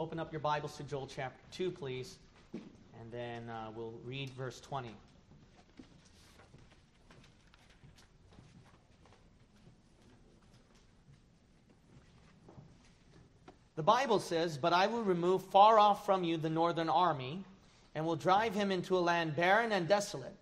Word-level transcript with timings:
open 0.00 0.20
up 0.20 0.32
your 0.32 0.38
Bibles 0.38 0.76
to 0.76 0.84
Joel 0.84 1.08
chapter 1.12 1.42
2, 1.50 1.72
please, 1.72 2.18
and 2.52 3.10
then 3.10 3.50
uh, 3.50 3.70
we'll 3.74 3.98
read 4.04 4.30
verse 4.30 4.60
20. 4.60 4.90
The 13.74 13.82
Bible 13.82 14.20
says, 14.20 14.56
But 14.56 14.72
I 14.72 14.86
will 14.86 15.02
remove 15.02 15.42
far 15.42 15.80
off 15.80 16.06
from 16.06 16.22
you 16.22 16.36
the 16.36 16.48
northern 16.48 16.88
army, 16.88 17.42
and 17.96 18.06
will 18.06 18.16
drive 18.16 18.54
him 18.54 18.70
into 18.70 18.96
a 18.96 19.00
land 19.00 19.34
barren 19.34 19.72
and 19.72 19.88
desolate, 19.88 20.36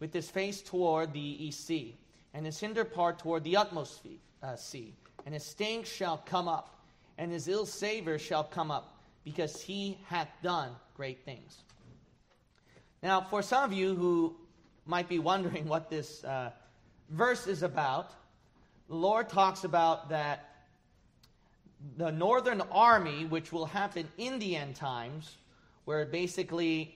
with 0.00 0.12
his 0.12 0.28
face 0.28 0.60
toward 0.60 1.14
the 1.14 1.46
east 1.46 1.66
sea, 1.66 1.96
and 2.34 2.44
his 2.44 2.60
hinder 2.60 2.84
part 2.84 3.18
toward 3.18 3.42
the 3.42 3.56
utmost 3.56 4.02
uh, 4.42 4.54
sea. 4.56 4.92
And 5.24 5.32
his 5.32 5.44
stink 5.44 5.86
shall 5.86 6.18
come 6.26 6.46
up, 6.46 6.78
and 7.16 7.32
his 7.32 7.48
ill 7.48 7.64
savor 7.64 8.18
shall 8.18 8.44
come 8.44 8.70
up, 8.70 8.97
because 9.24 9.60
he 9.60 9.98
hath 10.06 10.28
done 10.42 10.70
great 10.96 11.24
things. 11.24 11.58
Now, 13.02 13.20
for 13.20 13.42
some 13.42 13.64
of 13.64 13.72
you 13.72 13.94
who 13.94 14.34
might 14.86 15.08
be 15.08 15.18
wondering 15.18 15.68
what 15.68 15.90
this 15.90 16.24
uh, 16.24 16.50
verse 17.10 17.46
is 17.46 17.62
about, 17.62 18.12
the 18.88 18.96
Lord 18.96 19.28
talks 19.28 19.64
about 19.64 20.08
that 20.08 20.48
the 21.96 22.10
northern 22.10 22.60
army, 22.72 23.24
which 23.24 23.52
will 23.52 23.66
happen 23.66 24.08
in 24.18 24.38
the 24.38 24.56
end 24.56 24.74
times, 24.74 25.36
where 25.84 26.04
basically 26.06 26.94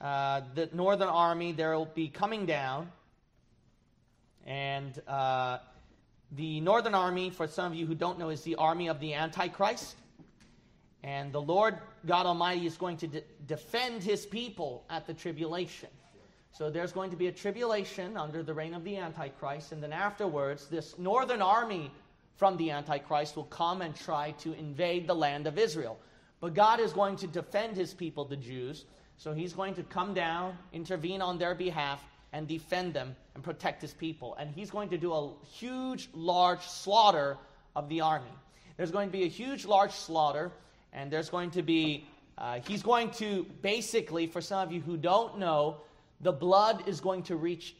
uh, 0.00 0.42
the 0.54 0.68
northern 0.72 1.08
army 1.08 1.52
there 1.52 1.76
will 1.76 1.86
be 1.86 2.08
coming 2.08 2.46
down, 2.46 2.90
and 4.46 5.00
uh, 5.08 5.58
the 6.32 6.60
northern 6.60 6.94
army, 6.94 7.30
for 7.30 7.46
some 7.46 7.72
of 7.72 7.78
you 7.78 7.86
who 7.86 7.94
don't 7.94 8.18
know, 8.18 8.28
is 8.28 8.42
the 8.42 8.54
army 8.56 8.88
of 8.88 9.00
the 9.00 9.14
Antichrist. 9.14 9.96
And 11.04 11.32
the 11.32 11.40
Lord 11.40 11.78
God 12.06 12.24
Almighty 12.24 12.66
is 12.66 12.78
going 12.78 12.96
to 12.96 13.06
de- 13.06 13.22
defend 13.46 14.02
his 14.02 14.24
people 14.24 14.84
at 14.88 15.06
the 15.06 15.12
tribulation. 15.12 15.90
So 16.50 16.70
there's 16.70 16.92
going 16.92 17.10
to 17.10 17.16
be 17.16 17.26
a 17.26 17.32
tribulation 17.32 18.16
under 18.16 18.42
the 18.42 18.54
reign 18.54 18.72
of 18.72 18.84
the 18.84 18.96
Antichrist, 18.96 19.72
and 19.72 19.82
then 19.82 19.92
afterwards, 19.92 20.66
this 20.68 20.98
northern 20.98 21.42
army 21.42 21.90
from 22.36 22.56
the 22.56 22.70
Antichrist 22.70 23.36
will 23.36 23.44
come 23.44 23.82
and 23.82 23.94
try 23.94 24.30
to 24.38 24.54
invade 24.54 25.06
the 25.06 25.14
land 25.14 25.46
of 25.46 25.58
Israel. 25.58 25.98
But 26.40 26.54
God 26.54 26.80
is 26.80 26.94
going 26.94 27.16
to 27.16 27.26
defend 27.26 27.76
his 27.76 27.92
people, 27.92 28.24
the 28.24 28.36
Jews. 28.36 28.86
So 29.18 29.34
he's 29.34 29.52
going 29.52 29.74
to 29.74 29.82
come 29.82 30.14
down, 30.14 30.56
intervene 30.72 31.20
on 31.20 31.38
their 31.38 31.54
behalf, 31.54 32.02
and 32.32 32.48
defend 32.48 32.94
them 32.94 33.14
and 33.34 33.44
protect 33.44 33.82
his 33.82 33.92
people. 33.92 34.36
And 34.36 34.50
he's 34.50 34.70
going 34.70 34.88
to 34.88 34.98
do 34.98 35.12
a 35.12 35.32
huge, 35.52 36.08
large 36.14 36.62
slaughter 36.62 37.36
of 37.76 37.88
the 37.90 38.00
army. 38.00 38.32
There's 38.76 38.90
going 38.90 39.08
to 39.08 39.12
be 39.12 39.24
a 39.24 39.28
huge, 39.28 39.66
large 39.66 39.92
slaughter, 39.92 40.50
and 40.94 41.10
there's 41.10 41.28
going 41.28 41.50
to 41.50 41.62
be, 41.62 42.06
uh, 42.38 42.60
he's 42.66 42.82
going 42.82 43.10
to 43.12 43.44
basically, 43.60 44.26
for 44.26 44.40
some 44.40 44.66
of 44.66 44.72
you 44.72 44.80
who 44.80 44.96
don't 44.96 45.38
know, 45.38 45.78
the 46.20 46.32
blood 46.32 46.88
is 46.88 47.00
going 47.00 47.22
to 47.24 47.36
reach 47.36 47.74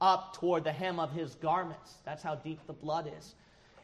up 0.00 0.34
toward 0.34 0.64
the 0.64 0.72
hem 0.72 0.98
of 0.98 1.12
his 1.12 1.34
garments. 1.36 1.94
That's 2.04 2.22
how 2.22 2.34
deep 2.34 2.58
the 2.66 2.72
blood 2.72 3.10
is. 3.18 3.34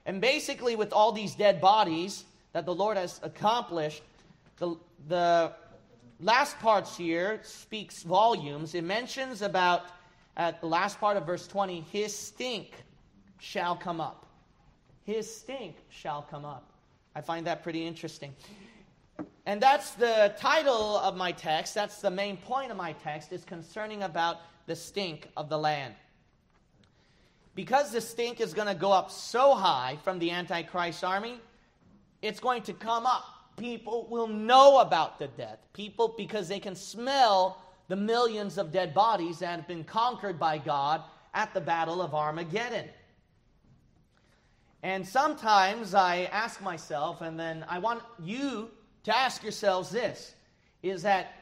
And 0.07 0.21
basically, 0.21 0.77
with 0.77 0.93
all 0.93 1.13
these 1.13 1.35
dead 1.35 1.61
bodies 1.61 2.25
that 2.53 2.67
the 2.67 2.75
Lord 2.75 2.97
has 2.97 3.21
accomplished, 3.23 4.03
the, 4.59 4.77
the 5.09 5.53
last 6.21 6.59
parts 6.59 6.97
here 6.97 7.41
speaks 7.43 8.03
volumes. 8.03 8.75
It 8.75 8.85
mentions 8.85 9.43
about, 9.43 9.85
at 10.37 10.61
the 10.61 10.67
last 10.67 11.01
part 11.01 11.17
of 11.17 11.27
verse 11.27 11.47
20, 11.47 11.81
his 11.93 12.17
stink 12.17 12.73
shall 13.39 13.77
come 13.77 14.01
up. 14.01 14.27
His 15.05 15.33
stink 15.35 15.77
shall 15.89 16.23
come 16.23 16.45
up. 16.45 16.71
I 17.15 17.21
find 17.21 17.47
that 17.47 17.63
pretty 17.63 17.87
interesting. 17.87 18.35
And 19.47 19.61
that's 19.61 19.91
the 19.91 20.35
title 20.39 20.99
of 20.99 21.17
my 21.17 21.33
text. 21.33 21.75
That's 21.75 22.01
the 22.01 22.11
main 22.11 22.37
point 22.37 22.71
of 22.71 22.77
my 22.77 22.93
text 22.93 23.33
is 23.33 23.45
concerning 23.45 24.03
about 24.03 24.39
the 24.67 24.75
stink 24.75 25.29
of 25.37 25.49
the 25.49 25.59
land 25.59 25.95
because 27.55 27.93
the 27.93 28.01
stink 28.01 28.41
is 28.41 28.53
going 28.53 28.69
to 28.69 28.75
go 28.75 28.93
up 28.93 29.11
so 29.11 29.55
high 29.55 29.97
from 30.03 30.19
the 30.19 30.31
Antichrist 30.31 31.05
army, 31.05 31.41
it's 32.23 32.41
going 32.41 32.63
to 32.63 32.73
come 32.73 33.07
up. 33.07 33.25
People 33.57 34.09
will 34.11 34.27
know 34.27 34.81
about 34.81 35.19
the 35.19 35.29
death. 35.29 35.59
People, 35.73 36.15
because 36.17 36.49
they 36.49 36.59
can 36.59 36.75
smell 36.75 37.63
the 37.89 37.97
millions 37.97 38.59
of 38.59 38.73
dead 38.73 38.93
bodies 38.93 39.39
that 39.39 39.57
have 39.57 39.69
been 39.69 39.85
conquered 39.85 40.39
by 40.39 40.59
God 40.59 41.03
at 41.33 41.55
the 41.55 41.61
Battle 41.61 42.03
of 42.03 42.15
Armageddon. 42.15 42.89
And 44.83 45.07
sometimes 45.07 45.95
I 45.95 46.29
ask 46.33 46.61
myself, 46.61 47.21
and 47.21 47.39
then 47.39 47.65
I 47.69 47.79
want 47.79 48.03
you 48.23 48.71
to 49.05 49.17
ask 49.17 49.43
yourselves 49.43 49.91
this 49.91 50.35
is 50.83 51.03
that, 51.03 51.33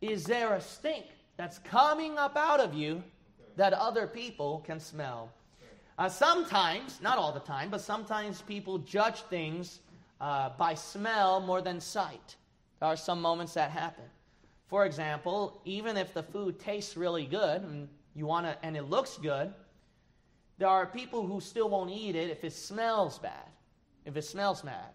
is 0.00 0.24
there 0.24 0.54
a 0.54 0.60
stink 0.60 1.06
that's 1.36 1.58
coming 1.58 2.18
up 2.18 2.36
out 2.36 2.60
of 2.60 2.74
you 2.74 3.02
that 3.56 3.72
other 3.72 4.06
people 4.06 4.62
can 4.66 4.80
smell? 4.80 5.30
Uh, 5.98 6.08
sometimes, 6.08 6.98
not 7.02 7.18
all 7.18 7.32
the 7.32 7.40
time, 7.40 7.68
but 7.70 7.80
sometimes 7.80 8.40
people 8.42 8.78
judge 8.78 9.20
things 9.22 9.80
uh, 10.20 10.50
by 10.58 10.74
smell 10.74 11.40
more 11.40 11.60
than 11.60 11.78
sight. 11.80 12.36
There 12.80 12.88
are 12.88 12.96
some 12.96 13.20
moments 13.20 13.54
that 13.54 13.70
happen. 13.70 14.04
For 14.68 14.86
example, 14.86 15.60
even 15.64 15.96
if 15.96 16.14
the 16.14 16.22
food 16.22 16.58
tastes 16.58 16.96
really 16.96 17.26
good 17.26 17.62
and 17.62 17.88
you 18.14 18.24
want 18.24 18.46
to, 18.46 18.56
and 18.64 18.76
it 18.76 18.84
looks 18.84 19.18
good, 19.18 19.52
there 20.58 20.68
are 20.68 20.86
people 20.86 21.26
who 21.26 21.40
still 21.40 21.68
won't 21.68 21.90
eat 21.90 22.14
it 22.14 22.30
if 22.30 22.44
it 22.44 22.52
smells 22.52 23.18
bad. 23.18 23.48
If 24.04 24.16
it 24.16 24.22
smells 24.22 24.62
bad. 24.62 24.90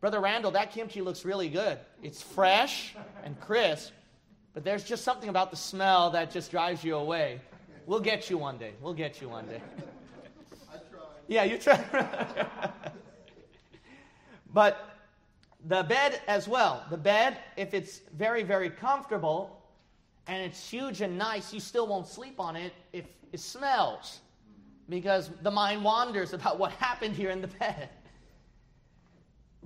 Brother 0.00 0.20
Randall, 0.20 0.50
that 0.52 0.72
kimchi 0.72 1.00
looks 1.00 1.24
really 1.24 1.48
good. 1.48 1.78
It's 2.02 2.22
fresh 2.22 2.94
and 3.24 3.38
crisp, 3.40 3.92
but 4.52 4.64
there's 4.64 4.84
just 4.84 5.04
something 5.04 5.28
about 5.28 5.50
the 5.50 5.56
smell 5.56 6.10
that 6.10 6.30
just 6.30 6.50
drives 6.50 6.84
you 6.84 6.96
away. 6.96 7.40
We'll 7.86 8.00
get 8.00 8.28
you 8.28 8.36
one 8.36 8.58
day. 8.58 8.72
We'll 8.80 8.94
get 8.94 9.20
you 9.20 9.28
one 9.28 9.46
day. 9.46 9.60
I 10.70 10.76
tried. 10.76 11.02
Yeah, 11.28 11.44
you 11.44 11.56
try. 11.56 11.82
but 14.52 14.96
the 15.66 15.82
bed 15.82 16.20
as 16.28 16.46
well. 16.46 16.84
The 16.90 16.96
bed, 16.96 17.38
if 17.56 17.74
it's 17.74 18.00
very, 18.16 18.42
very 18.42 18.70
comfortable 18.70 19.62
and 20.26 20.42
it's 20.42 20.68
huge 20.68 21.00
and 21.00 21.16
nice, 21.16 21.52
you 21.52 21.60
still 21.60 21.86
won't 21.86 22.06
sleep 22.06 22.38
on 22.40 22.56
it 22.56 22.72
if 22.92 23.06
it 23.32 23.40
smells 23.40 24.20
because 24.88 25.30
the 25.42 25.50
mind 25.50 25.82
wanders 25.82 26.32
about 26.32 26.58
what 26.58 26.72
happened 26.72 27.14
here 27.14 27.30
in 27.30 27.40
the 27.40 27.48
bed. 27.48 27.88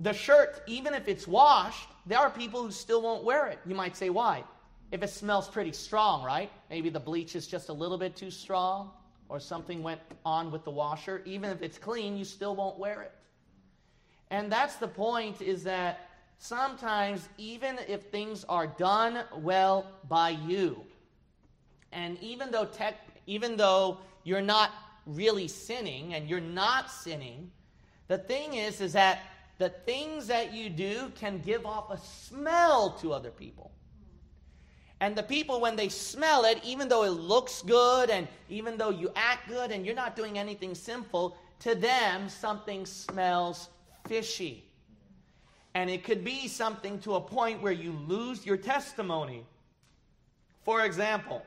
The 0.01 0.13
shirt, 0.13 0.63
even 0.65 0.95
if 0.95 1.07
it's 1.07 1.27
washed, 1.27 1.87
there 2.07 2.17
are 2.17 2.31
people 2.31 2.63
who 2.63 2.71
still 2.71 3.03
won't 3.03 3.23
wear 3.23 3.47
it. 3.47 3.59
You 3.67 3.75
might 3.75 3.95
say, 3.95 4.09
why? 4.09 4.43
If 4.91 5.03
it 5.03 5.09
smells 5.11 5.47
pretty 5.47 5.71
strong, 5.71 6.23
right? 6.25 6.51
Maybe 6.71 6.89
the 6.89 6.99
bleach 6.99 7.35
is 7.35 7.45
just 7.47 7.69
a 7.69 7.73
little 7.73 7.99
bit 7.99 8.15
too 8.15 8.31
strong 8.31 8.89
or 9.29 9.39
something 9.39 9.83
went 9.83 10.01
on 10.25 10.51
with 10.51 10.63
the 10.63 10.71
washer, 10.71 11.21
even 11.25 11.51
if 11.51 11.61
it's 11.61 11.77
clean, 11.77 12.17
you 12.17 12.25
still 12.25 12.55
won't 12.55 12.79
wear 12.79 13.03
it. 13.03 13.13
And 14.31 14.51
that's 14.51 14.75
the 14.77 14.87
point 14.87 15.39
is 15.39 15.63
that 15.65 16.09
sometimes, 16.39 17.29
even 17.37 17.77
if 17.87 18.01
things 18.07 18.43
are 18.49 18.65
done 18.65 19.23
well 19.37 19.85
by 20.09 20.31
you, 20.31 20.81
and 21.91 22.17
even 22.21 22.49
though 22.49 22.65
tech, 22.65 22.95
even 23.27 23.55
though 23.55 23.99
you're 24.23 24.41
not 24.41 24.71
really 25.05 25.47
sinning 25.47 26.15
and 26.15 26.27
you're 26.27 26.39
not 26.39 26.89
sinning, 26.89 27.51
the 28.07 28.17
thing 28.17 28.55
is 28.55 28.81
is 28.81 28.93
that 28.93 29.19
the 29.61 29.69
things 29.69 30.25
that 30.25 30.55
you 30.55 30.71
do 30.71 31.11
can 31.13 31.37
give 31.37 31.67
off 31.67 31.91
a 31.91 31.97
smell 31.99 32.97
to 32.99 33.13
other 33.13 33.29
people. 33.29 33.69
And 34.99 35.15
the 35.15 35.21
people, 35.21 35.61
when 35.61 35.75
they 35.75 35.87
smell 35.87 36.45
it, 36.45 36.59
even 36.63 36.89
though 36.89 37.03
it 37.03 37.11
looks 37.11 37.61
good 37.61 38.09
and 38.09 38.27
even 38.49 38.75
though 38.75 38.89
you 38.89 39.11
act 39.15 39.47
good 39.47 39.69
and 39.69 39.85
you're 39.85 39.93
not 39.93 40.15
doing 40.15 40.39
anything 40.39 40.73
sinful, 40.73 41.37
to 41.59 41.75
them 41.75 42.27
something 42.27 42.87
smells 42.87 43.69
fishy. 44.07 44.65
And 45.75 45.91
it 45.91 46.03
could 46.03 46.23
be 46.23 46.47
something 46.47 46.97
to 47.01 47.13
a 47.13 47.21
point 47.21 47.61
where 47.61 47.71
you 47.71 47.91
lose 48.07 48.43
your 48.43 48.57
testimony. 48.57 49.45
For 50.63 50.85
example, 50.85 51.43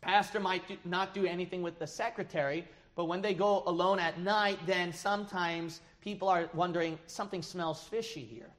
pastor 0.00 0.38
might 0.38 0.68
do, 0.68 0.76
not 0.84 1.12
do 1.12 1.26
anything 1.26 1.62
with 1.62 1.80
the 1.80 1.88
secretary, 1.88 2.68
but 2.94 3.06
when 3.06 3.20
they 3.20 3.34
go 3.34 3.64
alone 3.66 3.98
at 3.98 4.20
night, 4.20 4.60
then 4.64 4.92
sometimes 4.92 5.80
people 6.00 6.28
are 6.28 6.48
wondering 6.54 6.98
something 7.06 7.42
smells 7.42 7.82
fishy 7.82 8.24
here. 8.24 8.50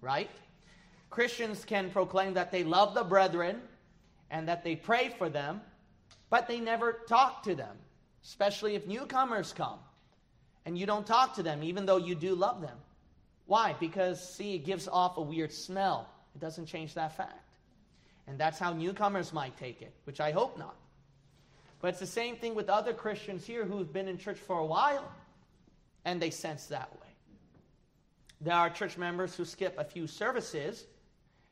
Right? 0.00 0.30
Christians 1.10 1.64
can 1.64 1.90
proclaim 1.90 2.34
that 2.34 2.50
they 2.50 2.64
love 2.64 2.94
the 2.94 3.04
brethren 3.04 3.60
and 4.30 4.48
that 4.48 4.64
they 4.64 4.76
pray 4.76 5.14
for 5.16 5.28
them, 5.28 5.60
but 6.28 6.48
they 6.48 6.60
never 6.60 7.00
talk 7.08 7.44
to 7.44 7.54
them, 7.54 7.76
especially 8.24 8.74
if 8.74 8.86
newcomers 8.86 9.52
come 9.52 9.78
and 10.66 10.76
you 10.76 10.86
don't 10.86 11.06
talk 11.06 11.34
to 11.34 11.42
them, 11.42 11.62
even 11.62 11.86
though 11.86 11.98
you 11.98 12.14
do 12.14 12.34
love 12.34 12.60
them. 12.60 12.76
Why? 13.46 13.76
Because, 13.78 14.34
see, 14.34 14.54
it 14.54 14.64
gives 14.64 14.88
off 14.88 15.18
a 15.18 15.22
weird 15.22 15.52
smell. 15.52 16.08
It 16.34 16.40
doesn't 16.40 16.66
change 16.66 16.94
that 16.94 17.16
fact. 17.16 17.58
And 18.26 18.38
that's 18.38 18.58
how 18.58 18.72
newcomers 18.72 19.32
might 19.32 19.56
take 19.58 19.82
it, 19.82 19.92
which 20.04 20.20
I 20.20 20.32
hope 20.32 20.58
not. 20.58 20.76
But 21.80 21.88
it's 21.88 22.00
the 22.00 22.06
same 22.06 22.36
thing 22.36 22.54
with 22.54 22.70
other 22.70 22.94
Christians 22.94 23.46
here 23.46 23.66
who've 23.66 23.92
been 23.92 24.08
in 24.08 24.16
church 24.16 24.38
for 24.38 24.58
a 24.58 24.64
while 24.64 25.04
and 26.04 26.20
they 26.20 26.30
sense 26.30 26.66
that 26.66 26.92
way. 26.92 27.08
There 28.40 28.54
are 28.54 28.68
church 28.68 28.98
members 28.98 29.34
who 29.34 29.44
skip 29.44 29.74
a 29.78 29.84
few 29.84 30.06
services, 30.06 30.84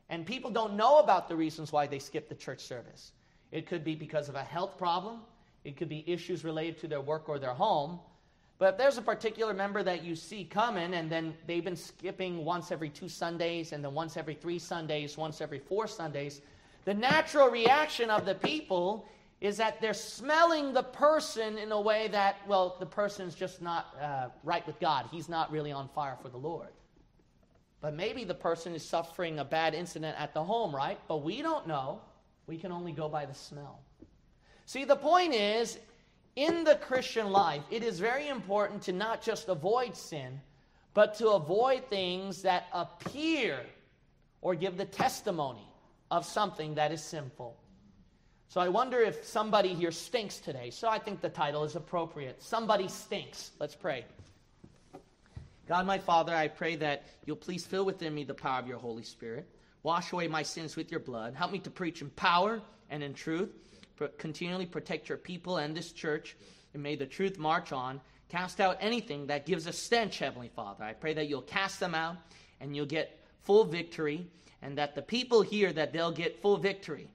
and 0.08 0.26
people 0.26 0.50
don't 0.50 0.76
know 0.76 0.98
about 0.98 1.28
the 1.28 1.36
reasons 1.36 1.72
why 1.72 1.86
they 1.86 1.98
skip 1.98 2.28
the 2.28 2.34
church 2.34 2.60
service. 2.60 3.12
It 3.50 3.66
could 3.66 3.84
be 3.84 3.94
because 3.94 4.28
of 4.28 4.34
a 4.34 4.42
health 4.42 4.76
problem, 4.76 5.20
it 5.64 5.76
could 5.76 5.88
be 5.88 6.04
issues 6.06 6.44
related 6.44 6.78
to 6.80 6.88
their 6.88 7.00
work 7.00 7.28
or 7.28 7.38
their 7.38 7.54
home. 7.54 8.00
But 8.58 8.74
if 8.74 8.78
there's 8.78 8.98
a 8.98 9.02
particular 9.02 9.54
member 9.54 9.82
that 9.82 10.04
you 10.04 10.14
see 10.14 10.44
coming, 10.44 10.94
and 10.94 11.10
then 11.10 11.34
they've 11.46 11.64
been 11.64 11.76
skipping 11.76 12.44
once 12.44 12.70
every 12.70 12.90
two 12.90 13.08
Sundays, 13.08 13.72
and 13.72 13.84
then 13.84 13.94
once 13.94 14.16
every 14.16 14.34
three 14.34 14.58
Sundays, 14.58 15.16
once 15.16 15.40
every 15.40 15.58
four 15.58 15.86
Sundays, 15.86 16.40
the 16.84 16.94
natural 16.94 17.48
reaction 17.48 18.10
of 18.10 18.24
the 18.24 18.34
people 18.34 19.06
is 19.42 19.56
that 19.56 19.80
they're 19.80 19.92
smelling 19.92 20.72
the 20.72 20.84
person 20.84 21.58
in 21.58 21.72
a 21.72 21.80
way 21.80 22.06
that, 22.06 22.36
well, 22.46 22.76
the 22.78 22.86
person's 22.86 23.34
just 23.34 23.60
not 23.60 23.92
uh, 24.00 24.28
right 24.44 24.64
with 24.68 24.78
God. 24.78 25.06
He's 25.10 25.28
not 25.28 25.50
really 25.50 25.72
on 25.72 25.88
fire 25.88 26.16
for 26.22 26.28
the 26.28 26.36
Lord. 26.36 26.68
But 27.80 27.94
maybe 27.94 28.22
the 28.22 28.36
person 28.36 28.72
is 28.72 28.84
suffering 28.84 29.40
a 29.40 29.44
bad 29.44 29.74
incident 29.74 30.16
at 30.16 30.32
the 30.32 30.44
home, 30.44 30.72
right? 30.72 30.96
But 31.08 31.24
we 31.24 31.42
don't 31.42 31.66
know. 31.66 32.00
We 32.46 32.56
can 32.56 32.70
only 32.70 32.92
go 32.92 33.08
by 33.08 33.26
the 33.26 33.34
smell. 33.34 33.80
See, 34.64 34.84
the 34.84 34.94
point 34.94 35.34
is, 35.34 35.80
in 36.36 36.62
the 36.62 36.76
Christian 36.76 37.32
life, 37.32 37.62
it 37.68 37.82
is 37.82 37.98
very 37.98 38.28
important 38.28 38.80
to 38.82 38.92
not 38.92 39.22
just 39.22 39.48
avoid 39.48 39.96
sin, 39.96 40.40
but 40.94 41.16
to 41.16 41.30
avoid 41.30 41.88
things 41.88 42.42
that 42.42 42.66
appear 42.72 43.58
or 44.40 44.54
give 44.54 44.76
the 44.76 44.84
testimony 44.84 45.66
of 46.12 46.24
something 46.24 46.76
that 46.76 46.92
is 46.92 47.02
sinful. 47.02 47.56
So 48.52 48.60
I 48.60 48.68
wonder 48.68 49.00
if 49.00 49.24
somebody 49.24 49.72
here 49.72 49.90
stinks 49.90 50.36
today. 50.36 50.68
So 50.68 50.86
I 50.86 50.98
think 50.98 51.22
the 51.22 51.30
title 51.30 51.64
is 51.64 51.74
appropriate. 51.74 52.42
Somebody 52.42 52.86
stinks. 52.86 53.52
Let's 53.58 53.74
pray. 53.74 54.04
God, 55.66 55.86
my 55.86 55.96
Father, 55.96 56.34
I 56.34 56.48
pray 56.48 56.76
that 56.76 57.06
you'll 57.24 57.36
please 57.36 57.64
fill 57.64 57.86
within 57.86 58.14
me 58.14 58.24
the 58.24 58.34
power 58.34 58.58
of 58.58 58.66
your 58.66 58.76
Holy 58.76 59.04
Spirit. 59.04 59.48
Wash 59.84 60.12
away 60.12 60.28
my 60.28 60.42
sins 60.42 60.76
with 60.76 60.90
your 60.90 61.00
blood. 61.00 61.34
Help 61.34 61.50
me 61.50 61.60
to 61.60 61.70
preach 61.70 62.02
in 62.02 62.10
power 62.10 62.60
and 62.90 63.02
in 63.02 63.14
truth. 63.14 63.48
Continually 64.18 64.66
protect 64.66 65.08
your 65.08 65.16
people 65.16 65.56
and 65.56 65.74
this 65.74 65.90
church, 65.90 66.36
and 66.74 66.82
may 66.82 66.94
the 66.94 67.06
truth 67.06 67.38
march 67.38 67.72
on. 67.72 68.02
Cast 68.28 68.60
out 68.60 68.76
anything 68.80 69.28
that 69.28 69.46
gives 69.46 69.66
a 69.66 69.72
stench, 69.72 70.18
Heavenly 70.18 70.50
Father. 70.54 70.84
I 70.84 70.92
pray 70.92 71.14
that 71.14 71.26
you'll 71.26 71.40
cast 71.40 71.80
them 71.80 71.94
out 71.94 72.16
and 72.60 72.76
you'll 72.76 72.84
get 72.84 73.18
full 73.44 73.64
victory, 73.64 74.26
and 74.60 74.76
that 74.76 74.94
the 74.94 75.00
people 75.00 75.40
here 75.40 75.72
that 75.72 75.94
they'll 75.94 76.12
get 76.12 76.42
full 76.42 76.58
victory 76.58 77.08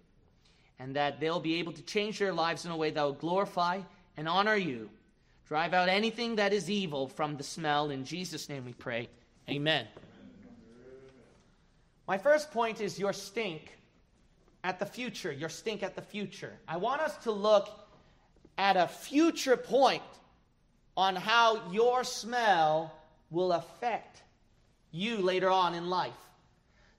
and 0.79 0.95
that 0.95 1.19
they'll 1.19 1.39
be 1.39 1.56
able 1.56 1.74
to 1.74 1.81
change 1.81 2.19
their 2.19 2.33
lives 2.33 2.65
in 2.65 2.71
a 2.71 2.77
way 2.77 2.91
that 2.91 3.01
will 3.01 3.13
glorify 3.13 3.81
and 4.15 4.27
honor 4.27 4.56
you. 4.56 4.89
Drive 5.47 5.74
out 5.74 5.89
anything 5.89 6.35
that 6.35 6.53
is 6.53 6.69
evil 6.69 7.07
from 7.07 7.38
the 7.38 7.44
smell. 7.44 7.89
In 7.89 8.03
Jesus' 8.03 8.50
name 8.50 8.65
we 8.65 8.74
pray. 8.74 9.07
Amen. 9.50 9.88
My 12.07 12.18
first 12.18 12.51
point 12.51 12.81
is 12.81 13.00
your 13.00 13.13
stink 13.13 13.77
at 14.63 14.79
the 14.79 14.85
future. 14.85 15.31
Your 15.31 15.50
stink 15.50 15.83
at 15.83 15.95
the 15.95 16.01
future. 16.01 16.53
I 16.68 16.77
want 16.77 17.01
us 17.01 17.15
to 17.23 17.31
look 17.31 17.69
at 18.57 18.75
a 18.75 18.88
future 18.88 19.57
point 19.57 20.03
on 20.95 21.15
how 21.15 21.71
your 21.71 22.03
smell 22.03 22.94
will 23.30 23.51
affect 23.51 24.23
you 24.91 25.18
later 25.18 25.50
on 25.50 25.75
in 25.75 25.89
life. 25.89 26.13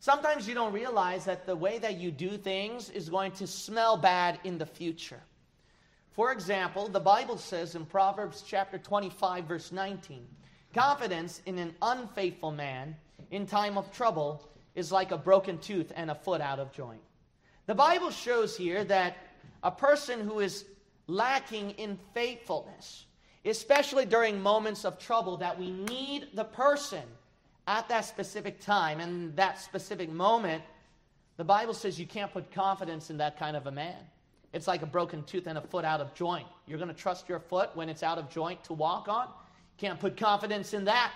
Sometimes 0.00 0.46
you 0.46 0.54
don't 0.54 0.72
realize 0.72 1.24
that 1.24 1.44
the 1.44 1.56
way 1.56 1.78
that 1.78 1.98
you 1.98 2.10
do 2.10 2.36
things 2.36 2.88
is 2.90 3.08
going 3.08 3.32
to 3.32 3.46
smell 3.46 3.96
bad 3.96 4.38
in 4.44 4.56
the 4.56 4.66
future. 4.66 5.20
For 6.12 6.32
example, 6.32 6.88
the 6.88 7.00
Bible 7.00 7.36
says 7.36 7.74
in 7.74 7.84
Proverbs 7.84 8.44
chapter 8.46 8.78
25 8.78 9.44
verse 9.44 9.72
19, 9.72 10.26
confidence 10.72 11.42
in 11.46 11.58
an 11.58 11.74
unfaithful 11.82 12.52
man 12.52 12.96
in 13.30 13.46
time 13.46 13.76
of 13.76 13.90
trouble 13.92 14.48
is 14.74 14.92
like 14.92 15.10
a 15.10 15.18
broken 15.18 15.58
tooth 15.58 15.92
and 15.96 16.10
a 16.10 16.14
foot 16.14 16.40
out 16.40 16.60
of 16.60 16.72
joint. 16.72 17.00
The 17.66 17.74
Bible 17.74 18.10
shows 18.10 18.56
here 18.56 18.84
that 18.84 19.16
a 19.64 19.70
person 19.70 20.20
who 20.20 20.38
is 20.38 20.64
lacking 21.08 21.70
in 21.72 21.98
faithfulness, 22.14 23.06
especially 23.44 24.06
during 24.06 24.40
moments 24.40 24.84
of 24.84 24.98
trouble 24.98 25.38
that 25.38 25.58
we 25.58 25.72
need 25.72 26.28
the 26.34 26.44
person 26.44 27.02
at 27.68 27.86
that 27.90 28.06
specific 28.06 28.60
time 28.60 28.98
and 28.98 29.36
that 29.36 29.60
specific 29.60 30.10
moment, 30.10 30.62
the 31.36 31.44
Bible 31.44 31.74
says 31.74 32.00
you 32.00 32.06
can't 32.06 32.32
put 32.32 32.50
confidence 32.50 33.10
in 33.10 33.18
that 33.18 33.38
kind 33.38 33.56
of 33.56 33.66
a 33.66 33.70
man. 33.70 33.98
It's 34.54 34.66
like 34.66 34.80
a 34.80 34.86
broken 34.86 35.22
tooth 35.24 35.46
and 35.46 35.58
a 35.58 35.60
foot 35.60 35.84
out 35.84 36.00
of 36.00 36.14
joint. 36.14 36.46
You're 36.66 36.78
going 36.78 36.88
to 36.88 36.94
trust 36.94 37.28
your 37.28 37.38
foot 37.38 37.70
when 37.74 37.90
it's 37.90 38.02
out 38.02 38.16
of 38.16 38.30
joint 38.30 38.64
to 38.64 38.72
walk 38.72 39.06
on? 39.08 39.28
Can't 39.76 40.00
put 40.00 40.16
confidence 40.16 40.72
in 40.72 40.86
that. 40.86 41.12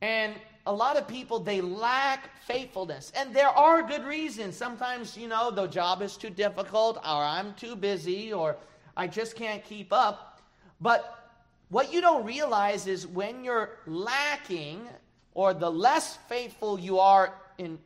And 0.00 0.34
a 0.66 0.72
lot 0.72 0.96
of 0.96 1.08
people, 1.08 1.40
they 1.40 1.60
lack 1.60 2.30
faithfulness. 2.44 3.12
And 3.16 3.34
there 3.34 3.48
are 3.48 3.82
good 3.82 4.04
reasons. 4.04 4.56
Sometimes, 4.56 5.16
you 5.16 5.26
know, 5.26 5.50
the 5.50 5.66
job 5.66 6.00
is 6.00 6.16
too 6.16 6.30
difficult, 6.30 6.98
or 6.98 7.02
I'm 7.24 7.54
too 7.54 7.74
busy, 7.74 8.32
or 8.32 8.56
I 8.96 9.08
just 9.08 9.34
can't 9.34 9.64
keep 9.64 9.92
up. 9.92 10.40
But 10.80 11.32
what 11.70 11.92
you 11.92 12.00
don't 12.00 12.24
realize 12.24 12.86
is 12.86 13.04
when 13.04 13.42
you're 13.42 13.70
lacking 13.86 14.88
or 15.34 15.52
the 15.52 15.70
less 15.70 16.16
faithful 16.28 16.78
you 16.78 16.98
are 16.98 17.34
in, 17.58 17.78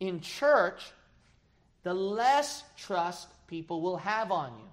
in 0.00 0.20
church, 0.20 0.82
the 1.82 1.94
less 1.94 2.64
trust 2.76 3.28
people 3.46 3.80
will 3.80 3.98
have 3.98 4.32
on 4.32 4.52
you. 4.58 4.64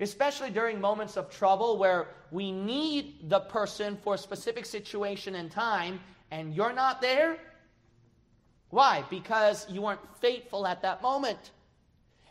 Especially 0.00 0.50
during 0.50 0.80
moments 0.80 1.16
of 1.16 1.28
trouble 1.30 1.76
where 1.76 2.08
we 2.30 2.52
need 2.52 3.28
the 3.28 3.40
person 3.40 3.98
for 4.04 4.14
a 4.14 4.18
specific 4.18 4.64
situation 4.64 5.34
and 5.34 5.50
time, 5.50 5.98
and 6.30 6.54
you're 6.54 6.72
not 6.72 7.00
there. 7.00 7.38
Why? 8.70 9.02
Because 9.10 9.66
you 9.68 9.82
weren't 9.82 10.00
faithful 10.20 10.66
at 10.66 10.82
that 10.82 11.02
moment. 11.02 11.50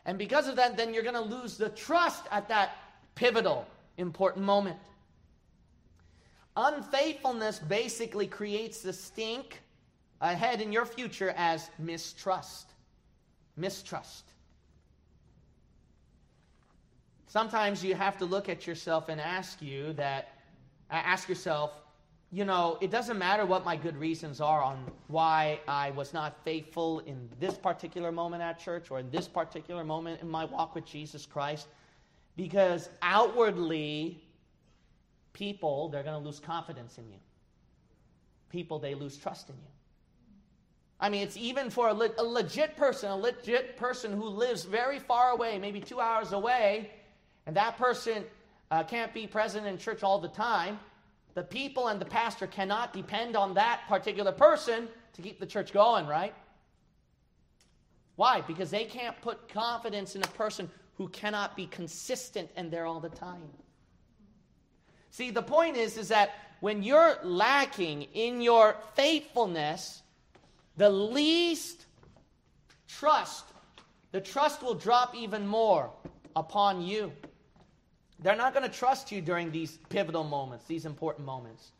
And 0.05 0.17
because 0.17 0.47
of 0.47 0.55
that, 0.55 0.77
then 0.77 0.93
you're 0.93 1.03
going 1.03 1.15
to 1.15 1.21
lose 1.21 1.57
the 1.57 1.69
trust 1.69 2.23
at 2.31 2.47
that 2.47 2.75
pivotal, 3.15 3.67
important 3.97 4.45
moment. 4.45 4.77
Unfaithfulness 6.57 7.59
basically 7.59 8.25
creates 8.25 8.81
the 8.81 8.91
stink 8.91 9.61
ahead 10.21 10.59
in 10.59 10.71
your 10.71 10.85
future 10.85 11.29
as 11.37 11.69
mistrust. 11.77 12.73
Mistrust. 13.55 14.25
Sometimes 17.27 17.83
you 17.83 17.93
have 17.93 18.17
to 18.17 18.25
look 18.25 18.49
at 18.49 18.65
yourself 18.65 19.07
and 19.07 19.21
ask 19.21 19.61
you 19.61 19.93
that 19.93 20.29
ask 20.89 21.29
yourself, 21.29 21.73
you 22.31 22.43
know, 22.43 22.79
it 22.81 22.89
doesn't 22.89 23.19
matter 23.19 23.45
what 23.45 23.63
my 23.63 23.75
good 23.75 23.95
reasons 23.95 24.41
are 24.41 24.63
on 24.63 24.83
why 25.09 25.59
I 25.67 25.91
was 25.91 26.11
not 26.11 26.43
faithful 26.43 26.99
in 27.01 27.29
this 27.39 27.55
particular 27.55 28.11
moment 28.11 28.41
at 28.41 28.59
church 28.59 28.89
or 28.89 28.99
in 28.99 29.11
this 29.11 29.27
particular 29.27 29.83
moment 29.83 30.21
in 30.21 30.29
my 30.29 30.45
walk 30.45 30.73
with 30.73 30.85
Jesus 30.85 31.27
Christ 31.27 31.67
because 32.35 32.89
outwardly 33.03 34.23
People, 35.37 35.89
they're 35.89 36.01
going 36.01 36.19
to 36.19 36.25
lose 36.25 36.39
confidence 36.39 36.97
in 36.97 37.07
you. 37.11 37.19
People, 38.49 38.79
they 38.79 38.95
lose 38.95 39.17
trust 39.17 39.49
in 39.49 39.55
you. 39.55 39.69
I 40.99 41.09
mean, 41.09 41.21
it's 41.21 41.37
even 41.37 41.69
for 41.69 41.89
a, 41.89 41.93
le- 41.93 42.09
a 42.17 42.23
legit 42.23 42.75
person, 42.75 43.11
a 43.11 43.15
legit 43.15 43.77
person 43.77 44.11
who 44.11 44.25
lives 44.25 44.63
very 44.63 44.97
far 44.97 45.29
away, 45.29 45.59
maybe 45.59 45.79
two 45.79 45.99
hours 45.99 46.31
away, 46.31 46.89
and 47.45 47.55
that 47.55 47.77
person 47.77 48.23
uh, 48.71 48.83
can't 48.83 49.13
be 49.13 49.27
present 49.27 49.67
in 49.67 49.77
church 49.77 50.01
all 50.01 50.17
the 50.17 50.27
time. 50.27 50.79
The 51.35 51.43
people 51.43 51.89
and 51.89 52.01
the 52.01 52.05
pastor 52.05 52.47
cannot 52.47 52.93
depend 52.93 53.35
on 53.35 53.53
that 53.53 53.81
particular 53.87 54.31
person 54.31 54.87
to 55.13 55.21
keep 55.21 55.39
the 55.39 55.45
church 55.45 55.71
going, 55.71 56.07
right? 56.07 56.33
Why? 58.15 58.41
Because 58.41 58.71
they 58.71 58.85
can't 58.85 59.21
put 59.21 59.47
confidence 59.49 60.15
in 60.15 60.23
a 60.23 60.27
person 60.29 60.67
who 60.95 61.09
cannot 61.09 61.55
be 61.55 61.67
consistent 61.67 62.49
and 62.55 62.71
there 62.71 62.87
all 62.87 62.99
the 62.99 63.09
time. 63.09 63.43
See, 65.17 65.31
the 65.31 65.41
point 65.41 65.77
is, 65.77 65.97
is 65.97 66.09
that 66.09 66.35
when 66.59 66.83
you're 66.83 67.17
lacking 67.23 68.03
in 68.13 68.39
your 68.39 68.75
faithfulness, 68.93 70.03
the 70.75 70.91
least 70.91 71.87
trust, 72.87 73.45
the 74.11 74.21
trust 74.21 74.61
will 74.61 74.75
drop 74.75 75.15
even 75.15 75.47
more 75.47 75.89
upon 76.35 76.83
you. 76.83 77.11
They're 78.19 78.35
not 78.35 78.53
going 78.53 78.69
to 78.69 78.71
trust 78.71 79.11
you 79.11 79.19
during 79.21 79.49
these 79.49 79.79
pivotal 79.89 80.23
moments, 80.23 80.65
these 80.65 80.85
important 80.85 81.25
moments. 81.25 81.71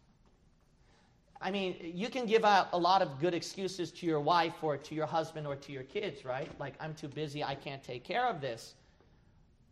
I 1.39 1.51
mean, 1.51 1.75
you 1.79 2.09
can 2.09 2.25
give 2.25 2.43
out 2.43 2.69
a 2.73 2.79
lot 2.79 3.03
of 3.03 3.19
good 3.19 3.35
excuses 3.35 3.91
to 3.91 4.07
your 4.07 4.19
wife 4.19 4.63
or 4.63 4.77
to 4.77 4.95
your 4.95 5.05
husband 5.05 5.45
or 5.45 5.55
to 5.57 5.71
your 5.71 5.83
kids, 5.83 6.25
right? 6.25 6.49
Like, 6.59 6.73
I'm 6.79 6.95
too 6.95 7.07
busy, 7.07 7.43
I 7.43 7.53
can't 7.53 7.83
take 7.83 8.03
care 8.03 8.25
of 8.25 8.41
this. 8.41 8.73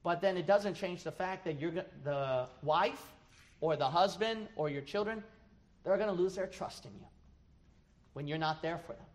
But 0.03 0.21
then 0.21 0.37
it 0.37 0.45
doesn't 0.45 0.75
change 0.75 1.01
the 1.01 1.11
fact 1.11 1.43
that 1.45 1.59
you're 1.59 1.83
the 2.03 2.45
wife 2.61 3.14
or 3.61 3.75
the 3.75 3.87
husband 3.87 4.47
or 4.55 4.69
your 4.69 4.81
children, 4.81 5.23
they're 5.83 5.97
going 5.97 6.13
to 6.13 6.21
lose 6.21 6.35
their 6.35 6.47
trust 6.47 6.85
in 6.85 6.91
you 6.99 7.07
when 8.13 8.27
you're 8.27 8.37
not 8.37 8.61
there 8.61 8.77
for 8.77 8.93
them. 8.93 9.05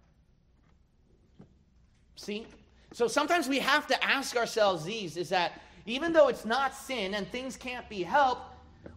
See? 2.17 2.47
So 2.93 3.09
sometimes 3.09 3.49
we 3.49 3.59
have 3.61 3.87
to 3.87 4.05
ask 4.05 4.37
ourselves 4.37 4.85
these 4.85 5.17
is 5.17 5.29
that 5.31 5.61
even 5.87 6.13
though 6.13 6.29
it's 6.29 6.45
not 6.45 6.75
sin 6.75 7.15
and 7.15 7.27
things 7.31 7.57
can't 7.57 7.89
be 7.89 8.03
helped, 8.03 8.43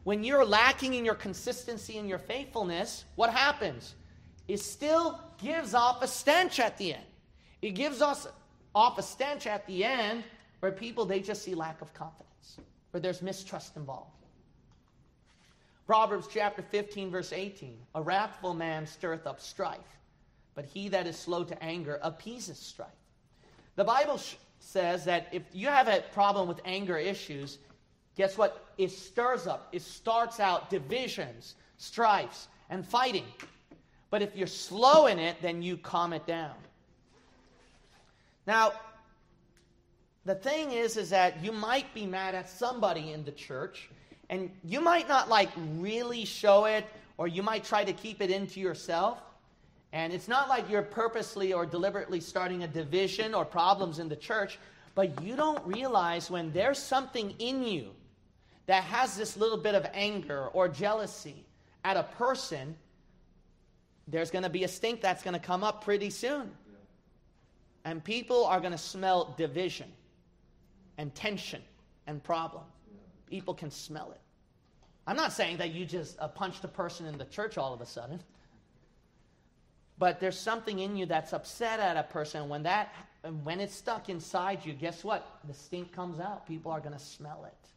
when 0.03 0.23
you're 0.23 0.45
lacking 0.45 0.93
in 0.93 1.05
your 1.05 1.15
consistency 1.15 1.97
and 1.97 2.09
your 2.09 2.19
faithfulness, 2.19 3.05
what 3.15 3.31
happens? 3.31 3.95
It 4.47 4.59
still 4.59 5.19
gives 5.41 5.73
off 5.73 6.01
a 6.01 6.07
stench 6.07 6.59
at 6.59 6.77
the 6.77 6.93
end. 6.93 7.03
It 7.62 7.71
gives 7.71 8.01
us 8.01 8.27
off 8.75 8.97
a 8.97 9.03
stench 9.03 9.47
at 9.47 9.65
the 9.67 9.85
end 9.85 10.23
where 10.59 10.71
people 10.71 11.05
they 11.05 11.19
just 11.19 11.43
see 11.43 11.55
lack 11.55 11.81
of 11.81 11.93
confidence, 11.93 12.57
where 12.91 13.00
there's 13.00 13.21
mistrust 13.21 13.75
involved. 13.77 14.23
Proverbs 15.85 16.27
chapter 16.31 16.61
15, 16.61 17.11
verse 17.11 17.33
18 17.33 17.77
A 17.95 18.01
wrathful 18.01 18.53
man 18.53 18.87
stirreth 18.87 19.27
up 19.27 19.41
strife, 19.41 19.79
but 20.55 20.65
he 20.65 20.89
that 20.89 21.07
is 21.07 21.17
slow 21.17 21.43
to 21.43 21.63
anger 21.63 21.99
appeases 22.01 22.57
strife. 22.57 22.89
The 23.75 23.83
Bible 23.83 24.17
sh- 24.17 24.35
says 24.59 25.05
that 25.05 25.27
if 25.31 25.43
you 25.51 25.67
have 25.67 25.87
a 25.87 26.01
problem 26.13 26.47
with 26.47 26.61
anger 26.63 26.97
issues, 26.97 27.57
guess 28.15 28.37
what? 28.37 28.65
It 28.77 28.91
stirs 28.91 29.45
up, 29.45 29.67
it 29.71 29.81
starts 29.81 30.39
out 30.39 30.69
divisions, 30.69 31.55
strifes, 31.77 32.47
and 32.69 32.85
fighting. 32.85 33.25
But 34.09 34.21
if 34.21 34.35
you're 34.35 34.47
slow 34.47 35.07
in 35.07 35.19
it, 35.19 35.37
then 35.41 35.61
you 35.61 35.75
calm 35.75 36.13
it 36.13 36.25
down. 36.25 36.53
Now, 38.45 38.73
the 40.25 40.35
thing 40.35 40.71
is, 40.71 40.97
is 40.97 41.09
that 41.09 41.43
you 41.43 41.51
might 41.51 41.93
be 41.93 42.05
mad 42.05 42.35
at 42.35 42.49
somebody 42.49 43.11
in 43.11 43.25
the 43.25 43.31
church, 43.31 43.89
and 44.33 44.49
you 44.63 44.81
might 44.81 45.07
not 45.07 45.29
like 45.29 45.51
really 45.77 46.25
show 46.25 46.65
it, 46.65 46.87
or 47.19 47.27
you 47.27 47.43
might 47.43 47.63
try 47.63 47.83
to 47.83 47.93
keep 47.93 48.19
it 48.19 48.31
into 48.31 48.59
yourself. 48.59 49.21
And 49.91 50.11
it's 50.11 50.27
not 50.27 50.49
like 50.49 50.67
you're 50.71 50.81
purposely 50.81 51.53
or 51.53 51.67
deliberately 51.67 52.19
starting 52.19 52.63
a 52.63 52.67
division 52.67 53.35
or 53.35 53.45
problems 53.45 53.99
in 53.99 54.09
the 54.09 54.15
church, 54.15 54.57
but 54.95 55.21
you 55.21 55.35
don't 55.35 55.63
realize 55.67 56.31
when 56.31 56.51
there's 56.51 56.79
something 56.79 57.35
in 57.37 57.61
you 57.61 57.91
that 58.65 58.83
has 58.85 59.15
this 59.15 59.37
little 59.37 59.59
bit 59.59 59.75
of 59.75 59.85
anger 59.93 60.47
or 60.47 60.67
jealousy 60.67 61.45
at 61.85 61.95
a 61.95 62.01
person, 62.01 62.75
there's 64.07 64.31
going 64.31 64.45
to 64.45 64.49
be 64.49 64.63
a 64.63 64.67
stink 64.67 64.99
that's 64.99 65.21
going 65.21 65.35
to 65.35 65.45
come 65.45 65.63
up 65.63 65.83
pretty 65.83 66.09
soon. 66.09 66.49
And 67.85 68.03
people 68.03 68.45
are 68.45 68.59
going 68.59 68.71
to 68.71 68.79
smell 68.79 69.35
division 69.37 69.91
and 70.97 71.13
tension 71.13 71.61
and 72.07 72.23
problem. 72.23 72.63
People 73.27 73.53
can 73.53 73.69
smell 73.69 74.11
it. 74.11 74.23
I'm 75.05 75.17
not 75.17 75.33
saying 75.33 75.57
that 75.57 75.72
you 75.72 75.86
just 75.86 76.17
uh, 76.19 76.27
punched 76.27 76.63
a 76.63 76.67
person 76.67 77.05
in 77.05 77.17
the 77.17 77.25
church 77.25 77.57
all 77.57 77.74
of 77.74 77.81
a 77.81 77.86
sudden. 77.86 78.22
But 79.98 80.19
there's 80.19 80.39
something 80.39 80.79
in 80.79 80.95
you 80.95 81.05
that's 81.05 81.33
upset 81.33 81.79
at 81.79 81.98
a 81.98 82.03
person. 82.03 82.50
When 82.50 82.63
that 82.63 82.93
when 83.43 83.60
it's 83.60 83.75
stuck 83.75 84.10
inside 84.10 84.65
you, 84.65 84.74
guess 84.74 85.03
what? 85.03 85.39
The 85.48 85.53
stink 85.53 85.93
comes 85.93 86.19
out. 86.19 86.45
People 86.45 86.72
are 86.72 86.79
going 86.79 86.93
to 86.93 87.00
smell 87.00 87.45
it. 87.45 87.69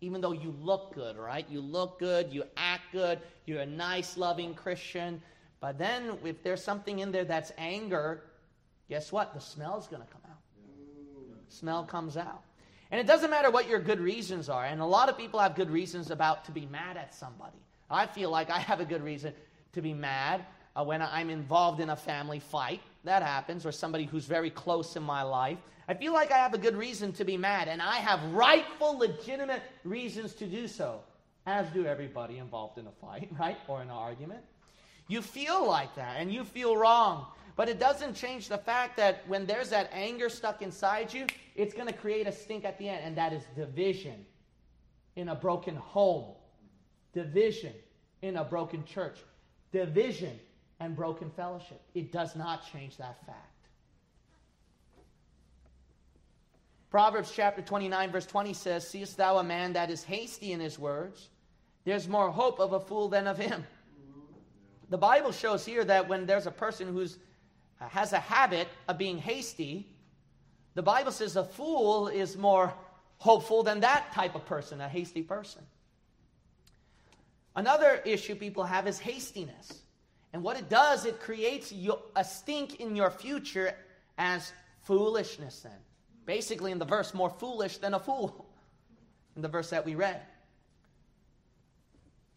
Even 0.00 0.20
though 0.20 0.32
you 0.32 0.54
look 0.60 0.94
good, 0.94 1.16
right? 1.16 1.46
You 1.48 1.60
look 1.60 1.98
good, 1.98 2.32
you 2.32 2.44
act 2.56 2.82
good, 2.92 3.20
you're 3.46 3.60
a 3.60 3.66
nice, 3.66 4.16
loving 4.16 4.54
Christian. 4.54 5.20
But 5.60 5.78
then 5.78 6.18
if 6.24 6.42
there's 6.42 6.62
something 6.62 7.00
in 7.00 7.12
there 7.12 7.24
that's 7.24 7.52
anger, 7.58 8.22
guess 8.88 9.12
what? 9.12 9.34
The 9.34 9.40
smell's 9.40 9.86
going 9.88 10.02
to 10.02 10.08
come 10.08 10.22
out. 10.30 10.38
Smell 11.48 11.84
comes 11.84 12.16
out. 12.16 12.42
And 12.90 13.00
it 13.00 13.06
doesn't 13.06 13.30
matter 13.30 13.50
what 13.50 13.68
your 13.68 13.80
good 13.80 14.00
reasons 14.00 14.48
are. 14.48 14.64
And 14.64 14.80
a 14.80 14.86
lot 14.86 15.08
of 15.08 15.18
people 15.18 15.40
have 15.40 15.54
good 15.54 15.70
reasons 15.70 16.10
about 16.10 16.44
to 16.46 16.52
be 16.52 16.66
mad 16.66 16.96
at 16.96 17.14
somebody. 17.14 17.58
I 17.90 18.06
feel 18.06 18.30
like 18.30 18.50
I 18.50 18.58
have 18.58 18.80
a 18.80 18.84
good 18.84 19.02
reason 19.02 19.32
to 19.72 19.82
be 19.82 19.92
mad 19.92 20.44
uh, 20.74 20.84
when 20.84 21.02
I'm 21.02 21.30
involved 21.30 21.80
in 21.80 21.90
a 21.90 21.96
family 21.96 22.38
fight. 22.38 22.80
That 23.04 23.22
happens, 23.22 23.64
or 23.64 23.72
somebody 23.72 24.04
who's 24.04 24.26
very 24.26 24.50
close 24.50 24.96
in 24.96 25.02
my 25.02 25.22
life. 25.22 25.58
I 25.86 25.94
feel 25.94 26.12
like 26.12 26.30
I 26.30 26.38
have 26.38 26.52
a 26.52 26.58
good 26.58 26.76
reason 26.76 27.12
to 27.12 27.24
be 27.24 27.36
mad, 27.36 27.68
and 27.68 27.80
I 27.80 27.96
have 27.96 28.22
rightful, 28.32 28.98
legitimate 28.98 29.62
reasons 29.84 30.34
to 30.34 30.46
do 30.46 30.68
so, 30.68 31.00
as 31.46 31.66
do 31.68 31.86
everybody 31.86 32.38
involved 32.38 32.78
in 32.78 32.86
a 32.86 32.90
fight, 32.90 33.30
right? 33.38 33.56
Or 33.68 33.80
an 33.80 33.90
argument. 33.90 34.40
You 35.08 35.22
feel 35.22 35.66
like 35.66 35.94
that, 35.96 36.16
and 36.18 36.32
you 36.32 36.44
feel 36.44 36.76
wrong. 36.76 37.26
But 37.58 37.68
it 37.68 37.80
doesn't 37.80 38.14
change 38.14 38.46
the 38.46 38.56
fact 38.56 38.96
that 38.98 39.24
when 39.26 39.44
there's 39.44 39.70
that 39.70 39.90
anger 39.92 40.28
stuck 40.28 40.62
inside 40.62 41.12
you, 41.12 41.26
it's 41.56 41.74
going 41.74 41.88
to 41.88 41.92
create 41.92 42.28
a 42.28 42.30
stink 42.30 42.64
at 42.64 42.78
the 42.78 42.88
end, 42.88 43.00
and 43.02 43.16
that 43.16 43.32
is 43.32 43.42
division 43.56 44.24
in 45.16 45.28
a 45.28 45.34
broken 45.34 45.74
home, 45.74 46.36
division 47.12 47.72
in 48.22 48.36
a 48.36 48.44
broken 48.44 48.84
church, 48.84 49.18
division 49.72 50.38
and 50.78 50.94
broken 50.94 51.30
fellowship. 51.30 51.82
It 51.96 52.12
does 52.12 52.36
not 52.36 52.62
change 52.70 52.96
that 52.98 53.26
fact. 53.26 53.66
Proverbs 56.90 57.32
chapter 57.34 57.60
29, 57.60 58.12
verse 58.12 58.26
20 58.26 58.54
says, 58.54 58.86
Seest 58.86 59.16
thou 59.16 59.38
a 59.38 59.42
man 59.42 59.72
that 59.72 59.90
is 59.90 60.04
hasty 60.04 60.52
in 60.52 60.60
his 60.60 60.78
words? 60.78 61.28
There's 61.84 62.06
more 62.06 62.30
hope 62.30 62.60
of 62.60 62.72
a 62.72 62.78
fool 62.78 63.08
than 63.08 63.26
of 63.26 63.36
him. 63.36 63.66
The 64.90 64.98
Bible 64.98 65.32
shows 65.32 65.66
here 65.66 65.84
that 65.84 66.08
when 66.08 66.24
there's 66.24 66.46
a 66.46 66.50
person 66.52 66.88
who 66.88 67.02
uh, 67.02 67.06
Uh, 67.80 67.88
has 67.88 68.12
a 68.12 68.18
habit 68.18 68.68
of 68.88 68.98
being 68.98 69.18
hasty, 69.18 69.86
the 70.74 70.82
Bible 70.82 71.12
says 71.12 71.36
a 71.36 71.44
fool 71.44 72.08
is 72.08 72.36
more 72.36 72.72
hopeful 73.18 73.62
than 73.62 73.80
that 73.80 74.12
type 74.12 74.34
of 74.34 74.46
person, 74.46 74.80
a 74.80 74.88
hasty 74.88 75.22
person. 75.22 75.62
Another 77.56 78.00
issue 78.04 78.36
people 78.36 78.64
have 78.64 78.86
is 78.86 78.98
hastiness. 78.98 79.82
And 80.32 80.42
what 80.42 80.56
it 80.56 80.68
does, 80.68 81.04
it 81.04 81.20
creates 81.20 81.72
a 82.14 82.24
stink 82.24 82.80
in 82.80 82.94
your 82.94 83.10
future 83.10 83.74
as 84.18 84.52
foolishness, 84.82 85.60
then. 85.60 85.72
Basically, 86.26 86.70
in 86.70 86.78
the 86.78 86.84
verse, 86.84 87.14
more 87.14 87.30
foolish 87.30 87.78
than 87.78 87.94
a 87.94 87.98
fool, 87.98 88.46
in 89.34 89.42
the 89.42 89.48
verse 89.48 89.70
that 89.70 89.84
we 89.84 89.94
read. 89.94 90.20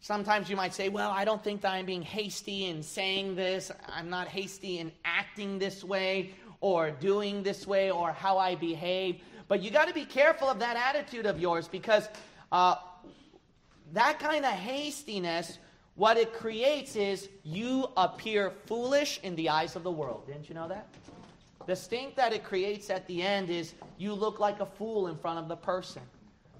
Sometimes 0.02 0.50
you 0.50 0.56
might 0.56 0.74
say, 0.74 0.88
Well, 0.88 1.12
I 1.12 1.24
don't 1.24 1.42
think 1.42 1.60
that 1.60 1.72
I'm 1.72 1.86
being 1.86 2.02
hasty 2.02 2.66
in 2.66 2.82
saying 2.82 3.36
this. 3.36 3.70
I'm 3.88 4.10
not 4.10 4.26
hasty 4.26 4.80
in 4.80 4.90
acting 5.04 5.60
this 5.60 5.84
way 5.84 6.34
or 6.60 6.90
doing 6.90 7.44
this 7.44 7.68
way 7.68 7.92
or 7.92 8.10
how 8.10 8.36
I 8.36 8.56
behave. 8.56 9.22
But 9.46 9.62
you 9.62 9.70
got 9.70 9.86
to 9.86 9.94
be 9.94 10.04
careful 10.04 10.48
of 10.48 10.58
that 10.58 10.76
attitude 10.76 11.24
of 11.24 11.40
yours 11.40 11.68
because 11.68 12.08
uh, 12.50 12.74
that 13.92 14.18
kind 14.18 14.44
of 14.44 14.52
hastiness 14.52 15.58
what 15.94 16.16
it 16.16 16.32
creates 16.32 16.96
is 16.96 17.28
you 17.44 17.86
appear 17.96 18.50
foolish 18.66 19.20
in 19.22 19.36
the 19.36 19.50
eyes 19.50 19.76
of 19.76 19.84
the 19.84 19.90
world. 19.90 20.26
Didn't 20.26 20.48
you 20.48 20.54
know 20.54 20.66
that? 20.66 20.88
The 21.66 21.76
stink 21.76 22.16
that 22.16 22.32
it 22.32 22.42
creates 22.42 22.90
at 22.90 23.06
the 23.06 23.22
end 23.22 23.50
is 23.50 23.74
you 23.98 24.14
look 24.14 24.40
like 24.40 24.58
a 24.58 24.66
fool 24.66 25.06
in 25.06 25.16
front 25.16 25.38
of 25.38 25.46
the 25.46 25.56
person. 25.56 26.02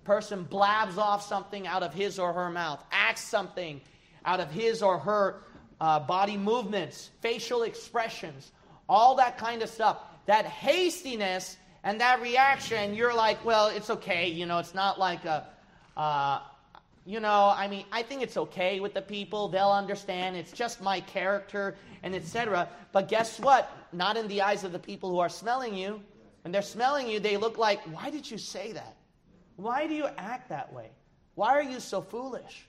Person 0.05 0.45
blabs 0.45 0.99
off 0.99 1.27
something 1.27 1.67
out 1.67 1.83
of 1.83 1.95
his 1.95 2.19
or 2.19 2.33
her 2.33 2.51
mouth, 2.51 2.83
acts 2.91 3.23
something 3.23 3.81
out 4.25 4.41
of 4.41 4.51
his 4.51 4.83
or 4.83 4.99
her 4.99 5.43
uh, 5.81 6.01
body 6.01 6.37
movements, 6.37 7.11
facial 7.21 7.63
expressions, 7.63 8.53
all 8.89 9.17
that 9.17 9.39
kind 9.39 9.63
of 9.63 9.69
stuff. 9.69 9.99
That 10.27 10.47
hastiness 10.47 11.57
and 11.85 12.01
that 12.01 12.21
reaction, 12.23 12.95
you're 12.95 13.15
like, 13.15 13.45
well, 13.45 13.69
it's 13.69 13.91
okay. 13.91 14.29
You 14.29 14.47
know, 14.47 14.59
it's 14.59 14.75
not 14.75 14.99
like 14.99 15.25
a, 15.25 15.47
uh, 15.97 16.41
you 17.05 17.19
know, 17.19 17.53
I 17.55 17.67
mean, 17.67 17.85
I 17.91 18.03
think 18.03 18.23
it's 18.23 18.37
okay 18.37 18.79
with 18.79 18.95
the 18.95 19.03
people. 19.03 19.49
They'll 19.49 19.73
understand. 19.73 20.37
It's 20.37 20.53
just 20.53 20.81
my 20.81 21.01
character 21.01 21.75
and 22.05 22.15
etc. 22.15 22.69
But 22.93 23.09
guess 23.09 23.41
what? 23.41 23.71
Not 23.93 24.17
in 24.17 24.29
the 24.29 24.43
eyes 24.43 24.63
of 24.63 24.71
the 24.71 24.79
people 24.79 25.11
who 25.11 25.19
are 25.19 25.29
smelling 25.29 25.75
you. 25.75 26.01
When 26.43 26.53
they're 26.53 26.63
smelling 26.63 27.09
you, 27.09 27.19
they 27.19 27.37
look 27.37 27.59
like, 27.59 27.81
why 27.93 28.11
did 28.11 28.31
you 28.31 28.39
say 28.39 28.73
that? 28.73 28.97
Why 29.57 29.87
do 29.87 29.95
you 29.95 30.07
act 30.17 30.49
that 30.49 30.73
way? 30.73 30.91
Why 31.35 31.51
are 31.51 31.63
you 31.63 31.81
so 31.81 32.01
foolish? 32.01 32.67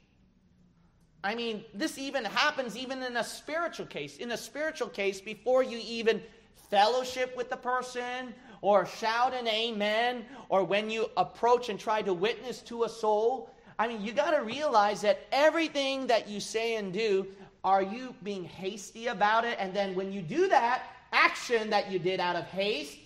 I 1.24 1.36
mean, 1.36 1.64
this 1.74 1.98
even 1.98 2.26
happens 2.26 2.76
even 2.76 3.02
in 3.02 3.18
a 3.18 3.24
spiritual 3.24 3.86
case. 3.86 4.18
In 4.18 4.32
a 4.32 4.38
spiritual 4.38 4.90
case, 4.90 5.22
before 5.22 5.64
you 5.64 5.80
even 5.84 6.22
fellowship 6.70 7.36
with 7.38 7.50
the 7.50 7.58
person 7.58 8.34
or 8.62 8.86
shout 8.86 9.34
an 9.34 9.48
amen, 9.48 10.26
or 10.50 10.64
when 10.64 10.90
you 10.90 11.10
approach 11.18 11.70
and 11.70 11.80
try 11.80 12.02
to 12.02 12.14
witness 12.14 12.62
to 12.62 12.84
a 12.84 12.90
soul, 12.90 13.50
I 13.78 13.88
mean, 13.88 14.02
you 14.02 14.14
got 14.14 14.32
to 14.32 14.44
realize 14.44 15.02
that 15.02 15.28
everything 15.32 16.08
that 16.08 16.30
you 16.30 16.40
say 16.40 16.76
and 16.76 16.94
do, 16.94 17.28
are 17.64 17.82
you 17.82 18.16
being 18.24 18.44
hasty 18.44 19.08
about 19.08 19.46
it? 19.46 19.58
And 19.60 19.74
then 19.74 19.96
when 19.96 20.12
you 20.12 20.22
do 20.22 20.48
that 20.50 20.84
action 21.12 21.70
that 21.72 21.92
you 21.92 22.00
did 22.00 22.20
out 22.20 22.36
of 22.36 22.46
haste, 22.46 22.98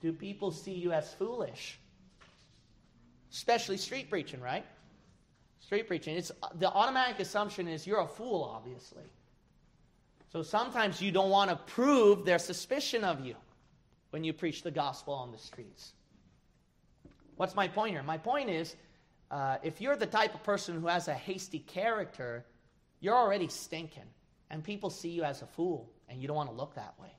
do 0.00 0.12
people 0.12 0.50
see 0.50 0.72
you 0.72 0.92
as 0.92 1.12
foolish? 1.14 1.78
Especially 3.34 3.76
street 3.76 4.08
preaching, 4.08 4.40
right? 4.40 4.64
Street 5.58 5.88
preaching. 5.88 6.16
It's 6.16 6.30
the 6.54 6.70
automatic 6.70 7.18
assumption 7.18 7.66
is 7.66 7.84
you're 7.84 8.00
a 8.00 8.06
fool, 8.06 8.48
obviously. 8.54 9.02
So 10.30 10.42
sometimes 10.42 11.02
you 11.02 11.10
don't 11.10 11.30
want 11.30 11.50
to 11.50 11.56
prove 11.56 12.24
their 12.24 12.38
suspicion 12.38 13.02
of 13.02 13.26
you 13.26 13.34
when 14.10 14.22
you 14.22 14.32
preach 14.32 14.62
the 14.62 14.70
gospel 14.70 15.14
on 15.14 15.32
the 15.32 15.38
streets. 15.38 15.94
What's 17.36 17.56
my 17.56 17.66
point 17.66 17.94
here? 17.94 18.04
My 18.04 18.18
point 18.18 18.50
is 18.50 18.76
uh, 19.32 19.56
if 19.64 19.80
you're 19.80 19.96
the 19.96 20.06
type 20.06 20.32
of 20.34 20.44
person 20.44 20.80
who 20.80 20.86
has 20.86 21.08
a 21.08 21.14
hasty 21.14 21.58
character, 21.58 22.44
you're 23.00 23.16
already 23.16 23.48
stinking. 23.48 24.04
And 24.48 24.62
people 24.62 24.90
see 24.90 25.08
you 25.08 25.24
as 25.24 25.42
a 25.42 25.46
fool, 25.46 25.90
and 26.08 26.22
you 26.22 26.28
don't 26.28 26.36
want 26.36 26.50
to 26.50 26.54
look 26.54 26.76
that 26.76 26.94
way. 27.00 27.10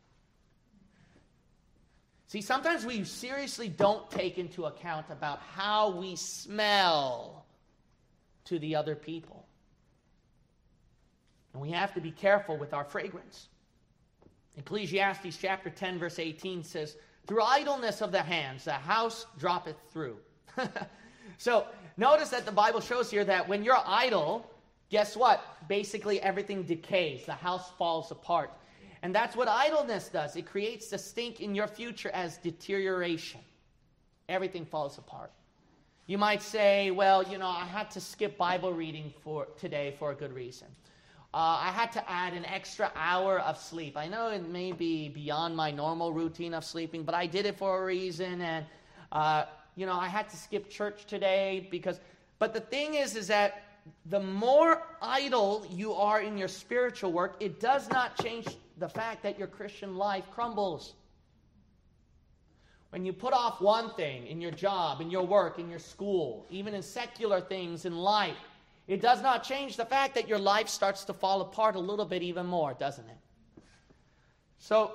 See, 2.27 2.41
sometimes 2.41 2.85
we 2.85 3.03
seriously 3.03 3.69
don't 3.69 4.09
take 4.09 4.37
into 4.37 4.65
account 4.65 5.05
about 5.09 5.39
how 5.39 5.91
we 5.91 6.15
smell 6.15 7.45
to 8.45 8.57
the 8.57 8.75
other 8.75 8.95
people. 8.95 9.45
And 11.53 11.61
we 11.61 11.71
have 11.71 11.93
to 11.93 12.01
be 12.01 12.11
careful 12.11 12.57
with 12.57 12.73
our 12.73 12.83
fragrance. 12.83 13.47
Ecclesiastes 14.57 15.37
chapter 15.37 15.69
10, 15.69 15.99
verse 15.99 16.19
18 16.19 16.63
says, 16.63 16.97
Through 17.27 17.43
idleness 17.43 18.01
of 18.01 18.11
the 18.11 18.21
hands, 18.21 18.65
the 18.65 18.73
house 18.73 19.25
droppeth 19.37 19.77
through. 19.91 20.17
so 21.37 21.65
notice 21.97 22.29
that 22.29 22.45
the 22.45 22.51
Bible 22.51 22.81
shows 22.81 23.11
here 23.11 23.23
that 23.25 23.47
when 23.47 23.63
you're 23.63 23.81
idle, 23.85 24.49
guess 24.89 25.15
what? 25.15 25.43
Basically, 25.67 26.19
everything 26.21 26.63
decays, 26.63 27.25
the 27.25 27.33
house 27.33 27.71
falls 27.77 28.11
apart. 28.11 28.51
And 29.05 29.13
that's 29.13 29.35
what 29.35 29.47
idleness 29.47 30.09
does 30.09 30.35
it 30.35 30.47
creates 30.47 30.87
the 30.87 30.97
stink 30.97 31.39
in 31.39 31.53
your 31.53 31.67
future 31.67 32.09
as 32.09 32.37
deterioration. 32.37 33.39
Everything 34.29 34.65
falls 34.65 34.97
apart. 34.97 35.29
You 36.07 36.17
might 36.17 36.41
say, 36.41 36.89
well, 36.89 37.21
you 37.21 37.37
know, 37.37 37.45
I 37.45 37.65
had 37.65 37.91
to 37.91 38.01
skip 38.01 38.35
Bible 38.35 38.73
reading 38.73 39.13
for 39.23 39.45
today 39.59 39.95
for 39.99 40.09
a 40.09 40.15
good 40.15 40.33
reason. 40.33 40.65
Uh, 41.35 41.37
I 41.37 41.71
had 41.71 41.91
to 41.91 42.11
add 42.11 42.33
an 42.33 42.45
extra 42.45 42.91
hour 42.95 43.41
of 43.41 43.59
sleep. 43.59 43.95
I 43.95 44.07
know 44.07 44.29
it 44.29 44.49
may 44.49 44.71
be 44.71 45.09
beyond 45.09 45.55
my 45.55 45.69
normal 45.69 46.11
routine 46.11 46.55
of 46.55 46.65
sleeping, 46.65 47.03
but 47.03 47.13
I 47.13 47.27
did 47.27 47.45
it 47.45 47.59
for 47.59 47.83
a 47.83 47.85
reason. 47.85 48.41
And, 48.41 48.65
uh, 49.11 49.45
you 49.75 49.85
know, 49.85 49.99
I 49.99 50.07
had 50.07 50.31
to 50.31 50.35
skip 50.35 50.67
church 50.67 51.05
today 51.05 51.67
because. 51.69 51.99
But 52.39 52.55
the 52.55 52.59
thing 52.59 52.95
is, 52.95 53.15
is 53.15 53.27
that 53.27 53.61
the 54.07 54.19
more 54.19 54.81
idle 54.99 55.63
you 55.69 55.93
are 55.93 56.21
in 56.21 56.39
your 56.39 56.47
spiritual 56.47 57.11
work, 57.11 57.35
it 57.39 57.59
does 57.59 57.87
not 57.91 58.19
change 58.19 58.47
the 58.77 58.89
fact 58.89 59.23
that 59.23 59.39
your 59.39 59.47
Christian 59.47 59.95
life 59.95 60.25
crumbles. 60.31 60.93
When 62.89 63.05
you 63.05 63.13
put 63.13 63.33
off 63.33 63.61
one 63.61 63.93
thing 63.95 64.27
in 64.27 64.41
your 64.41 64.51
job, 64.51 65.01
in 65.01 65.09
your 65.09 65.25
work, 65.25 65.59
in 65.59 65.69
your 65.69 65.79
school, 65.79 66.45
even 66.49 66.73
in 66.73 66.81
secular 66.81 67.41
things 67.41 67.85
in 67.85 67.95
life, 67.95 68.37
it 68.87 69.01
does 69.01 69.21
not 69.21 69.43
change 69.43 69.75
the 69.77 69.85
fact 69.85 70.15
that 70.15 70.27
your 70.27 70.37
life 70.37 70.69
starts 70.69 71.03
to 71.05 71.13
fall 71.13 71.41
apart 71.41 71.75
a 71.75 71.79
little 71.79 72.05
bit 72.05 72.21
even 72.21 72.45
more, 72.45 72.73
doesn't 72.73 73.07
it? 73.09 73.63
So, 74.59 74.91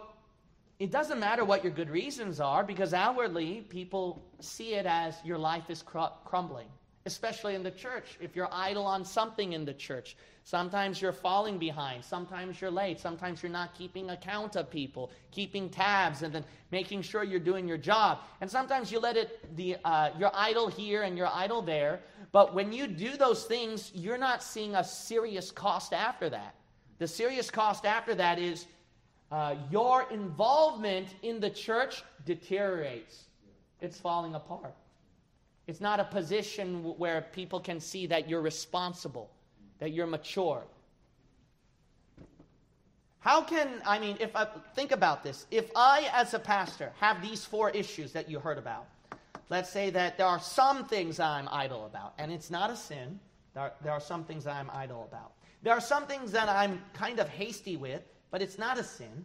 it 0.78 0.90
doesn't 0.90 1.20
matter 1.20 1.44
what 1.44 1.62
your 1.62 1.72
good 1.72 1.90
reasons 1.90 2.40
are 2.40 2.64
because 2.64 2.94
outwardly 2.94 3.66
people 3.68 4.22
see 4.40 4.74
it 4.74 4.86
as 4.86 5.14
your 5.24 5.36
life 5.36 5.68
is 5.68 5.82
cr- 5.82 6.14
crumbling 6.24 6.68
especially 7.06 7.54
in 7.54 7.62
the 7.62 7.70
church. 7.70 8.18
If 8.20 8.36
you're 8.36 8.48
idle 8.52 8.86
on 8.86 9.04
something 9.04 9.52
in 9.52 9.64
the 9.64 9.72
church, 9.72 10.16
sometimes 10.44 11.00
you're 11.00 11.12
falling 11.12 11.58
behind, 11.58 12.04
sometimes 12.04 12.60
you're 12.60 12.70
late, 12.70 13.00
sometimes 13.00 13.42
you're 13.42 13.52
not 13.52 13.74
keeping 13.74 14.10
account 14.10 14.56
of 14.56 14.70
people, 14.70 15.10
keeping 15.30 15.70
tabs, 15.70 16.22
and 16.22 16.34
then 16.34 16.44
making 16.70 17.02
sure 17.02 17.24
you're 17.24 17.40
doing 17.40 17.66
your 17.66 17.78
job. 17.78 18.18
And 18.40 18.50
sometimes 18.50 18.92
you 18.92 19.00
let 19.00 19.16
it, 19.16 19.56
the, 19.56 19.76
uh, 19.84 20.10
you're 20.18 20.30
idle 20.34 20.68
here 20.68 21.02
and 21.02 21.16
you're 21.16 21.30
idle 21.32 21.62
there. 21.62 22.00
But 22.32 22.54
when 22.54 22.72
you 22.72 22.86
do 22.86 23.16
those 23.16 23.44
things, 23.44 23.90
you're 23.94 24.18
not 24.18 24.42
seeing 24.42 24.74
a 24.74 24.84
serious 24.84 25.50
cost 25.50 25.92
after 25.92 26.28
that. 26.30 26.54
The 26.98 27.08
serious 27.08 27.50
cost 27.50 27.86
after 27.86 28.14
that 28.14 28.38
is 28.38 28.66
uh, 29.32 29.54
your 29.70 30.06
involvement 30.10 31.08
in 31.22 31.40
the 31.40 31.50
church 31.50 32.02
deteriorates. 32.26 33.24
It's 33.80 33.98
falling 33.98 34.34
apart. 34.34 34.74
It's 35.66 35.80
not 35.80 36.00
a 36.00 36.04
position 36.04 36.82
where 36.98 37.22
people 37.32 37.60
can 37.60 37.80
see 37.80 38.06
that 38.06 38.28
you're 38.28 38.40
responsible, 38.40 39.30
that 39.78 39.92
you're 39.92 40.06
mature. 40.06 40.64
How 43.20 43.42
can, 43.42 43.68
I 43.86 43.98
mean, 43.98 44.16
if 44.18 44.34
I 44.34 44.46
think 44.74 44.92
about 44.92 45.22
this, 45.22 45.46
if 45.50 45.70
I, 45.76 46.08
as 46.12 46.32
a 46.32 46.38
pastor, 46.38 46.92
have 46.98 47.20
these 47.20 47.44
four 47.44 47.70
issues 47.70 48.12
that 48.12 48.30
you 48.30 48.40
heard 48.40 48.56
about, 48.56 48.86
let's 49.50 49.70
say 49.70 49.90
that 49.90 50.16
there 50.16 50.26
are 50.26 50.40
some 50.40 50.86
things 50.86 51.20
I'm 51.20 51.48
idle 51.52 51.84
about, 51.84 52.14
and 52.18 52.32
it's 52.32 52.50
not 52.50 52.70
a 52.70 52.76
sin. 52.76 53.20
There 53.52 53.62
are, 53.64 53.72
there 53.82 53.92
are 53.92 54.00
some 54.00 54.24
things 54.24 54.46
I'm 54.46 54.70
idle 54.72 55.06
about. 55.06 55.32
There 55.62 55.74
are 55.74 55.80
some 55.80 56.06
things 56.06 56.32
that 56.32 56.48
I'm 56.48 56.80
kind 56.94 57.18
of 57.18 57.28
hasty 57.28 57.76
with, 57.76 58.02
but 58.30 58.40
it's 58.40 58.56
not 58.58 58.78
a 58.78 58.84
sin. 58.84 59.24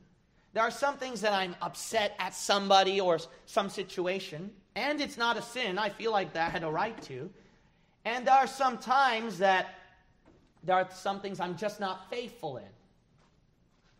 There 0.54 0.64
are 0.64 0.72
some 0.72 0.98
things 0.98 1.22
that 1.22 1.32
I'm 1.32 1.56
upset 1.62 2.16
at 2.20 2.34
somebody 2.34 3.00
or 3.00 3.20
some 3.46 3.70
situation, 3.70 4.52
and 4.76 5.00
it's 5.02 5.18
not 5.18 5.38
a 5.38 5.42
sin. 5.42 5.78
I 5.78 5.90
feel 5.90 6.12
like 6.12 6.34
that 6.34 6.48
I 6.48 6.50
had 6.50 6.64
a 6.64 6.70
right 6.70 7.00
to. 7.04 7.30
And 8.04 8.28
there 8.28 8.36
are 8.36 8.48
some 8.48 8.78
times 8.78 9.38
that 9.40 9.76
there 10.64 10.76
are 10.76 10.88
some 10.94 11.22
things 11.22 11.40
I'm 11.40 11.58
just 11.58 11.80
not 11.80 12.10
faithful 12.10 12.58
in 12.58 12.64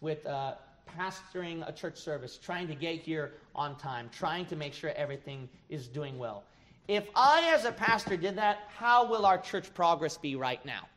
with 0.02 0.26
uh, 0.26 0.56
pastoring 0.98 1.68
a 1.68 1.72
church 1.72 1.98
service, 1.98 2.38
trying 2.38 2.68
to 2.68 2.76
get 2.76 3.00
here 3.00 3.34
on 3.56 3.78
time, 3.78 4.10
trying 4.12 4.46
to 4.48 4.56
make 4.56 4.74
sure 4.74 4.92
everything 4.96 5.50
is 5.70 5.88
doing 5.88 6.18
well. 6.18 6.44
If 6.88 7.08
I, 7.16 7.52
as 7.54 7.66
a 7.66 7.72
pastor, 7.72 8.16
did 8.16 8.36
that, 8.36 8.60
how 8.78 9.10
will 9.10 9.26
our 9.26 9.40
church 9.40 9.74
progress 9.74 10.18
be 10.18 10.36
right 10.36 10.64
now? 10.66 10.88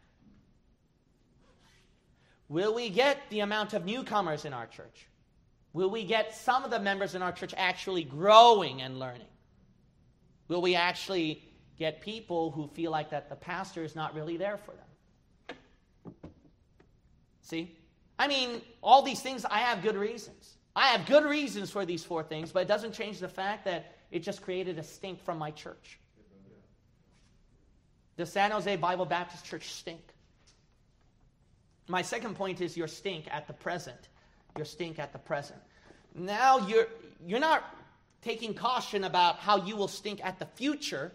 Will 2.48 2.74
we 2.74 2.90
get 2.90 3.18
the 3.30 3.40
amount 3.40 3.72
of 3.72 3.84
newcomers 3.84 4.44
in 4.44 4.52
our 4.52 4.66
church? 4.66 5.06
Will 5.72 5.90
we 5.90 6.04
get 6.04 6.34
some 6.34 6.64
of 6.64 6.70
the 6.70 6.80
members 6.80 7.14
in 7.14 7.22
our 7.22 7.32
church 7.32 7.54
actually 7.56 8.04
growing 8.04 8.82
and 8.82 8.98
learning? 8.98 9.26
Will 10.48 10.62
we 10.62 10.74
actually 10.74 11.42
get 11.78 12.00
people 12.00 12.50
who 12.50 12.66
feel 12.68 12.90
like 12.90 13.11
that 13.11 13.28
the 13.28 13.37
pastor 13.37 13.84
is 13.84 13.94
not 13.94 14.14
really 14.14 14.37
there 14.37 14.56
for 14.56 14.72
them? 14.72 15.54
See? 17.42 17.76
I 18.18 18.26
mean, 18.26 18.61
all 18.82 19.02
these 19.02 19.20
things, 19.20 19.44
I 19.44 19.61
have 19.61 19.82
good 19.82 19.96
reasons. 19.96 20.56
I 20.74 20.88
have 20.88 21.06
good 21.06 21.24
reasons 21.24 21.70
for 21.70 21.84
these 21.84 22.04
four 22.04 22.22
things, 22.22 22.52
but 22.52 22.61
it 22.61 22.68
doesn't 22.68 22.92
change 22.92 23.20
the 23.20 23.28
fact 23.28 23.64
that 23.64 23.96
it 24.11 24.20
just 24.20 24.42
created 24.42 24.78
a 24.78 24.82
stink 24.82 25.22
from 25.22 25.38
my 25.38 25.50
church. 25.50 25.98
The 28.16 28.26
San 28.26 28.50
Jose 28.50 28.74
Bible 28.76 29.04
Baptist 29.04 29.44
Church 29.44 29.68
stink. 29.70 30.00
My 31.87 32.02
second 32.02 32.34
point 32.34 32.61
is 32.61 32.76
your 32.76 32.88
stink 32.88 33.26
at 33.30 33.46
the 33.46 33.52
present. 33.52 34.08
Your 34.56 34.64
stink 34.64 34.98
at 34.98 35.12
the 35.12 35.18
present. 35.18 35.61
Now 36.14 36.66
you're, 36.66 36.88
you're 37.26 37.40
not 37.40 37.64
taking 38.22 38.54
caution 38.54 39.04
about 39.04 39.37
how 39.37 39.64
you 39.64 39.76
will 39.76 39.88
stink 39.88 40.24
at 40.24 40.38
the 40.38 40.46
future 40.46 41.12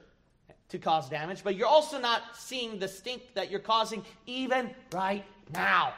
to 0.69 0.79
cause 0.79 1.09
damage, 1.09 1.43
but 1.43 1.55
you're 1.55 1.67
also 1.67 1.99
not 1.99 2.21
seeing 2.35 2.79
the 2.79 2.87
stink 2.87 3.33
that 3.35 3.51
you're 3.51 3.59
causing 3.59 4.03
even 4.25 4.71
right 4.91 5.23
now. 5.53 5.93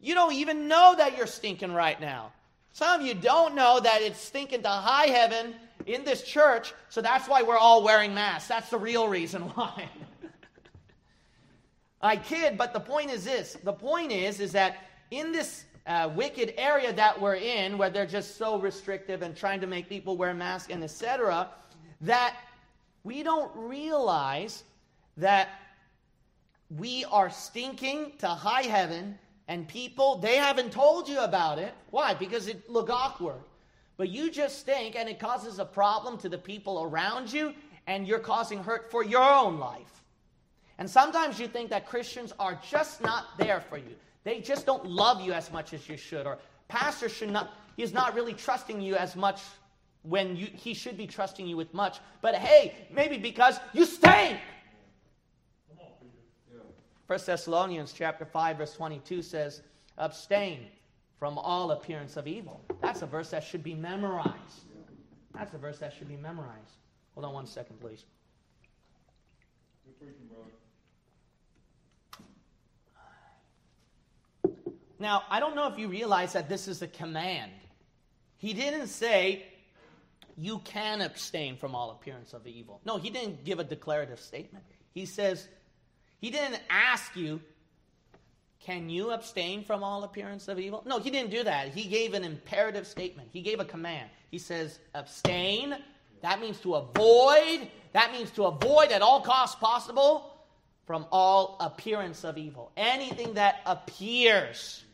You 0.00 0.14
don't 0.14 0.34
even 0.34 0.68
know 0.68 0.94
that 0.96 1.16
you're 1.16 1.26
stinking 1.26 1.72
right 1.72 2.00
now. 2.00 2.32
Some 2.72 3.00
of 3.00 3.06
you 3.06 3.14
don't 3.14 3.54
know 3.54 3.78
that 3.78 4.02
it's 4.02 4.18
stinking 4.20 4.62
to 4.62 4.68
high 4.68 5.06
heaven 5.06 5.54
in 5.86 6.04
this 6.04 6.22
church, 6.22 6.74
so 6.88 7.00
that's 7.00 7.28
why 7.28 7.42
we're 7.42 7.56
all 7.56 7.84
wearing 7.84 8.12
masks. 8.14 8.48
That's 8.48 8.70
the 8.70 8.78
real 8.78 9.06
reason 9.06 9.42
why. 9.54 9.88
I 12.02 12.16
kid, 12.16 12.58
but 12.58 12.72
the 12.72 12.80
point 12.80 13.10
is 13.10 13.24
this. 13.24 13.56
The 13.62 13.72
point 13.72 14.12
is, 14.12 14.40
is 14.40 14.52
that 14.52 14.78
in 15.10 15.32
this 15.32 15.64
uh, 15.86 16.10
wicked 16.14 16.54
area 16.56 16.92
that 16.92 17.20
we're 17.20 17.34
in, 17.34 17.76
where 17.76 17.90
they're 17.90 18.06
just 18.06 18.36
so 18.36 18.58
restrictive 18.58 19.22
and 19.22 19.36
trying 19.36 19.60
to 19.60 19.66
make 19.66 19.88
people 19.88 20.16
wear 20.16 20.32
masks 20.32 20.72
and 20.72 20.82
etc., 20.82 21.48
that 22.00 22.36
we 23.02 23.22
don't 23.22 23.50
realize 23.54 24.64
that 25.16 25.48
we 26.70 27.04
are 27.06 27.30
stinking 27.30 28.12
to 28.18 28.26
high 28.26 28.62
heaven 28.62 29.18
and 29.46 29.68
people 29.68 30.16
they 30.16 30.36
haven't 30.36 30.72
told 30.72 31.08
you 31.08 31.20
about 31.20 31.58
it. 31.58 31.74
Why? 31.90 32.14
Because 32.14 32.48
it 32.48 32.68
look 32.68 32.88
awkward. 32.88 33.40
But 33.96 34.08
you 34.08 34.30
just 34.30 34.58
stink 34.58 34.96
and 34.96 35.08
it 35.08 35.20
causes 35.20 35.58
a 35.58 35.64
problem 35.64 36.18
to 36.18 36.28
the 36.28 36.38
people 36.38 36.82
around 36.82 37.32
you 37.32 37.54
and 37.86 38.08
you're 38.08 38.18
causing 38.18 38.62
hurt 38.62 38.90
for 38.90 39.04
your 39.04 39.22
own 39.22 39.58
life. 39.58 40.02
And 40.78 40.90
sometimes 40.90 41.38
you 41.38 41.46
think 41.46 41.70
that 41.70 41.86
christians 41.86 42.32
are 42.38 42.58
just 42.68 43.00
not 43.00 43.38
there 43.38 43.60
for 43.60 43.76
you 43.76 43.94
they 44.24 44.40
just 44.40 44.66
don't 44.66 44.86
love 44.86 45.20
you 45.20 45.32
as 45.32 45.52
much 45.52 45.72
as 45.72 45.88
you 45.88 45.96
should. 45.96 46.26
Or 46.26 46.38
pastor 46.68 47.08
should 47.08 47.30
not, 47.30 47.54
he's 47.76 47.92
not 47.92 48.14
really 48.14 48.32
trusting 48.32 48.80
you 48.80 48.96
as 48.96 49.14
much 49.14 49.40
when 50.02 50.36
you, 50.36 50.46
he 50.46 50.74
should 50.74 50.96
be 50.96 51.06
trusting 51.06 51.46
you 51.46 51.56
with 51.56 51.72
much. 51.72 51.98
But 52.20 52.34
hey, 52.34 52.74
maybe 52.90 53.18
because 53.18 53.58
you 53.72 53.86
stink. 53.86 54.38
First 57.06 57.26
Thessalonians 57.26 57.92
chapter 57.92 58.24
5, 58.24 58.56
verse 58.56 58.72
22 58.74 59.20
says, 59.22 59.60
abstain 59.98 60.66
from 61.18 61.36
all 61.38 61.70
appearance 61.72 62.16
of 62.16 62.26
evil. 62.26 62.62
That's 62.80 63.02
a 63.02 63.06
verse 63.06 63.30
that 63.30 63.44
should 63.44 63.62
be 63.62 63.74
memorized. 63.74 64.64
That's 65.34 65.52
a 65.52 65.58
verse 65.58 65.78
that 65.80 65.92
should 65.92 66.08
be 66.08 66.16
memorized. 66.16 66.78
Hold 67.14 67.26
on 67.26 67.34
one 67.34 67.46
second, 67.46 67.78
please. 67.80 68.04
Now, 75.04 75.24
I 75.28 75.38
don't 75.38 75.54
know 75.54 75.68
if 75.68 75.78
you 75.78 75.88
realize 75.88 76.32
that 76.32 76.48
this 76.48 76.66
is 76.66 76.80
a 76.80 76.88
command. 76.88 77.52
He 78.38 78.54
didn't 78.54 78.86
say, 78.86 79.44
you 80.38 80.60
can 80.60 81.02
abstain 81.02 81.58
from 81.58 81.74
all 81.74 81.90
appearance 81.90 82.32
of 82.32 82.46
evil. 82.46 82.80
No, 82.86 82.96
he 82.96 83.10
didn't 83.10 83.44
give 83.44 83.58
a 83.58 83.64
declarative 83.64 84.18
statement. 84.18 84.64
He 84.94 85.04
says, 85.04 85.46
he 86.22 86.30
didn't 86.30 86.58
ask 86.70 87.14
you, 87.14 87.42
can 88.60 88.88
you 88.88 89.10
abstain 89.10 89.62
from 89.62 89.84
all 89.84 90.04
appearance 90.04 90.48
of 90.48 90.58
evil? 90.58 90.82
No, 90.86 90.98
he 90.98 91.10
didn't 91.10 91.30
do 91.30 91.44
that. 91.44 91.68
He 91.68 91.84
gave 91.86 92.14
an 92.14 92.24
imperative 92.24 92.86
statement. 92.86 93.28
He 93.30 93.42
gave 93.42 93.60
a 93.60 93.64
command. 93.66 94.08
He 94.30 94.38
says, 94.38 94.78
abstain. 94.94 95.76
That 96.22 96.40
means 96.40 96.58
to 96.60 96.76
avoid. 96.76 97.68
That 97.92 98.10
means 98.10 98.30
to 98.30 98.44
avoid 98.44 98.90
at 98.90 99.02
all 99.02 99.20
costs 99.20 99.56
possible. 99.56 100.34
from 100.86 101.06
all 101.10 101.56
appearance 101.60 102.24
of 102.24 102.36
evil. 102.38 102.70
Anything 102.76 103.34
that 103.34 103.60
appears 103.66 104.84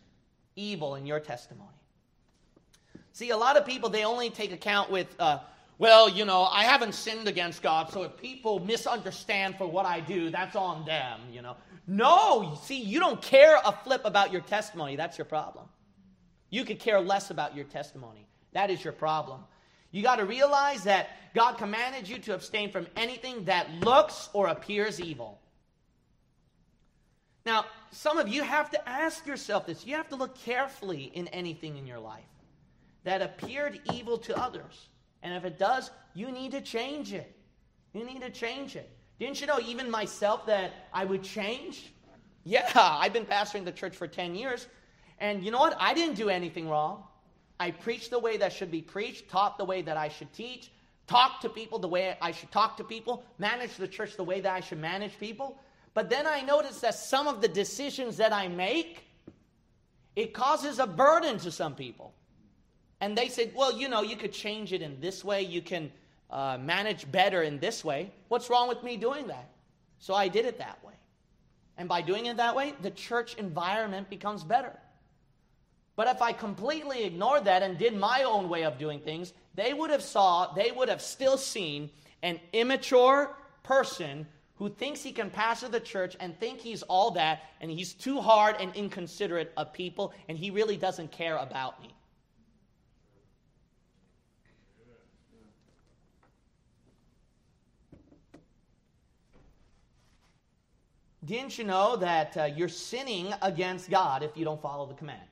evil 0.56 0.94
in 0.94 1.06
your 1.06 1.20
testimony. 1.20 1.68
See, 3.12 3.30
a 3.30 3.36
lot 3.36 3.56
of 3.56 3.66
people, 3.66 3.90
they 3.90 4.04
only 4.04 4.30
take 4.30 4.52
account 4.52 4.90
with, 4.90 5.08
uh, 5.18 5.38
well, 5.78 6.08
you 6.08 6.24
know, 6.24 6.44
I 6.44 6.64
haven't 6.64 6.94
sinned 6.94 7.26
against 7.26 7.62
God, 7.62 7.90
so 7.90 8.02
if 8.02 8.16
people 8.16 8.60
misunderstand 8.60 9.56
for 9.56 9.66
what 9.66 9.86
I 9.86 10.00
do, 10.00 10.30
that's 10.30 10.56
on 10.56 10.84
them, 10.84 11.20
you 11.32 11.42
know. 11.42 11.56
No, 11.86 12.58
see, 12.62 12.80
you 12.80 13.00
don't 13.00 13.20
care 13.20 13.58
a 13.64 13.72
flip 13.72 14.02
about 14.04 14.32
your 14.32 14.42
testimony. 14.42 14.94
That's 14.96 15.18
your 15.18 15.24
problem. 15.24 15.66
You 16.50 16.64
could 16.64 16.78
care 16.78 17.00
less 17.00 17.30
about 17.30 17.56
your 17.56 17.64
testimony. 17.64 18.26
That 18.52 18.70
is 18.70 18.82
your 18.82 18.92
problem. 18.92 19.40
You 19.90 20.02
got 20.02 20.16
to 20.16 20.24
realize 20.24 20.84
that 20.84 21.08
God 21.34 21.58
commanded 21.58 22.08
you 22.08 22.18
to 22.18 22.34
abstain 22.34 22.70
from 22.70 22.86
anything 22.96 23.44
that 23.46 23.70
looks 23.80 24.28
or 24.32 24.48
appears 24.48 25.00
evil. 25.00 25.40
Now, 27.44 27.64
some 27.90 28.18
of 28.18 28.28
you 28.28 28.42
have 28.42 28.70
to 28.70 28.88
ask 28.88 29.26
yourself 29.26 29.66
this. 29.66 29.84
You 29.84 29.96
have 29.96 30.08
to 30.10 30.16
look 30.16 30.38
carefully 30.38 31.10
in 31.14 31.28
anything 31.28 31.76
in 31.76 31.86
your 31.86 31.98
life 31.98 32.24
that 33.04 33.22
appeared 33.22 33.80
evil 33.92 34.18
to 34.18 34.38
others. 34.38 34.88
And 35.22 35.34
if 35.34 35.44
it 35.44 35.58
does, 35.58 35.90
you 36.14 36.30
need 36.30 36.52
to 36.52 36.60
change 36.60 37.12
it. 37.12 37.34
You 37.92 38.04
need 38.04 38.22
to 38.22 38.30
change 38.30 38.76
it. 38.76 38.90
Didn't 39.18 39.40
you 39.40 39.46
know, 39.46 39.58
even 39.60 39.90
myself, 39.90 40.46
that 40.46 40.72
I 40.92 41.04
would 41.04 41.22
change? 41.22 41.92
Yeah, 42.42 42.70
I've 42.74 43.12
been 43.12 43.26
pastoring 43.26 43.66
the 43.66 43.70
church 43.70 43.94
for 43.94 44.08
10 44.08 44.34
years. 44.34 44.66
And 45.18 45.44
you 45.44 45.50
know 45.50 45.58
what? 45.58 45.76
I 45.78 45.92
didn't 45.92 46.14
do 46.14 46.30
anything 46.30 46.70
wrong. 46.70 47.04
I 47.60 47.70
preached 47.70 48.08
the 48.08 48.18
way 48.18 48.38
that 48.38 48.54
should 48.54 48.70
be 48.70 48.80
preached, 48.80 49.28
taught 49.28 49.58
the 49.58 49.64
way 49.66 49.82
that 49.82 49.98
I 49.98 50.08
should 50.08 50.32
teach, 50.32 50.72
talked 51.06 51.42
to 51.42 51.50
people 51.50 51.78
the 51.78 51.86
way 51.86 52.16
I 52.22 52.30
should 52.30 52.50
talk 52.50 52.78
to 52.78 52.84
people, 52.84 53.22
managed 53.38 53.78
the 53.78 53.86
church 53.86 54.16
the 54.16 54.24
way 54.24 54.40
that 54.40 54.54
I 54.54 54.60
should 54.60 54.78
manage 54.78 55.18
people. 55.20 55.58
But 55.94 56.08
then 56.08 56.26
I 56.26 56.42
noticed 56.42 56.82
that 56.82 56.94
some 56.94 57.26
of 57.26 57.40
the 57.40 57.48
decisions 57.48 58.16
that 58.18 58.32
I 58.32 58.48
make, 58.48 59.04
it 60.14 60.32
causes 60.32 60.78
a 60.78 60.86
burden 60.86 61.38
to 61.38 61.50
some 61.50 61.74
people. 61.74 62.14
And 63.00 63.16
they 63.16 63.28
said, 63.28 63.52
well, 63.54 63.76
you 63.78 63.88
know, 63.88 64.02
you 64.02 64.16
could 64.16 64.32
change 64.32 64.72
it 64.72 64.82
in 64.82 65.00
this 65.00 65.24
way. 65.24 65.42
You 65.42 65.62
can 65.62 65.90
uh, 66.30 66.58
manage 66.60 67.10
better 67.10 67.42
in 67.42 67.58
this 67.58 67.84
way. 67.84 68.12
What's 68.28 68.50
wrong 68.50 68.68
with 68.68 68.82
me 68.82 68.96
doing 68.96 69.26
that? 69.28 69.50
So 69.98 70.14
I 70.14 70.28
did 70.28 70.44
it 70.44 70.58
that 70.58 70.84
way. 70.84 70.94
And 71.76 71.88
by 71.88 72.02
doing 72.02 72.26
it 72.26 72.36
that 72.36 72.54
way, 72.54 72.74
the 72.82 72.90
church 72.90 73.34
environment 73.36 74.10
becomes 74.10 74.44
better. 74.44 74.78
But 75.96 76.08
if 76.08 76.22
I 76.22 76.32
completely 76.32 77.04
ignored 77.04 77.44
that 77.44 77.62
and 77.62 77.76
did 77.76 77.96
my 77.96 78.22
own 78.22 78.48
way 78.48 78.64
of 78.64 78.78
doing 78.78 79.00
things, 79.00 79.32
they 79.54 79.72
would 79.72 79.90
have 79.90 80.02
saw, 80.02 80.52
they 80.52 80.70
would 80.70 80.88
have 80.88 81.02
still 81.02 81.36
seen 81.36 81.90
an 82.22 82.38
immature 82.52 83.34
person 83.62 84.26
who 84.60 84.68
thinks 84.68 85.02
he 85.02 85.10
can 85.10 85.30
pastor 85.30 85.68
the 85.68 85.80
church 85.80 86.14
and 86.20 86.38
think 86.38 86.60
he's 86.60 86.82
all 86.82 87.12
that 87.12 87.44
and 87.62 87.70
he's 87.70 87.94
too 87.94 88.20
hard 88.20 88.54
and 88.60 88.76
inconsiderate 88.76 89.50
of 89.56 89.72
people 89.72 90.12
and 90.28 90.36
he 90.36 90.50
really 90.50 90.76
doesn't 90.76 91.10
care 91.10 91.38
about 91.38 91.80
me. 91.80 91.88
Didn't 101.24 101.56
you 101.56 101.64
know 101.64 101.96
that 101.96 102.36
uh, 102.36 102.44
you're 102.44 102.68
sinning 102.68 103.32
against 103.40 103.88
God 103.88 104.22
if 104.22 104.36
you 104.36 104.44
don't 104.44 104.60
follow 104.60 104.84
the 104.84 104.94
command? 104.94 105.22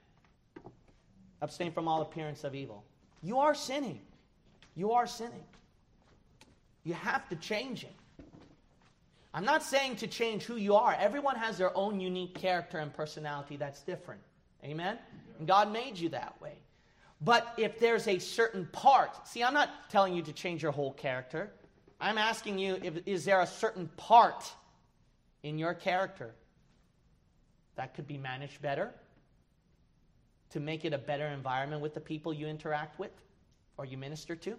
Abstain 1.42 1.70
from 1.70 1.86
all 1.86 2.00
appearance 2.00 2.44
of 2.44 2.54
evil. 2.54 2.82
You 3.22 3.38
are 3.40 3.54
sinning. 3.54 4.00
You 4.74 4.92
are 4.92 5.06
sinning. 5.06 5.44
You 6.84 6.94
have 6.94 7.28
to 7.28 7.36
change 7.36 7.84
it. 7.84 7.97
I'm 9.38 9.44
not 9.44 9.62
saying 9.62 9.94
to 9.98 10.08
change 10.08 10.42
who 10.42 10.56
you 10.56 10.74
are. 10.74 10.96
Everyone 10.98 11.36
has 11.36 11.58
their 11.58 11.70
own 11.76 12.00
unique 12.00 12.34
character 12.34 12.78
and 12.78 12.92
personality 12.92 13.56
that's 13.56 13.82
different. 13.82 14.20
Amen? 14.64 14.98
And 15.38 15.46
God 15.46 15.72
made 15.72 15.96
you 15.96 16.08
that 16.08 16.34
way. 16.42 16.54
But 17.20 17.54
if 17.56 17.78
there's 17.78 18.08
a 18.08 18.18
certain 18.18 18.66
part, 18.72 19.28
see, 19.28 19.44
I'm 19.44 19.54
not 19.54 19.70
telling 19.90 20.12
you 20.12 20.22
to 20.22 20.32
change 20.32 20.60
your 20.60 20.72
whole 20.72 20.92
character. 20.92 21.52
I'm 22.00 22.18
asking 22.18 22.58
you, 22.58 22.80
if, 22.82 23.06
is 23.06 23.24
there 23.24 23.40
a 23.40 23.46
certain 23.46 23.88
part 23.96 24.44
in 25.44 25.56
your 25.56 25.72
character 25.72 26.34
that 27.76 27.94
could 27.94 28.08
be 28.08 28.18
managed 28.18 28.60
better 28.60 28.92
to 30.50 30.58
make 30.58 30.84
it 30.84 30.92
a 30.92 30.98
better 30.98 31.28
environment 31.28 31.80
with 31.80 31.94
the 31.94 32.00
people 32.00 32.32
you 32.32 32.48
interact 32.48 32.98
with 32.98 33.12
or 33.76 33.84
you 33.84 33.98
minister 33.98 34.34
to? 34.34 34.58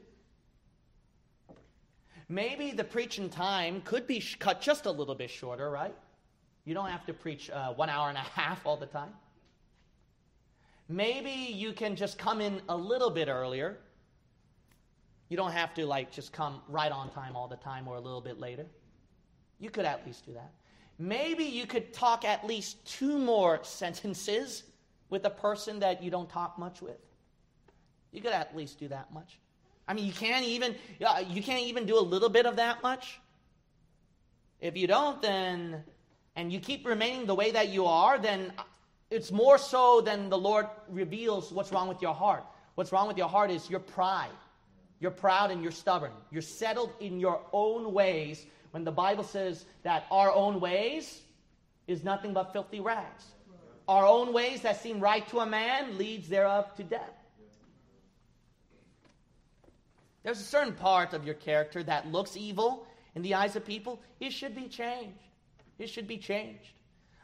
Maybe 2.29 2.71
the 2.71 2.83
preaching 2.83 3.27
time 3.29 3.81
could 3.81 4.05
be 4.05 4.23
cut 4.37 4.61
just 4.61 4.85
a 4.85 4.91
little 4.91 5.15
bit 5.15 5.31
shorter, 5.31 5.71
right? 5.71 5.95
You 6.63 6.75
don't 6.75 6.89
have 6.89 7.03
to 7.07 7.13
preach 7.13 7.49
uh, 7.49 7.73
one 7.73 7.89
hour 7.89 8.09
and 8.09 8.17
a 8.17 8.21
half 8.35 8.65
all 8.65 8.77
the 8.77 8.85
time. 8.85 9.09
Maybe 10.87 11.31
you 11.31 11.73
can 11.73 11.95
just 11.95 12.19
come 12.19 12.39
in 12.39 12.61
a 12.69 12.77
little 12.77 13.09
bit 13.09 13.27
earlier. 13.27 13.77
You 15.29 15.37
don't 15.37 15.51
have 15.51 15.73
to 15.75 15.85
like 15.85 16.11
just 16.11 16.31
come 16.31 16.61
right 16.67 16.91
on 16.91 17.09
time 17.11 17.35
all 17.35 17.47
the 17.47 17.57
time 17.57 17.87
or 17.87 17.95
a 17.95 17.99
little 17.99 18.21
bit 18.21 18.39
later. 18.39 18.65
You 19.59 19.71
could 19.71 19.85
at 19.85 20.05
least 20.05 20.25
do 20.25 20.33
that. 20.33 20.51
Maybe 20.99 21.45
you 21.45 21.65
could 21.65 21.93
talk 21.93 22.25
at 22.25 22.45
least 22.45 22.85
two 22.85 23.17
more 23.17 23.59
sentences 23.63 24.63
with 25.09 25.25
a 25.25 25.29
person 25.31 25.79
that 25.79 26.03
you 26.03 26.11
don't 26.11 26.29
talk 26.29 26.59
much 26.59 26.81
with. 26.81 26.99
You 28.11 28.21
could 28.21 28.33
at 28.33 28.55
least 28.55 28.79
do 28.79 28.87
that 28.89 29.11
much. 29.13 29.39
I 29.89 29.93
mean, 29.95 30.05
you 30.05 30.13
can't 30.13 30.45
even 30.45 30.75
you 31.27 31.41
can't 31.41 31.63
even 31.63 31.87
do 31.87 31.97
a 31.97 32.05
little 32.13 32.29
bit 32.29 32.45
of 32.45 32.57
that 32.57 32.83
much. 32.83 33.19
If 34.61 34.77
you 34.77 34.85
don't, 34.85 35.19
then 35.19 35.83
and 36.35 36.53
you 36.53 36.59
keep 36.59 36.85
remaining 36.85 37.25
the 37.25 37.33
way 37.33 37.51
that 37.51 37.69
you 37.69 37.87
are, 37.87 38.19
then 38.19 38.53
it's 39.09 39.31
more 39.31 39.57
so 39.57 39.99
than 39.99 40.29
the 40.29 40.37
Lord 40.37 40.67
reveals 40.87 41.51
what's 41.51 41.71
wrong 41.71 41.87
with 41.87 42.03
your 42.03 42.13
heart. 42.13 42.45
What's 42.75 42.91
wrong 42.91 43.07
with 43.07 43.17
your 43.17 43.27
heart 43.27 43.49
is 43.49 43.67
your 43.67 43.79
pride. 43.79 44.29
You're 44.99 45.11
proud 45.11 45.49
and 45.49 45.63
you're 45.63 45.71
stubborn. 45.71 46.11
You're 46.29 46.43
settled 46.43 46.91
in 46.99 47.19
your 47.19 47.41
own 47.51 47.91
ways 47.91 48.45
when 48.69 48.83
the 48.83 48.91
Bible 48.91 49.23
says 49.23 49.65
that 49.81 50.05
our 50.11 50.31
own 50.31 50.59
ways 50.59 51.21
is 51.87 52.03
nothing 52.03 52.33
but 52.33 52.53
filthy 52.53 52.79
rags. 52.79 53.25
Our 53.87 54.05
own 54.05 54.33
ways 54.33 54.61
that 54.61 54.83
seem 54.83 54.99
right 54.99 55.27
to 55.29 55.39
a 55.39 55.47
man 55.47 55.97
leads 55.97 56.29
thereof 56.29 56.75
to 56.75 56.83
death. 56.83 57.15
There's 60.23 60.39
a 60.39 60.43
certain 60.43 60.73
part 60.73 61.13
of 61.13 61.25
your 61.25 61.35
character 61.35 61.81
that 61.83 62.11
looks 62.11 62.35
evil 62.35 62.85
in 63.15 63.21
the 63.21 63.35
eyes 63.35 63.55
of 63.55 63.65
people. 63.65 64.01
It 64.19 64.31
should 64.31 64.55
be 64.55 64.67
changed. 64.67 65.17
It 65.77 65.89
should 65.89 66.07
be 66.07 66.17
changed. 66.17 66.73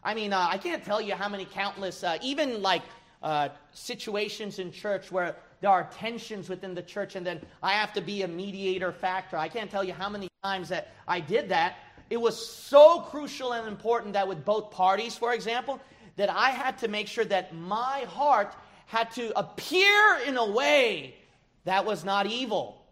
I 0.03 0.13
mean, 0.13 0.33
uh, 0.33 0.47
I 0.49 0.57
can't 0.57 0.83
tell 0.83 1.01
you 1.01 1.15
how 1.15 1.27
many 1.27 1.45
countless, 1.45 2.03
uh, 2.03 2.17
even 2.21 2.61
like 2.61 2.83
uh, 3.21 3.49
situations 3.73 4.59
in 4.59 4.71
church 4.71 5.11
where 5.11 5.35
there 5.61 5.71
are 5.71 5.89
tensions 5.97 6.47
within 6.47 6.75
the 6.75 6.81
church, 6.81 7.15
and 7.15 7.25
then 7.25 7.41
I 7.61 7.73
have 7.73 7.91
to 7.93 8.01
be 8.01 8.21
a 8.21 8.27
mediator 8.27 8.91
factor. 8.91 9.35
I 9.35 9.49
can't 9.49 9.69
tell 9.69 9.83
you 9.83 9.93
how 9.93 10.09
many 10.09 10.29
times 10.43 10.69
that 10.69 10.93
I 11.07 11.19
did 11.19 11.49
that. 11.49 11.77
It 12.09 12.17
was 12.17 12.37
so 12.47 12.99
crucial 13.01 13.53
and 13.53 13.67
important 13.67 14.13
that 14.13 14.27
with 14.27 14.45
both 14.45 14.69
parties, 14.69 15.17
for 15.17 15.33
example, 15.33 15.81
that 16.17 16.29
I 16.29 16.51
had 16.51 16.77
to 16.79 16.87
make 16.87 17.07
sure 17.07 17.25
that 17.25 17.53
my 17.55 18.05
heart 18.07 18.55
had 18.85 19.09
to 19.11 19.37
appear 19.37 20.19
in 20.27 20.37
a 20.37 20.45
way 20.45 21.15
that 21.63 21.83
was 21.83 22.05
not 22.05 22.27
evil. 22.27 22.84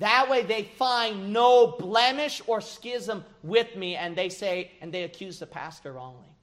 That 0.00 0.30
way 0.30 0.42
they 0.42 0.62
find 0.62 1.30
no 1.30 1.76
blemish 1.78 2.40
or 2.46 2.62
schism 2.62 3.22
with 3.42 3.76
me 3.76 3.96
and 3.96 4.16
they 4.16 4.30
say, 4.30 4.70
and 4.80 4.90
they 4.90 5.02
accuse 5.02 5.38
the 5.38 5.46
pastor 5.46 5.92
wrongly. 5.92 6.34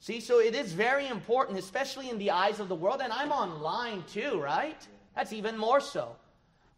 See, 0.00 0.20
so 0.20 0.38
it 0.38 0.54
is 0.54 0.74
very 0.74 1.08
important, 1.08 1.58
especially 1.58 2.10
in 2.10 2.18
the 2.18 2.30
eyes 2.30 2.60
of 2.60 2.68
the 2.68 2.74
world, 2.74 3.00
and 3.02 3.10
I'm 3.10 3.32
online 3.32 4.04
too, 4.06 4.38
right? 4.38 4.76
That's 5.16 5.32
even 5.32 5.56
more 5.56 5.80
so. 5.80 6.14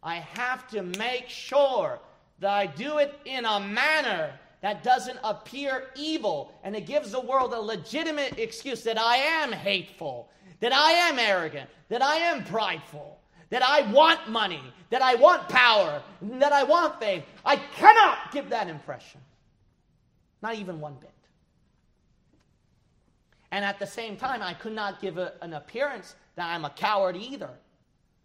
I 0.01 0.19
have 0.19 0.65
to 0.69 0.81
make 0.81 1.27
sure 1.27 1.99
that 2.39 2.49
I 2.49 2.67
do 2.67 2.99
it 2.99 3.19
in 3.25 3.43
a 3.43 3.59
manner 3.59 4.31
that 4.61 4.81
doesn't 4.81 5.19
appear 5.25 5.89
evil 5.97 6.53
and 6.63 6.73
it 6.73 6.85
gives 6.85 7.11
the 7.11 7.19
world 7.19 7.53
a 7.53 7.59
legitimate 7.59 8.39
excuse 8.39 8.83
that 8.83 8.97
I 8.97 9.17
am 9.17 9.51
hateful, 9.51 10.29
that 10.61 10.71
I 10.71 10.91
am 10.91 11.19
arrogant, 11.19 11.69
that 11.89 12.01
I 12.01 12.15
am 12.15 12.45
prideful 12.45 13.16
that 13.49 13.63
I 13.63 13.91
want 13.91 14.29
money, 14.29 14.61
that 14.89 15.01
I 15.01 15.15
want 15.15 15.47
power, 15.47 16.01
that 16.21 16.51
I 16.51 16.63
want 16.63 16.99
fame. 16.99 17.23
I 17.45 17.55
cannot 17.55 18.31
give 18.31 18.49
that 18.49 18.67
impression. 18.67 19.21
Not 20.41 20.55
even 20.55 20.79
one 20.79 20.95
bit. 20.99 21.11
And 23.51 23.63
at 23.63 23.79
the 23.79 23.87
same 23.87 24.17
time, 24.17 24.41
I 24.41 24.53
could 24.53 24.73
not 24.73 25.01
give 25.01 25.17
a, 25.17 25.33
an 25.41 25.53
appearance 25.53 26.15
that 26.35 26.53
I'm 26.53 26.65
a 26.65 26.69
coward 26.69 27.15
either, 27.15 27.49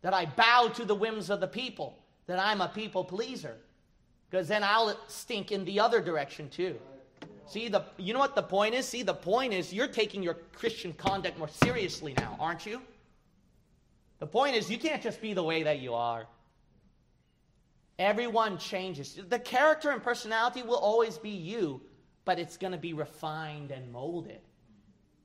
that 0.02 0.12
I 0.12 0.26
bow 0.26 0.68
to 0.74 0.84
the 0.84 0.94
whims 0.94 1.30
of 1.30 1.40
the 1.40 1.46
people, 1.46 1.98
that 2.26 2.38
I'm 2.38 2.60
a 2.60 2.68
people 2.68 3.04
pleaser, 3.04 3.56
because 4.28 4.48
then 4.48 4.64
I'll 4.64 4.98
stink 5.06 5.52
in 5.52 5.64
the 5.64 5.78
other 5.78 6.00
direction 6.00 6.48
too. 6.48 6.76
See, 7.46 7.68
the, 7.68 7.84
you 7.98 8.12
know 8.12 8.18
what 8.18 8.34
the 8.34 8.42
point 8.42 8.74
is? 8.74 8.86
See, 8.88 9.02
the 9.02 9.14
point 9.14 9.52
is 9.52 9.72
you're 9.72 9.88
taking 9.88 10.22
your 10.22 10.34
Christian 10.54 10.92
conduct 10.92 11.38
more 11.38 11.48
seriously 11.48 12.14
now, 12.16 12.36
aren't 12.40 12.66
you? 12.66 12.80
The 14.22 14.28
point 14.28 14.54
is, 14.54 14.70
you 14.70 14.78
can't 14.78 15.02
just 15.02 15.20
be 15.20 15.34
the 15.34 15.42
way 15.42 15.64
that 15.64 15.80
you 15.80 15.94
are. 15.94 16.28
Everyone 17.98 18.56
changes. 18.56 19.18
The 19.28 19.40
character 19.40 19.90
and 19.90 20.00
personality 20.00 20.62
will 20.62 20.76
always 20.76 21.18
be 21.18 21.30
you, 21.30 21.80
but 22.24 22.38
it's 22.38 22.56
going 22.56 22.70
to 22.70 22.78
be 22.78 22.92
refined 22.92 23.72
and 23.72 23.90
molded 23.90 24.38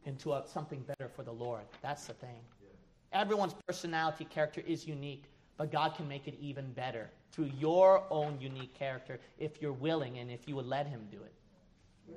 into 0.05 0.33
a, 0.33 0.43
something 0.47 0.81
better 0.81 1.11
for 1.15 1.21
the 1.21 1.31
Lord. 1.31 1.61
That's 1.83 2.07
the 2.07 2.13
thing. 2.13 2.39
Yeah. 2.59 3.21
Everyone's 3.21 3.53
personality, 3.67 4.25
character 4.25 4.63
is 4.65 4.87
unique, 4.87 5.25
but 5.57 5.71
God 5.71 5.93
can 5.93 6.07
make 6.07 6.27
it 6.27 6.35
even 6.41 6.73
better 6.73 7.11
through 7.31 7.51
your 7.59 8.03
own 8.09 8.41
unique 8.41 8.73
character 8.73 9.19
if 9.37 9.61
you're 9.61 9.73
willing 9.73 10.17
and 10.17 10.31
if 10.31 10.47
you 10.47 10.55
would 10.55 10.65
let 10.65 10.87
Him 10.87 11.01
do 11.11 11.17
it. 11.17 11.33
Yeah. 12.09 12.15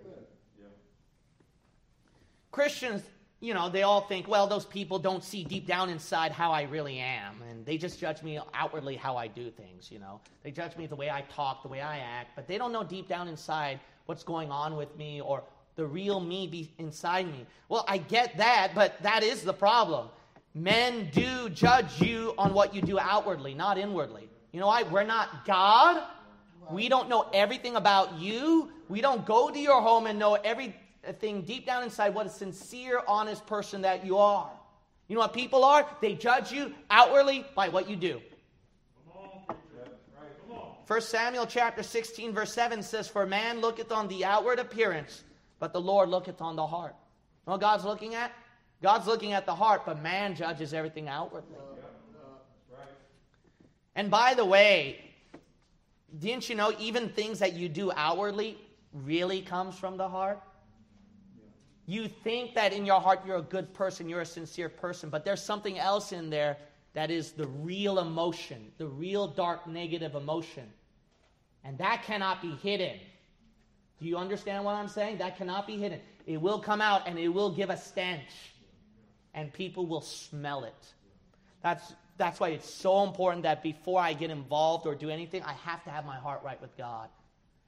Christians 2.50 3.02
you 3.40 3.54
know, 3.54 3.70
they 3.70 3.82
all 3.82 4.02
think, 4.02 4.28
well, 4.28 4.46
those 4.46 4.66
people 4.66 4.98
don't 4.98 5.24
see 5.24 5.44
deep 5.44 5.66
down 5.66 5.88
inside 5.88 6.30
how 6.30 6.52
I 6.52 6.62
really 6.62 6.98
am. 6.98 7.40
And 7.50 7.64
they 7.64 7.78
just 7.78 7.98
judge 7.98 8.22
me 8.22 8.38
outwardly 8.52 8.96
how 8.96 9.16
I 9.16 9.28
do 9.28 9.50
things, 9.50 9.90
you 9.90 9.98
know. 9.98 10.20
They 10.42 10.50
judge 10.50 10.76
me 10.76 10.86
the 10.86 10.96
way 10.96 11.10
I 11.10 11.22
talk, 11.22 11.62
the 11.62 11.68
way 11.68 11.80
I 11.80 11.98
act, 11.98 12.30
but 12.36 12.46
they 12.46 12.58
don't 12.58 12.70
know 12.70 12.84
deep 12.84 13.08
down 13.08 13.28
inside 13.28 13.80
what's 14.04 14.22
going 14.22 14.50
on 14.50 14.76
with 14.76 14.94
me 14.98 15.22
or 15.22 15.42
the 15.76 15.86
real 15.86 16.20
me 16.20 16.46
be 16.46 16.70
inside 16.78 17.26
me. 17.26 17.46
Well, 17.70 17.86
I 17.88 17.96
get 17.96 18.36
that, 18.36 18.72
but 18.74 19.02
that 19.02 19.22
is 19.22 19.42
the 19.42 19.54
problem. 19.54 20.08
Men 20.54 21.08
do 21.12 21.48
judge 21.48 22.02
you 22.02 22.34
on 22.36 22.52
what 22.52 22.74
you 22.74 22.82
do 22.82 22.98
outwardly, 22.98 23.54
not 23.54 23.78
inwardly. 23.78 24.28
You 24.52 24.60
know 24.60 24.66
why? 24.66 24.82
We're 24.82 25.04
not 25.04 25.46
God. 25.46 26.02
We 26.70 26.88
don't 26.88 27.08
know 27.08 27.28
everything 27.32 27.76
about 27.76 28.18
you. 28.18 28.70
We 28.88 29.00
don't 29.00 29.24
go 29.24 29.50
to 29.50 29.58
your 29.58 29.80
home 29.80 30.06
and 30.06 30.18
know 30.18 30.34
every 30.34 30.74
thing 31.18 31.42
deep 31.42 31.66
down 31.66 31.82
inside 31.82 32.14
what 32.14 32.26
a 32.26 32.30
sincere, 32.30 33.00
honest 33.06 33.46
person 33.46 33.82
that 33.82 34.04
you 34.04 34.18
are. 34.18 34.50
You 35.08 35.14
know 35.14 35.22
what 35.22 35.32
people 35.32 35.64
are? 35.64 35.86
They 36.00 36.14
judge 36.14 36.52
you 36.52 36.72
outwardly 36.90 37.44
by 37.54 37.68
what 37.68 37.88
you 37.88 37.96
do. 37.96 38.20
1 40.86 41.00
Samuel 41.02 41.46
chapter 41.46 41.84
16, 41.84 42.32
verse 42.32 42.52
7 42.52 42.82
says, 42.82 43.06
For 43.06 43.24
man 43.24 43.60
looketh 43.60 43.92
on 43.92 44.08
the 44.08 44.24
outward 44.24 44.58
appearance, 44.58 45.22
but 45.60 45.72
the 45.72 45.80
Lord 45.80 46.08
looketh 46.08 46.40
on 46.40 46.56
the 46.56 46.66
heart. 46.66 46.94
You 46.96 47.50
know 47.50 47.52
what 47.52 47.60
God's 47.60 47.84
looking 47.84 48.16
at? 48.16 48.32
God's 48.82 49.06
looking 49.06 49.32
at 49.32 49.46
the 49.46 49.54
heart, 49.54 49.82
but 49.86 50.02
man 50.02 50.34
judges 50.34 50.74
everything 50.74 51.06
outwardly. 51.06 51.56
And 53.94 54.10
by 54.10 54.34
the 54.34 54.44
way, 54.44 54.98
didn't 56.18 56.48
you 56.48 56.56
know 56.56 56.72
even 56.78 57.10
things 57.10 57.38
that 57.38 57.52
you 57.52 57.68
do 57.68 57.92
outwardly 57.94 58.58
really 58.92 59.42
comes 59.42 59.76
from 59.76 59.96
the 59.96 60.08
heart? 60.08 60.40
You 61.90 62.06
think 62.06 62.54
that 62.54 62.72
in 62.72 62.86
your 62.86 63.00
heart 63.00 63.22
you're 63.26 63.38
a 63.38 63.42
good 63.42 63.74
person, 63.74 64.08
you're 64.08 64.20
a 64.20 64.26
sincere 64.26 64.68
person, 64.68 65.10
but 65.10 65.24
there's 65.24 65.42
something 65.42 65.76
else 65.76 66.12
in 66.12 66.30
there 66.30 66.56
that 66.92 67.10
is 67.10 67.32
the 67.32 67.48
real 67.48 67.98
emotion, 67.98 68.70
the 68.78 68.86
real 68.86 69.26
dark 69.26 69.66
negative 69.66 70.14
emotion. 70.14 70.68
And 71.64 71.76
that 71.78 72.04
cannot 72.04 72.42
be 72.42 72.52
hidden. 72.62 72.96
Do 74.00 74.06
you 74.06 74.16
understand 74.16 74.64
what 74.64 74.76
I'm 74.76 74.86
saying? 74.86 75.18
That 75.18 75.36
cannot 75.36 75.66
be 75.66 75.78
hidden. 75.78 75.98
It 76.26 76.40
will 76.40 76.60
come 76.60 76.80
out 76.80 77.08
and 77.08 77.18
it 77.18 77.26
will 77.26 77.50
give 77.50 77.70
a 77.70 77.76
stench, 77.76 78.54
and 79.34 79.52
people 79.52 79.84
will 79.84 80.00
smell 80.00 80.62
it. 80.62 80.92
That's, 81.60 81.92
that's 82.18 82.38
why 82.38 82.50
it's 82.50 82.70
so 82.70 83.02
important 83.02 83.42
that 83.42 83.64
before 83.64 84.00
I 84.00 84.12
get 84.12 84.30
involved 84.30 84.86
or 84.86 84.94
do 84.94 85.10
anything, 85.10 85.42
I 85.42 85.54
have 85.54 85.82
to 85.82 85.90
have 85.90 86.06
my 86.06 86.18
heart 86.18 86.42
right 86.44 86.60
with 86.62 86.76
God. 86.76 87.08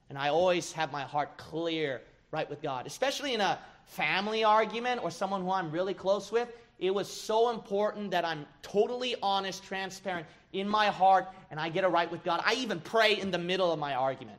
And 0.09 0.17
I 0.17 0.29
always 0.29 0.71
have 0.75 0.93
my 0.93 1.03
heart 1.03 1.37
clear 1.39 2.03
right 2.33 2.49
with 2.51 2.61
God, 2.61 2.87
especially 2.87 3.35
in 3.35 3.41
a 3.41 3.59
family 3.85 4.43
argument 4.43 5.03
or 5.05 5.11
someone 5.11 5.43
who 5.43 5.53
I'm 5.53 5.71
really 5.71 5.95
close 5.95 6.33
with, 6.33 6.49
it 6.79 6.93
was 6.93 7.09
so 7.09 7.51
important 7.51 8.11
that 8.11 8.25
I'm 8.25 8.47
totally 8.63 9.15
honest, 9.23 9.63
transparent 9.63 10.27
in 10.53 10.69
my 10.69 10.87
heart, 10.87 11.29
and 11.51 11.61
I 11.61 11.69
get 11.69 11.85
it 11.85 11.89
right 11.89 12.11
with 12.11 12.25
God. 12.25 12.43
I 12.45 12.55
even 12.55 12.81
pray 12.81 13.21
in 13.21 13.31
the 13.31 13.39
middle 13.39 13.71
of 13.71 13.79
my 13.79 13.95
argument. 13.95 14.39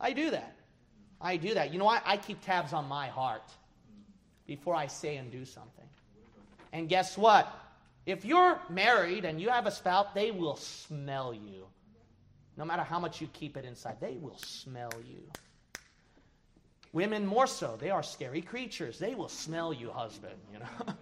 I 0.00 0.12
do 0.12 0.30
that. 0.30 0.56
I 1.20 1.36
do 1.36 1.54
that. 1.54 1.72
You 1.72 1.78
know 1.78 1.84
what? 1.84 2.02
I 2.04 2.16
keep 2.16 2.40
tabs 2.40 2.72
on 2.72 2.88
my 2.88 3.08
heart 3.08 3.44
before 4.46 4.74
I 4.74 4.88
say 4.88 5.16
and 5.16 5.30
do 5.30 5.44
something. 5.44 5.84
And 6.72 6.88
guess 6.88 7.16
what? 7.16 7.52
If 8.06 8.24
you're 8.24 8.58
married 8.70 9.24
and 9.24 9.40
you 9.40 9.50
have 9.50 9.66
a 9.66 9.70
spouse, 9.70 10.06
they 10.14 10.30
will 10.30 10.56
smell 10.56 11.34
you. 11.34 11.66
No 12.56 12.64
matter 12.64 12.82
how 12.82 12.98
much 12.98 13.20
you 13.20 13.28
keep 13.32 13.56
it 13.56 13.64
inside, 13.64 13.98
they 14.00 14.16
will 14.20 14.38
smell 14.38 14.92
you. 15.06 15.22
Women 16.92 17.24
more 17.24 17.46
so. 17.46 17.76
They 17.78 17.90
are 17.90 18.02
scary 18.02 18.42
creatures. 18.42 18.98
They 18.98 19.14
will 19.14 19.28
smell 19.28 19.72
you, 19.72 19.90
husband, 19.90 20.34
you 20.52 20.58
know. 20.58 20.94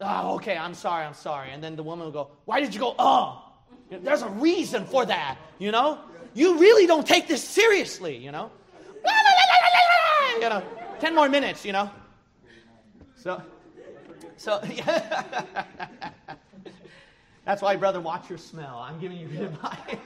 oh, 0.00 0.34
okay, 0.36 0.56
I'm 0.56 0.74
sorry, 0.74 1.04
I'm 1.04 1.14
sorry. 1.14 1.50
And 1.50 1.62
then 1.62 1.74
the 1.74 1.82
woman 1.82 2.04
will 2.04 2.12
go, 2.12 2.30
Why 2.44 2.60
did 2.60 2.72
you 2.72 2.80
go, 2.80 2.94
oh? 2.98 3.46
There's 3.90 4.22
a 4.22 4.28
reason 4.28 4.84
for 4.84 5.04
that, 5.06 5.36
you 5.58 5.72
know? 5.72 5.98
You 6.32 6.58
really 6.58 6.86
don't 6.86 7.04
take 7.04 7.26
this 7.26 7.42
seriously, 7.42 8.16
you 8.16 8.30
know? 8.30 8.52
you 10.40 10.48
know, 10.48 10.62
10 11.00 11.14
more 11.14 11.28
minutes, 11.28 11.64
you 11.64 11.72
know? 11.72 11.90
So, 13.16 13.42
so, 14.36 14.60
yeah. 14.72 15.64
That's 17.44 17.60
why, 17.62 17.74
brother, 17.74 18.00
watch 18.00 18.28
your 18.28 18.38
smell. 18.38 18.78
I'm 18.78 19.00
giving 19.00 19.18
you 19.18 19.26
good 19.26 19.42
advice. 19.42 19.96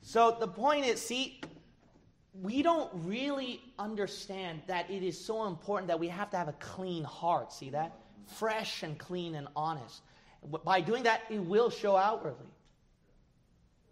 so 0.00 0.36
the 0.40 0.48
point 0.48 0.86
is, 0.86 1.00
see, 1.00 1.40
we 2.42 2.62
don't 2.62 2.90
really 2.94 3.60
understand 3.78 4.62
that 4.66 4.90
it 4.90 5.02
is 5.02 5.18
so 5.18 5.46
important 5.46 5.88
that 5.88 5.98
we 5.98 6.08
have 6.08 6.30
to 6.30 6.36
have 6.36 6.48
a 6.48 6.54
clean 6.54 7.04
heart. 7.04 7.52
See 7.52 7.70
that? 7.70 7.98
Fresh 8.26 8.82
and 8.82 8.98
clean 8.98 9.34
and 9.34 9.48
honest. 9.56 10.02
By 10.64 10.80
doing 10.80 11.04
that, 11.04 11.22
it 11.30 11.40
will 11.40 11.70
show 11.70 11.96
outwardly. 11.96 12.46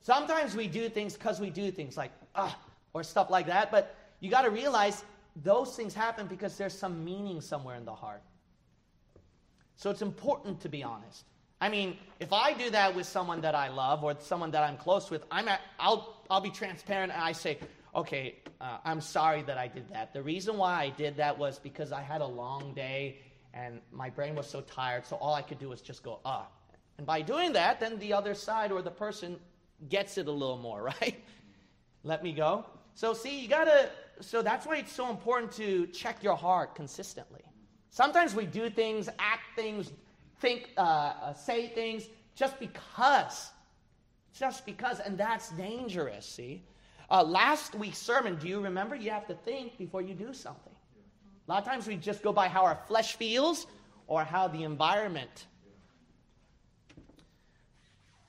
Sometimes 0.03 0.55
we 0.55 0.69
do 0.69 0.89
things 0.89 1.15
because 1.15 1.41
we 1.41 1.49
do 1.49 1.71
things 1.71 1.97
like, 1.97 2.11
ah, 2.35 2.57
or 2.93 3.03
stuff 3.03 3.31
like 3.31 3.47
that, 3.47 3.71
but 3.71 3.97
you 4.21 4.31
got 4.31 4.43
to 4.43 4.51
realize 4.51 5.05
those 5.43 5.75
things 5.75 5.95
happen 5.95 6.27
because 6.27 6.57
there's 6.57 6.77
some 6.77 7.05
meaning 7.05 7.41
somewhere 7.41 7.77
in 7.77 7.85
the 7.85 7.95
heart. 7.95 8.23
So 9.77 9.91
it's 9.91 10.03
important 10.03 10.61
to 10.61 10.69
be 10.69 10.83
honest. 10.83 11.25
I 11.61 11.69
mean, 11.69 11.97
if 12.21 12.33
I 12.33 12.53
do 12.53 12.69
that 12.71 12.95
with 12.95 13.07
someone 13.07 13.41
that 13.41 13.55
I 13.55 13.69
love 13.69 14.05
or 14.05 14.15
someone 14.21 14.51
that 14.51 14.63
I'm 14.63 14.77
close 14.77 15.11
with, 15.11 15.25
I'm 15.31 15.49
at, 15.49 15.63
I'll, 15.81 16.23
I'll 16.29 16.41
be 16.41 16.51
transparent 16.51 17.13
and 17.13 17.23
I 17.23 17.33
say, 17.33 17.59
okay, 17.95 18.37
uh, 18.61 18.79
I'm 18.85 19.01
sorry 19.01 19.43
that 19.43 19.59
I 19.59 19.69
did 19.69 19.89
that. 19.91 20.13
The 20.13 20.23
reason 20.23 20.57
why 20.57 20.83
I 20.83 20.91
did 20.91 21.17
that 21.17 21.39
was 21.39 21.59
because 21.59 21.93
I 21.93 22.03
had 22.03 22.21
a 22.21 22.27
long 22.27 22.75
day 22.75 23.19
and 23.53 23.81
my 23.93 24.11
brain 24.11 24.35
was 24.35 24.49
so 24.49 24.61
tired, 24.63 25.07
so 25.07 25.17
all 25.17 25.35
I 25.35 25.43
could 25.43 25.59
do 25.59 25.69
was 25.69 25.81
just 25.81 26.03
go, 26.03 26.19
ah. 26.25 26.49
And 26.99 27.07
by 27.07 27.23
doing 27.23 27.53
that, 27.53 27.81
then 27.81 27.99
the 27.99 28.13
other 28.13 28.35
side 28.35 28.73
or 28.73 28.83
the 28.83 28.91
person 28.91 29.39
gets 29.89 30.19
it 30.19 30.27
a 30.27 30.33
little 30.33 30.59
more, 30.59 30.83
right? 31.01 31.23
Let 32.03 32.23
me 32.23 32.33
go. 32.33 32.67
So, 32.95 33.15
see, 33.15 33.41
you 33.41 33.49
gotta, 33.49 33.91
so 34.21 34.43
that's 34.43 34.67
why 34.67 34.77
it's 34.77 34.93
so 34.93 35.11
important 35.11 35.53
to 35.53 35.87
check 35.89 36.23
your 36.23 36.37
heart 36.37 36.75
consistently. 36.75 37.43
Sometimes 37.91 38.35
we 38.35 38.47
do 38.47 38.71
things, 38.71 39.09
act 39.19 39.43
things, 39.57 39.93
think, 40.41 40.71
uh, 40.77 40.81
uh, 40.81 41.35
say 41.35 41.69
things 41.69 42.09
just 42.35 42.59
because. 42.59 43.51
Just 44.33 44.67
because, 44.67 44.99
and 44.99 45.17
that's 45.17 45.51
dangerous, 45.51 46.27
see? 46.27 46.65
Uh, 47.15 47.23
last 47.23 47.77
week's 47.77 47.99
sermon, 47.99 48.35
do 48.35 48.49
you 48.49 48.59
remember? 48.59 48.97
You 48.97 49.13
have 49.13 49.29
to 49.29 49.35
think 49.35 49.79
before 49.79 50.03
you 50.03 50.15
do 50.15 50.35
something. 50.35 50.73
A 51.47 51.53
lot 51.53 51.63
of 51.63 51.65
times 51.65 51.87
we 51.87 51.95
just 51.95 52.25
go 52.25 52.33
by 52.33 52.49
how 52.49 52.65
our 52.65 52.77
flesh 52.89 53.15
feels 53.15 53.69
or 54.09 54.25
how 54.25 54.49
the 54.49 54.65
environment. 54.65 55.47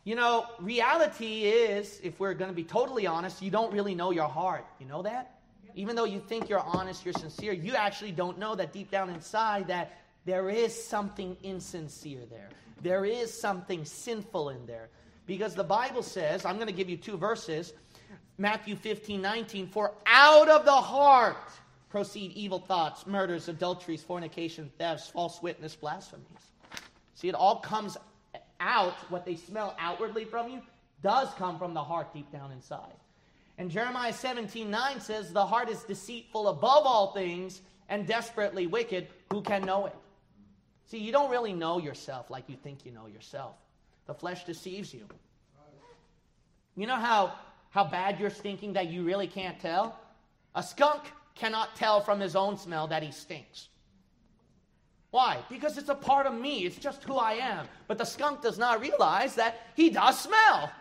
You 0.04 0.14
know, 0.14 0.46
reality 0.60 1.46
is, 1.46 2.00
if 2.04 2.20
we're 2.20 2.36
going 2.36 2.52
to 2.52 2.56
be 2.56 2.64
totally 2.64 3.08
honest, 3.08 3.42
you 3.42 3.50
don't 3.50 3.74
really 3.74 3.96
know 3.96 4.12
your 4.12 4.28
heart. 4.28 4.68
You 4.80 4.86
know 4.86 5.02
that? 5.02 5.40
Even 5.74 5.96
though 5.96 6.06
you 6.06 6.20
think 6.20 6.48
you're 6.48 6.60
honest, 6.60 7.04
you're 7.04 7.16
sincere, 7.16 7.54
you 7.54 7.74
actually 7.74 8.12
don't 8.12 8.38
know 8.38 8.54
that 8.54 8.72
deep 8.72 8.92
down 8.92 9.10
inside 9.10 9.68
that 9.70 9.98
there 10.26 10.48
is 10.48 10.80
something 10.80 11.36
insincere 11.42 12.28
there. 12.30 12.50
There 12.84 13.04
is 13.04 13.34
something 13.34 13.84
sinful 13.84 14.50
in 14.50 14.68
there. 14.68 14.90
Because 15.26 15.56
the 15.56 15.64
Bible 15.64 16.04
says, 16.04 16.46
I'm 16.46 16.58
going 16.58 16.68
to 16.68 16.74
give 16.74 16.88
you 16.88 16.98
two 16.98 17.18
verses. 17.18 17.74
Matthew 18.38 18.76
15, 18.76 19.22
19, 19.22 19.68
for 19.68 19.94
out 20.06 20.50
of 20.50 20.66
the 20.66 20.72
heart 20.72 21.38
proceed 21.90 22.34
evil 22.34 22.60
thoughts, 22.60 23.08
murders, 23.08 23.48
adulteries, 23.48 24.04
fornication, 24.04 24.70
thefts, 24.78 25.08
false 25.08 25.42
witness, 25.42 25.76
blasphemies. 25.76 26.26
See, 27.14 27.30
it 27.30 27.36
all 27.36 27.58
comes 27.58 27.98
out, 28.60 28.96
what 29.10 29.26
they 29.26 29.36
smell 29.36 29.76
outwardly 29.80 30.26
from 30.26 30.50
you 30.50 30.62
does 31.02 31.30
come 31.36 31.58
from 31.58 31.74
the 31.74 31.84
heart 31.84 32.14
deep 32.14 32.30
down 32.32 32.52
inside. 32.52 32.94
And 33.58 33.72
Jeremiah 33.72 34.12
17, 34.12 34.70
9 34.70 35.00
says, 35.00 35.32
The 35.32 35.46
heart 35.46 35.70
is 35.70 35.84
deceitful 35.84 36.50
above 36.50 36.86
all 36.86 37.14
things 37.14 37.62
and 37.88 38.06
desperately 38.06 38.68
wicked. 38.68 39.08
Who 39.32 39.42
can 39.42 39.62
know 39.62 39.86
it? 39.86 39.96
See, 40.88 40.98
you 40.98 41.12
don't 41.12 41.32
really 41.32 41.54
know 41.54 41.80
yourself 41.80 42.30
like 42.30 42.50
you 42.50 42.58
think 42.58 42.86
you 42.86 42.92
know 42.92 43.08
yourself. 43.08 43.56
The 44.08 44.14
flesh 44.14 44.44
deceives 44.44 44.94
you. 44.94 45.08
You 46.76 46.88
know 46.88 46.98
how 46.98 47.34
how 47.76 47.84
bad 47.84 48.18
you're 48.22 48.30
stinking 48.30 48.72
that 48.72 48.88
you 48.88 49.04
really 49.04 49.28
can't 49.28 49.60
tell? 49.60 50.00
A 50.56 50.64
skunk 50.64 51.12
cannot 51.36 51.76
tell 51.76 52.00
from 52.00 52.22
his 52.22 52.34
own 52.34 52.58
smell 52.58 52.88
that 52.88 53.04
he 53.04 53.12
stinks. 53.12 53.68
Why? 55.12 55.40
Because 55.50 55.78
it's 55.78 55.90
a 55.90 55.96
part 55.96 56.26
of 56.26 56.34
me. 56.34 56.64
It's 56.66 56.78
just 56.78 57.04
who 57.04 57.16
I 57.18 57.34
am. 57.34 57.68
But 57.90 57.98
the 57.98 58.06
skunk 58.06 58.42
does 58.42 58.58
not 58.58 58.80
realize 58.80 59.36
that 59.36 59.60
he 59.76 59.90
does 59.90 60.18
smell. 60.18 60.72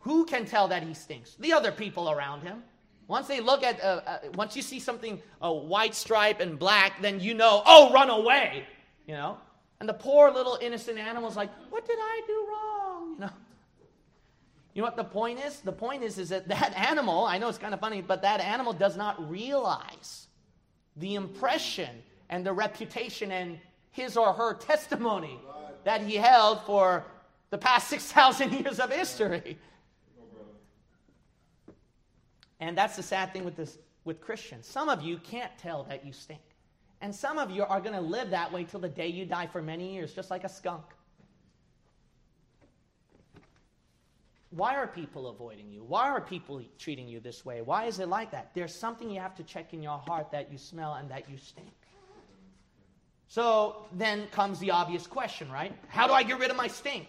Who 0.00 0.24
can 0.24 0.44
tell 0.44 0.66
that 0.66 0.82
he 0.82 0.92
stinks? 0.92 1.36
The 1.38 1.52
other 1.52 1.70
people 1.70 2.10
around 2.10 2.40
him. 2.42 2.64
Once 3.06 3.28
they 3.28 3.38
look 3.38 3.62
at, 3.62 3.80
uh, 3.80 4.00
uh, 4.04 4.18
once 4.34 4.56
you 4.56 4.62
see 4.62 4.80
something, 4.80 5.22
a 5.40 5.54
white 5.54 5.94
stripe 5.94 6.40
and 6.40 6.58
black, 6.58 7.00
then 7.00 7.20
you 7.20 7.32
know, 7.32 7.62
oh, 7.64 7.92
run 7.92 8.10
away, 8.10 8.66
you 9.06 9.14
know? 9.14 9.38
And 9.78 9.88
the 9.88 9.94
poor 9.94 10.32
little 10.32 10.58
innocent 10.60 10.98
animal's 10.98 11.36
like, 11.36 11.50
what 11.70 11.86
did 11.86 11.98
I 12.00 12.20
do 12.26 12.48
wrong? 12.50 13.12
You 13.12 13.20
know? 13.20 13.30
You 14.74 14.82
know 14.82 14.86
what 14.86 14.96
the 14.96 15.04
point 15.04 15.40
is? 15.44 15.60
The 15.60 15.72
point 15.72 16.02
is, 16.02 16.18
is 16.18 16.28
that 16.28 16.48
that 16.48 16.74
animal, 16.90 17.24
I 17.24 17.38
know 17.38 17.48
it's 17.48 17.58
kind 17.58 17.74
of 17.74 17.80
funny, 17.80 18.00
but 18.00 18.22
that 18.22 18.40
animal 18.40 18.72
does 18.72 18.96
not 18.96 19.30
realize 19.30 20.26
the 20.96 21.14
impression 21.14 22.02
and 22.28 22.44
the 22.44 22.52
reputation 22.52 23.32
and 23.32 23.58
his 23.90 24.16
or 24.16 24.32
her 24.32 24.54
testimony 24.54 25.38
that 25.84 26.02
he 26.02 26.16
held 26.16 26.60
for 26.62 27.04
the 27.50 27.58
past 27.58 27.88
6,000 27.90 28.52
years 28.52 28.78
of 28.78 28.90
history. 28.90 29.58
And 32.60 32.76
that's 32.76 32.96
the 32.96 33.02
sad 33.02 33.32
thing 33.32 33.44
with 33.44 33.56
this 33.56 33.78
with 34.04 34.20
Christians. 34.20 34.66
Some 34.66 34.88
of 34.88 35.02
you 35.02 35.18
can't 35.18 35.52
tell 35.58 35.84
that 35.84 36.04
you 36.04 36.12
stink. 36.12 36.40
And 37.00 37.14
some 37.14 37.38
of 37.38 37.50
you 37.50 37.62
are 37.62 37.80
going 37.80 37.94
to 37.94 38.00
live 38.00 38.30
that 38.30 38.52
way 38.52 38.64
till 38.64 38.80
the 38.80 38.88
day 38.88 39.06
you 39.06 39.24
die 39.24 39.46
for 39.46 39.62
many 39.62 39.92
years, 39.92 40.14
just 40.14 40.30
like 40.30 40.44
a 40.44 40.48
skunk. 40.48 40.82
Why 44.50 44.76
are 44.76 44.86
people 44.86 45.28
avoiding 45.28 45.70
you? 45.70 45.84
Why 45.84 46.08
are 46.08 46.20
people 46.20 46.62
treating 46.78 47.06
you 47.06 47.20
this 47.20 47.44
way? 47.44 47.60
Why 47.60 47.84
is 47.84 47.98
it 47.98 48.08
like 48.08 48.30
that? 48.30 48.50
There's 48.54 48.74
something 48.74 49.10
you 49.10 49.20
have 49.20 49.34
to 49.36 49.42
check 49.42 49.74
in 49.74 49.82
your 49.82 49.98
heart 49.98 50.30
that 50.32 50.50
you 50.50 50.56
smell 50.56 50.94
and 50.94 51.10
that 51.10 51.28
you 51.28 51.36
stink. 51.36 51.72
So 53.28 53.86
then 53.92 54.26
comes 54.28 54.58
the 54.58 54.70
obvious 54.70 55.06
question, 55.06 55.52
right? 55.52 55.76
How 55.88 56.06
do 56.06 56.14
I 56.14 56.22
get 56.22 56.38
rid 56.38 56.50
of 56.50 56.56
my 56.56 56.66
stink? 56.66 57.08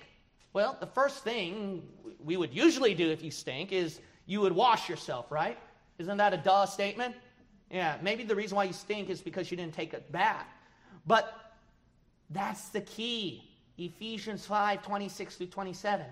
Well, 0.51 0.75
the 0.81 0.87
first 0.87 1.23
thing 1.23 1.87
we 2.21 2.35
would 2.35 2.53
usually 2.53 2.93
do 2.93 3.09
if 3.09 3.23
you 3.23 3.31
stink 3.31 3.71
is 3.71 4.01
you 4.25 4.41
would 4.41 4.51
wash 4.51 4.89
yourself, 4.89 5.31
right? 5.31 5.57
Isn't 5.97 6.17
that 6.17 6.33
a 6.33 6.37
duh 6.37 6.65
statement? 6.65 7.15
Yeah, 7.71 7.97
maybe 8.01 8.23
the 8.23 8.35
reason 8.35 8.57
why 8.57 8.65
you 8.65 8.73
stink 8.73 9.09
is 9.09 9.21
because 9.21 9.49
you 9.49 9.55
didn't 9.55 9.73
take 9.73 9.93
a 9.93 9.99
bath. 9.99 10.47
But 11.07 11.33
that's 12.29 12.69
the 12.69 12.81
key. 12.81 13.45
Ephesians 13.77 14.45
5 14.45 14.81
26 14.81 15.35
through 15.37 15.47
27. 15.47 16.05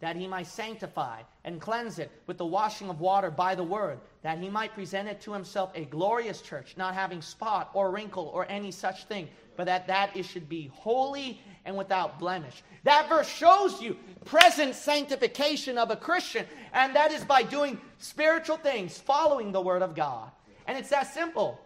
That 0.00 0.16
he 0.16 0.28
might 0.28 0.46
sanctify 0.46 1.22
and 1.44 1.60
cleanse 1.60 1.98
it 1.98 2.10
with 2.26 2.38
the 2.38 2.46
washing 2.46 2.88
of 2.88 3.00
water 3.00 3.30
by 3.30 3.54
the 3.54 3.64
word, 3.64 3.98
that 4.22 4.38
he 4.38 4.48
might 4.48 4.74
present 4.74 5.08
it 5.08 5.20
to 5.22 5.32
himself 5.32 5.72
a 5.74 5.84
glorious 5.86 6.40
church, 6.40 6.74
not 6.76 6.94
having 6.94 7.20
spot 7.20 7.70
or 7.74 7.90
wrinkle 7.90 8.30
or 8.32 8.46
any 8.48 8.70
such 8.70 9.04
thing, 9.04 9.28
but 9.56 9.64
that 9.64 9.88
that 9.88 10.16
it 10.16 10.24
should 10.24 10.48
be 10.48 10.70
holy 10.74 11.40
and 11.64 11.76
without 11.76 12.18
blemish. 12.20 12.62
That 12.84 13.08
verse 13.08 13.28
shows 13.28 13.82
you 13.82 13.96
present 14.24 14.76
sanctification 14.76 15.78
of 15.78 15.90
a 15.90 15.96
Christian, 15.96 16.46
and 16.72 16.94
that 16.94 17.10
is 17.10 17.24
by 17.24 17.42
doing 17.42 17.80
spiritual 17.98 18.56
things, 18.56 18.96
following 18.98 19.50
the 19.50 19.60
word 19.60 19.82
of 19.82 19.96
God. 19.96 20.30
And 20.68 20.78
it's 20.78 20.90
that 20.90 21.12
simple. 21.12 21.60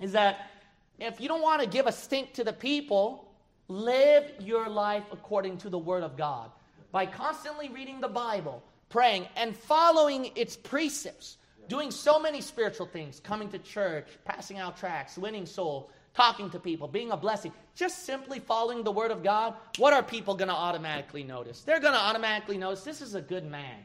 Is 0.00 0.12
that 0.12 0.50
if 0.98 1.20
you 1.20 1.28
don't 1.28 1.42
want 1.42 1.62
to 1.62 1.68
give 1.68 1.86
a 1.86 1.92
stink 1.92 2.34
to 2.34 2.44
the 2.44 2.52
people, 2.52 3.30
live 3.68 4.24
your 4.40 4.68
life 4.68 5.04
according 5.12 5.58
to 5.58 5.70
the 5.70 5.78
Word 5.78 6.02
of 6.02 6.16
God. 6.16 6.50
By 6.92 7.06
constantly 7.06 7.68
reading 7.68 8.00
the 8.00 8.08
Bible, 8.08 8.62
praying, 8.88 9.26
and 9.36 9.56
following 9.56 10.30
its 10.34 10.56
precepts, 10.56 11.36
doing 11.68 11.90
so 11.90 12.18
many 12.18 12.40
spiritual 12.40 12.86
things, 12.86 13.20
coming 13.20 13.48
to 13.50 13.58
church, 13.58 14.08
passing 14.24 14.58
out 14.58 14.76
tracts, 14.76 15.16
winning 15.16 15.46
souls, 15.46 15.90
talking 16.14 16.50
to 16.50 16.58
people, 16.58 16.88
being 16.88 17.12
a 17.12 17.16
blessing, 17.16 17.52
just 17.76 18.04
simply 18.04 18.40
following 18.40 18.82
the 18.82 18.90
Word 18.90 19.10
of 19.12 19.22
God, 19.22 19.54
what 19.78 19.92
are 19.92 20.02
people 20.02 20.34
going 20.34 20.48
to 20.48 20.54
automatically 20.54 21.22
notice? 21.22 21.60
They're 21.60 21.80
going 21.80 21.94
to 21.94 22.00
automatically 22.00 22.58
notice 22.58 22.82
this 22.82 23.00
is 23.00 23.14
a 23.14 23.20
good 23.20 23.48
man. 23.48 23.78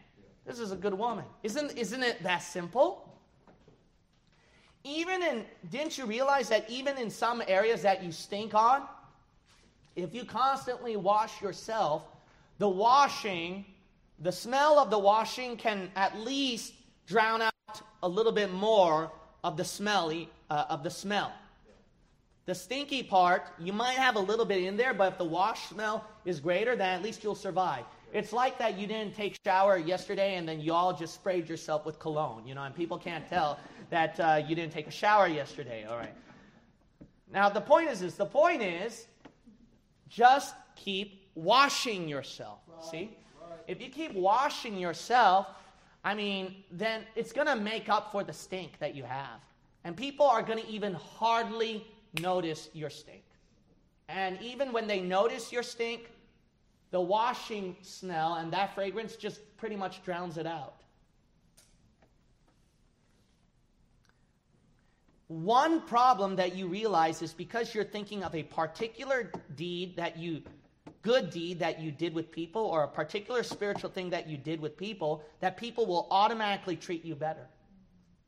This 0.46 0.60
is 0.60 0.72
a 0.72 0.76
good 0.76 0.94
woman. 0.94 1.26
Isn't, 1.44 1.78
isn't 1.78 2.04
it 2.04 2.24
that 2.24 2.40
simple? 2.40 3.06
even 4.86 5.24
in, 5.24 5.44
didn't 5.72 5.98
you 5.98 6.06
realize 6.06 6.48
that 6.50 6.70
even 6.70 6.98
in 6.98 7.10
some 7.10 7.42
areas 7.48 7.82
that 7.82 8.04
you 8.04 8.12
stink 8.12 8.54
on, 8.54 8.84
if 9.96 10.14
you 10.14 10.24
constantly 10.24 10.96
wash 10.96 11.42
yourself, 11.42 12.04
the 12.58 12.70
washing, 12.70 13.66
the 14.20 14.32
smell 14.32 14.80
of 14.80 14.90
the 14.90 15.00
washing 15.00 15.58
can 15.58 15.90
at 15.96 16.18
least 16.18 16.74
drown 17.06 17.42
out 17.42 17.82
a 18.04 18.08
little 18.08 18.32
bit 18.32 18.52
more 18.52 19.12
of 19.44 19.58
the 19.58 19.66
smelly 19.66 20.30
uh, 20.50 20.66
of 20.70 20.84
the 20.84 20.90
smell. 20.90 21.32
The 22.46 22.56
stinky 22.56 23.02
part, 23.02 23.44
you 23.60 23.74
might 23.74 23.98
have 23.98 24.16
a 24.16 24.20
little 24.20 24.46
bit 24.46 24.64
in 24.64 24.78
there, 24.78 24.94
but 24.94 25.14
if 25.14 25.18
the 25.18 25.26
wash 25.26 25.68
smell 25.70 26.06
is 26.26 26.40
greater, 26.40 26.76
then 26.76 26.94
at 26.94 27.02
least 27.02 27.24
you'll 27.24 27.34
survive. 27.34 27.86
It's 28.14 28.32
like 28.32 28.60
that 28.60 28.78
you 28.78 28.88
didn't 28.88 29.16
take 29.16 29.36
shower 29.44 29.78
yesterday 29.78 30.36
and 30.36 30.48
then 30.48 30.62
you 30.62 30.72
all 30.72 30.96
just 30.96 31.16
sprayed 31.16 31.50
yourself 31.50 31.86
with 31.86 32.00
cologne, 32.00 32.46
you 32.46 32.54
know, 32.54 32.64
and 32.64 32.76
people 32.76 32.98
can't 32.98 33.28
tell 33.28 33.60
that 33.90 34.20
uh, 34.20 34.42
you 34.48 34.56
didn't 34.56 34.72
take 34.72 34.88
a 34.88 34.92
shower 34.92 35.28
yesterday. 35.28 35.86
All 35.86 35.98
right. 35.98 36.14
Now, 37.32 37.50
the 37.50 37.62
point 37.62 37.90
is 37.90 38.00
this 38.00 38.16
the 38.16 38.26
point 38.26 38.62
is 38.62 39.08
just 40.08 40.56
keep 40.76 41.25
washing 41.36 42.08
yourself. 42.08 42.60
Right, 42.68 42.84
See? 42.84 43.18
Right. 43.42 43.60
If 43.68 43.82
you 43.82 43.90
keep 43.90 44.14
washing 44.14 44.78
yourself, 44.78 45.48
I 46.04 46.16
mean, 46.16 46.64
then 46.72 47.04
it's 47.16 47.32
going 47.32 47.48
to 47.48 47.56
make 47.56 47.90
up 47.90 48.12
for 48.12 48.24
the 48.24 48.34
stink 48.34 48.80
that 48.80 48.96
you 48.96 49.04
have. 49.04 49.42
And 49.84 49.96
people 49.96 50.26
are 50.26 50.42
going 50.42 50.60
to 50.60 50.68
even 50.68 50.94
hardly 50.94 51.86
notice 52.22 52.70
your 52.74 52.90
stink. 52.90 53.24
And 54.08 54.40
even 54.42 54.72
when 54.72 54.88
they 54.88 55.02
notice 55.02 55.52
your 55.52 55.64
stink, 55.64 56.10
the 56.92 57.02
washing 57.02 57.76
smell 57.82 58.36
and 58.36 58.52
that 58.54 58.74
fragrance 58.74 59.16
just 59.16 59.42
pretty 59.58 59.76
much 59.76 60.04
drowns 60.04 60.38
it 60.38 60.48
out. 60.48 60.76
One 65.28 65.82
problem 65.82 66.36
that 66.36 66.56
you 66.56 66.68
realize 66.68 67.22
is 67.24 67.34
because 67.34 67.74
you're 67.74 67.84
thinking 67.84 68.24
of 68.24 68.36
a 68.36 68.44
particular 68.44 69.32
deed 69.56 69.96
that 69.96 70.18
you, 70.18 70.44
good 71.06 71.30
deed 71.30 71.60
that 71.60 71.80
you 71.80 71.92
did 71.92 72.16
with 72.16 72.32
people, 72.32 72.64
or 72.64 72.84
a 72.84 72.88
particular 72.88 73.44
spiritual 73.44 73.92
thing 73.92 74.10
that 74.10 74.28
you 74.28 74.38
did 74.38 74.60
with 74.60 74.76
people, 74.76 75.24
that 75.40 75.56
people 75.56 75.86
will 75.86 76.08
automatically 76.10 76.76
treat 76.76 77.06
you 77.06 77.14
better. 77.14 77.48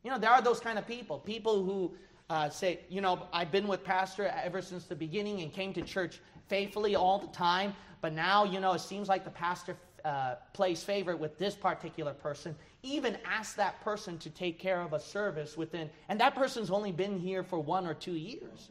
You 0.04 0.12
know, 0.12 0.18
there 0.18 0.30
are 0.30 0.40
those 0.40 0.60
kind 0.60 0.78
of 0.78 0.86
people. 0.86 1.18
People 1.18 1.64
who 1.64 1.92
uh, 2.30 2.48
say, 2.48 2.78
you 2.88 3.00
know, 3.00 3.26
I've 3.32 3.50
been 3.50 3.66
with 3.66 3.82
Pastor 3.82 4.32
ever 4.44 4.62
since 4.62 4.84
the 4.84 4.94
beginning 4.94 5.42
and 5.42 5.52
came 5.52 5.72
to 5.72 5.82
church 5.82 6.20
faithfully 6.46 6.94
all 6.94 7.18
the 7.18 7.32
time, 7.36 7.74
but 8.00 8.12
now, 8.12 8.44
you 8.44 8.60
know, 8.60 8.72
it 8.74 8.80
seems 8.80 9.08
like 9.08 9.24
the 9.24 9.30
pastor 9.30 9.76
uh, 10.04 10.36
plays 10.52 10.84
favorite 10.84 11.18
with 11.18 11.36
this 11.36 11.56
particular 11.56 12.14
person, 12.14 12.54
even 12.84 13.18
ask 13.24 13.56
that 13.56 13.80
person 13.80 14.18
to 14.18 14.30
take 14.30 14.60
care 14.60 14.80
of 14.80 14.92
a 14.92 15.00
service 15.00 15.56
within, 15.56 15.90
and 16.08 16.20
that 16.20 16.36
person's 16.36 16.70
only 16.70 16.92
been 16.92 17.18
here 17.18 17.42
for 17.42 17.58
one 17.58 17.88
or 17.88 17.94
two 17.94 18.12
years. 18.12 18.70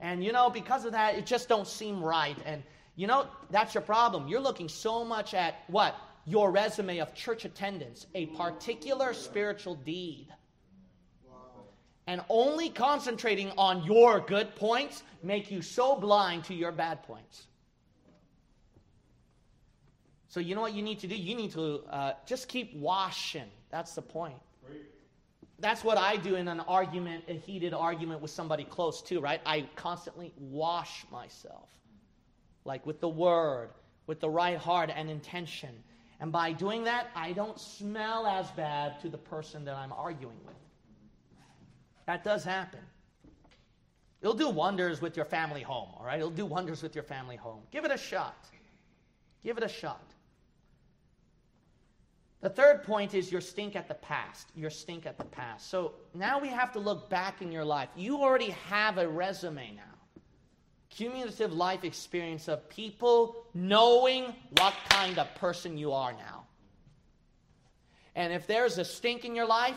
And 0.00 0.22
you 0.24 0.32
know, 0.32 0.48
because 0.48 0.84
of 0.84 0.92
that, 0.92 1.16
it 1.16 1.26
just 1.26 1.48
don't 1.48 1.66
seem 1.66 2.00
right. 2.00 2.38
And 2.46 2.62
you 2.96 3.06
know, 3.06 3.26
that's 3.50 3.74
your 3.74 3.82
problem. 3.82 4.28
You're 4.28 4.40
looking 4.40 4.68
so 4.68 5.04
much 5.04 5.34
at 5.34 5.54
what? 5.68 5.94
Your 6.26 6.50
resume 6.50 6.98
of 6.98 7.14
church 7.14 7.44
attendance, 7.44 8.06
a 8.14 8.26
particular 8.26 9.14
spiritual 9.14 9.74
deed. 9.74 10.28
And 12.06 12.22
only 12.28 12.70
concentrating 12.70 13.52
on 13.56 13.84
your 13.84 14.20
good 14.20 14.56
points 14.56 15.02
make 15.22 15.50
you 15.50 15.62
so 15.62 15.96
blind 15.96 16.44
to 16.44 16.54
your 16.54 16.72
bad 16.72 17.02
points. 17.04 17.46
So, 20.28 20.40
you 20.40 20.54
know 20.54 20.60
what 20.60 20.74
you 20.74 20.82
need 20.82 21.00
to 21.00 21.08
do? 21.08 21.16
You 21.16 21.34
need 21.34 21.52
to 21.52 21.82
uh, 21.90 22.12
just 22.26 22.48
keep 22.48 22.74
washing. 22.76 23.50
That's 23.70 23.94
the 23.94 24.02
point. 24.02 24.36
That's 25.58 25.84
what 25.84 25.98
I 25.98 26.16
do 26.16 26.36
in 26.36 26.48
an 26.48 26.60
argument, 26.60 27.24
a 27.28 27.34
heated 27.34 27.74
argument 27.74 28.22
with 28.22 28.30
somebody 28.30 28.64
close 28.64 29.02
to, 29.02 29.20
right? 29.20 29.40
I 29.44 29.68
constantly 29.76 30.32
wash 30.38 31.04
myself, 31.10 31.68
like 32.64 32.84
with 32.86 33.00
the 33.00 33.08
word, 33.08 33.70
with 34.06 34.20
the 34.20 34.30
right 34.30 34.58
heart 34.58 34.90
and 34.94 35.10
intention. 35.10 35.70
And 36.20 36.30
by 36.30 36.52
doing 36.52 36.84
that, 36.84 37.08
I 37.14 37.32
don't 37.32 37.58
smell 37.58 38.26
as 38.26 38.50
bad 38.50 39.00
to 39.00 39.08
the 39.08 39.18
person 39.18 39.64
that 39.64 39.74
I'm 39.74 39.92
arguing 39.92 40.36
with. 40.44 40.56
That 42.06 42.24
does 42.24 42.44
happen. 42.44 42.80
It'll 44.20 44.34
do 44.34 44.50
wonders 44.50 45.00
with 45.00 45.16
your 45.16 45.24
family 45.24 45.62
home, 45.62 45.88
all 45.96 46.04
right? 46.04 46.18
It'll 46.18 46.28
do 46.28 46.44
wonders 46.44 46.82
with 46.82 46.94
your 46.94 47.04
family 47.04 47.36
home. 47.36 47.60
Give 47.70 47.84
it 47.84 47.90
a 47.90 47.96
shot. 47.96 48.46
Give 49.42 49.56
it 49.56 49.64
a 49.64 49.68
shot. 49.68 50.04
The 52.42 52.50
third 52.50 52.82
point 52.82 53.14
is 53.14 53.30
your 53.30 53.40
stink 53.40 53.76
at 53.76 53.88
the 53.88 53.94
past. 53.94 54.48
Your 54.54 54.70
stink 54.70 55.06
at 55.06 55.18
the 55.18 55.24
past. 55.24 55.70
So 55.70 55.94
now 56.14 56.38
we 56.38 56.48
have 56.48 56.72
to 56.72 56.78
look 56.78 57.08
back 57.10 57.42
in 57.42 57.52
your 57.52 57.64
life. 57.64 57.90
You 57.96 58.18
already 58.18 58.50
have 58.68 58.98
a 58.98 59.06
resume 59.06 59.72
now. 59.76 59.89
Cumulative 60.90 61.52
life 61.52 61.84
experience 61.84 62.48
of 62.48 62.68
people 62.68 63.36
knowing 63.54 64.34
what 64.58 64.74
kind 64.88 65.18
of 65.18 65.32
person 65.36 65.78
you 65.78 65.92
are 65.92 66.12
now. 66.12 66.44
And 68.16 68.32
if 68.32 68.46
there's 68.46 68.76
a 68.78 68.84
stink 68.84 69.24
in 69.24 69.34
your 69.34 69.46
life, 69.46 69.76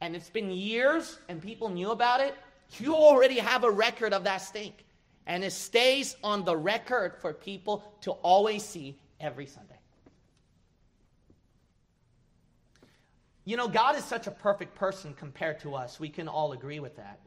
and 0.00 0.14
it's 0.14 0.30
been 0.30 0.50
years 0.50 1.18
and 1.28 1.42
people 1.42 1.68
knew 1.68 1.90
about 1.90 2.20
it, 2.20 2.34
you 2.78 2.94
already 2.94 3.38
have 3.38 3.64
a 3.64 3.70
record 3.70 4.12
of 4.12 4.24
that 4.24 4.38
stink. 4.38 4.84
And 5.26 5.42
it 5.42 5.52
stays 5.52 6.16
on 6.22 6.44
the 6.44 6.56
record 6.56 7.16
for 7.20 7.32
people 7.32 7.82
to 8.02 8.12
always 8.12 8.62
see 8.62 8.98
every 9.20 9.46
Sunday. 9.46 9.78
You 13.46 13.56
know, 13.56 13.68
God 13.68 13.96
is 13.96 14.04
such 14.04 14.26
a 14.26 14.30
perfect 14.30 14.74
person 14.74 15.14
compared 15.14 15.60
to 15.60 15.74
us. 15.74 16.00
We 16.00 16.08
can 16.08 16.28
all 16.28 16.52
agree 16.52 16.80
with 16.80 16.96
that. 16.96 17.20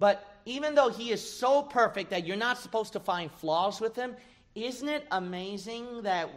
But 0.00 0.26
even 0.46 0.74
though 0.74 0.88
He 0.88 1.12
is 1.12 1.22
so 1.22 1.62
perfect 1.62 2.10
that 2.10 2.26
you're 2.26 2.36
not 2.36 2.58
supposed 2.58 2.94
to 2.94 3.00
find 3.00 3.30
flaws 3.30 3.80
with 3.80 3.94
Him, 3.94 4.16
isn't 4.56 4.88
it 4.88 5.06
amazing 5.12 6.02
that 6.02 6.28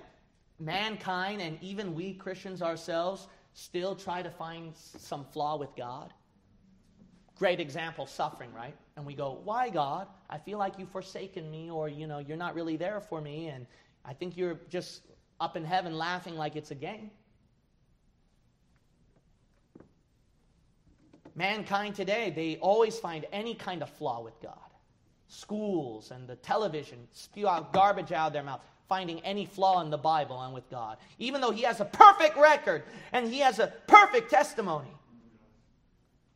mankind 0.60 1.42
and 1.42 1.58
even 1.62 1.96
we 1.96 2.14
Christians 2.14 2.62
ourselves 2.62 3.28
still 3.54 3.96
try 3.96 4.22
to 4.22 4.30
find 4.30 4.76
some 4.76 5.26
flaw 5.26 5.58
with 5.58 5.76
God? 5.76 6.14
Great 7.40 7.60
example, 7.60 8.06
suffering, 8.06 8.54
right? 8.54 8.76
And 8.98 9.06
we 9.06 9.16
go, 9.16 9.40
Why, 9.44 9.70
God? 9.70 10.08
I 10.30 10.38
feel 10.38 10.60
like 10.60 10.78
you've 10.78 10.92
forsaken 10.92 11.50
me, 11.50 11.72
or, 11.72 11.88
you 11.88 12.06
know, 12.06 12.20
you're 12.20 12.38
not 12.38 12.54
really 12.54 12.76
there 12.76 13.00
for 13.00 13.22
me, 13.22 13.48
and 13.48 13.66
I 14.06 14.14
think 14.14 14.36
you're 14.36 14.60
just 14.70 15.02
up 15.40 15.56
in 15.56 15.64
heaven 15.64 15.98
laughing 15.98 16.36
like 16.36 16.56
it's 16.56 16.72
a 16.72 16.76
game. 16.76 17.12
Mankind 21.36 21.96
today, 21.96 22.32
they 22.36 22.58
always 22.58 23.00
find 23.00 23.26
any 23.32 23.56
kind 23.56 23.82
of 23.82 23.90
flaw 23.90 24.22
with 24.22 24.40
God. 24.42 24.58
Schools 25.28 26.12
and 26.12 26.28
the 26.28 26.36
television 26.36 27.08
spew 27.12 27.48
out 27.48 27.74
garbage 27.74 28.12
out 28.12 28.28
of 28.28 28.34
their 28.34 28.44
mouth, 28.44 28.62
finding 28.88 29.20
any 29.22 29.46
flaw 29.46 29.82
in 29.82 29.90
the 29.90 29.98
Bible 29.98 30.40
and 30.42 30.54
with 30.54 30.70
God. 30.70 30.98
Even 31.18 31.42
though 31.42 31.52
He 31.52 31.64
has 31.64 31.80
a 31.80 31.86
perfect 31.86 32.38
record 32.38 32.84
and 33.12 33.28
He 33.28 33.40
has 33.40 33.60
a 33.60 33.74
perfect 33.88 34.30
testimony. 34.30 34.92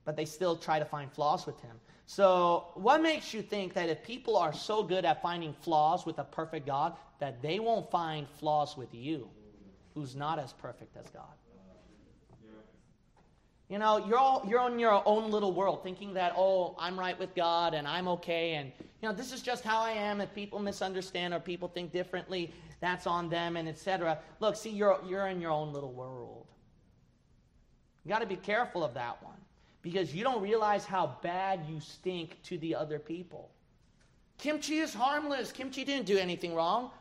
But 0.03 0.15
they 0.15 0.25
still 0.25 0.55
try 0.55 0.79
to 0.79 0.85
find 0.85 1.11
flaws 1.11 1.45
with 1.45 1.59
Him. 1.61 1.79
So, 2.07 2.67
what 2.75 3.01
makes 3.01 3.33
you 3.33 3.41
think 3.41 3.73
that 3.73 3.89
if 3.89 4.01
people 4.01 4.37
are 4.37 4.53
so 4.53 4.81
good 4.81 5.03
at 5.03 5.21
finding 5.21 5.53
flaws 5.53 6.05
with 6.05 6.19
a 6.19 6.23
perfect 6.23 6.65
God, 6.65 6.93
that 7.19 7.41
they 7.41 7.59
won't 7.59 7.91
find 7.91 8.27
flaws 8.39 8.77
with 8.77 8.93
you, 8.93 9.29
who's 9.93 10.15
not 10.15 10.39
as 10.39 10.53
perfect 10.53 10.95
as 10.95 11.09
God? 11.09 11.25
You 13.69 13.79
know, 13.79 14.05
you're 14.07 14.17
all 14.17 14.45
you're 14.47 14.61
on 14.61 14.79
your 14.79 15.01
own 15.05 15.29
little 15.29 15.51
world, 15.51 15.83
thinking 15.83 16.13
that 16.13 16.33
oh, 16.37 16.75
I'm 16.79 16.97
right 16.97 17.19
with 17.19 17.35
God 17.35 17.73
and 17.73 17.85
I'm 17.85 18.07
okay, 18.07 18.53
and 18.53 18.71
you 18.79 19.09
know 19.09 19.13
this 19.13 19.33
is 19.33 19.41
just 19.41 19.63
how 19.63 19.81
I 19.81 19.91
am. 19.91 20.21
If 20.21 20.33
people 20.33 20.59
misunderstand 20.59 21.33
or 21.33 21.39
people 21.39 21.67
think 21.67 21.91
differently, 21.91 22.53
that's 22.79 23.05
on 23.05 23.29
them, 23.29 23.57
and 23.57 23.67
etc. 23.67 24.19
Look, 24.39 24.55
see, 24.55 24.69
you're 24.69 24.99
you're 25.05 25.27
in 25.27 25.41
your 25.41 25.51
own 25.51 25.73
little 25.73 25.91
world. 25.91 26.45
You 28.05 28.09
got 28.09 28.19
to 28.19 28.25
be 28.25 28.37
careful 28.37 28.85
of 28.85 28.93
that 28.93 29.21
one 29.21 29.35
because 29.81 30.15
you 30.15 30.23
don't 30.23 30.41
realize 30.41 30.85
how 30.85 31.17
bad 31.21 31.65
you 31.67 31.81
stink 31.81 32.41
to 32.43 32.57
the 32.59 32.73
other 32.73 32.99
people. 32.99 33.51
Kimchi 34.37 34.77
is 34.77 34.93
harmless. 34.93 35.51
Kimchi 35.51 35.83
didn't 35.83 36.05
do 36.05 36.17
anything 36.17 36.55
wrong. 36.55 36.91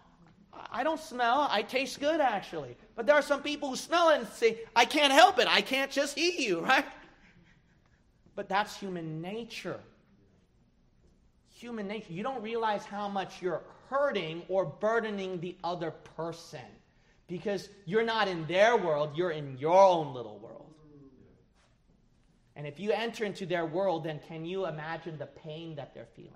I 0.73 0.83
don't 0.83 0.99
smell. 0.99 1.47
I 1.49 1.63
taste 1.63 2.01
good, 2.01 2.21
actually. 2.21 2.77
But 2.97 3.07
there 3.07 3.15
are 3.15 3.23
some 3.23 3.43
people 3.43 3.69
who 3.69 3.77
smell 3.77 4.09
it 4.09 4.21
and 4.21 4.29
say, 4.29 4.61
I 4.75 4.87
can't 4.87 5.13
help 5.13 5.39
it. 5.39 5.47
I 5.49 5.61
can't 5.61 5.91
just 5.91 6.17
eat 6.17 6.41
you, 6.41 6.61
right? 6.65 6.87
But 8.35 8.49
that's 8.49 8.77
human 8.77 9.21
nature. 9.21 9.81
Human 11.51 11.87
nature. 11.87 12.13
You 12.13 12.23
don't 12.23 12.43
realize 12.43 12.85
how 12.85 13.09
much 13.09 13.41
you're 13.41 13.63
hurting 13.89 14.43
or 14.49 14.65
burdening 14.65 15.41
the 15.41 15.57
other 15.63 15.91
person 16.17 16.61
because 17.29 17.69
you're 17.85 18.05
not 18.05 18.29
in 18.29 18.47
their 18.47 18.77
world, 18.77 19.11
you're 19.15 19.31
in 19.31 19.59
your 19.59 19.79
own 19.79 20.15
little 20.15 20.39
world. 20.39 20.67
And 22.55 22.67
if 22.67 22.81
you 22.81 22.93
enter 22.93 23.25
into 23.25 23.45
their 23.45 23.67
world, 23.67 24.05
then 24.05 24.21
can 24.27 24.45
you 24.45 24.67
imagine 24.67 25.19
the 25.19 25.27
pain 25.27 25.75
that 25.77 25.93
they're 25.93 26.09
feeling, 26.17 26.33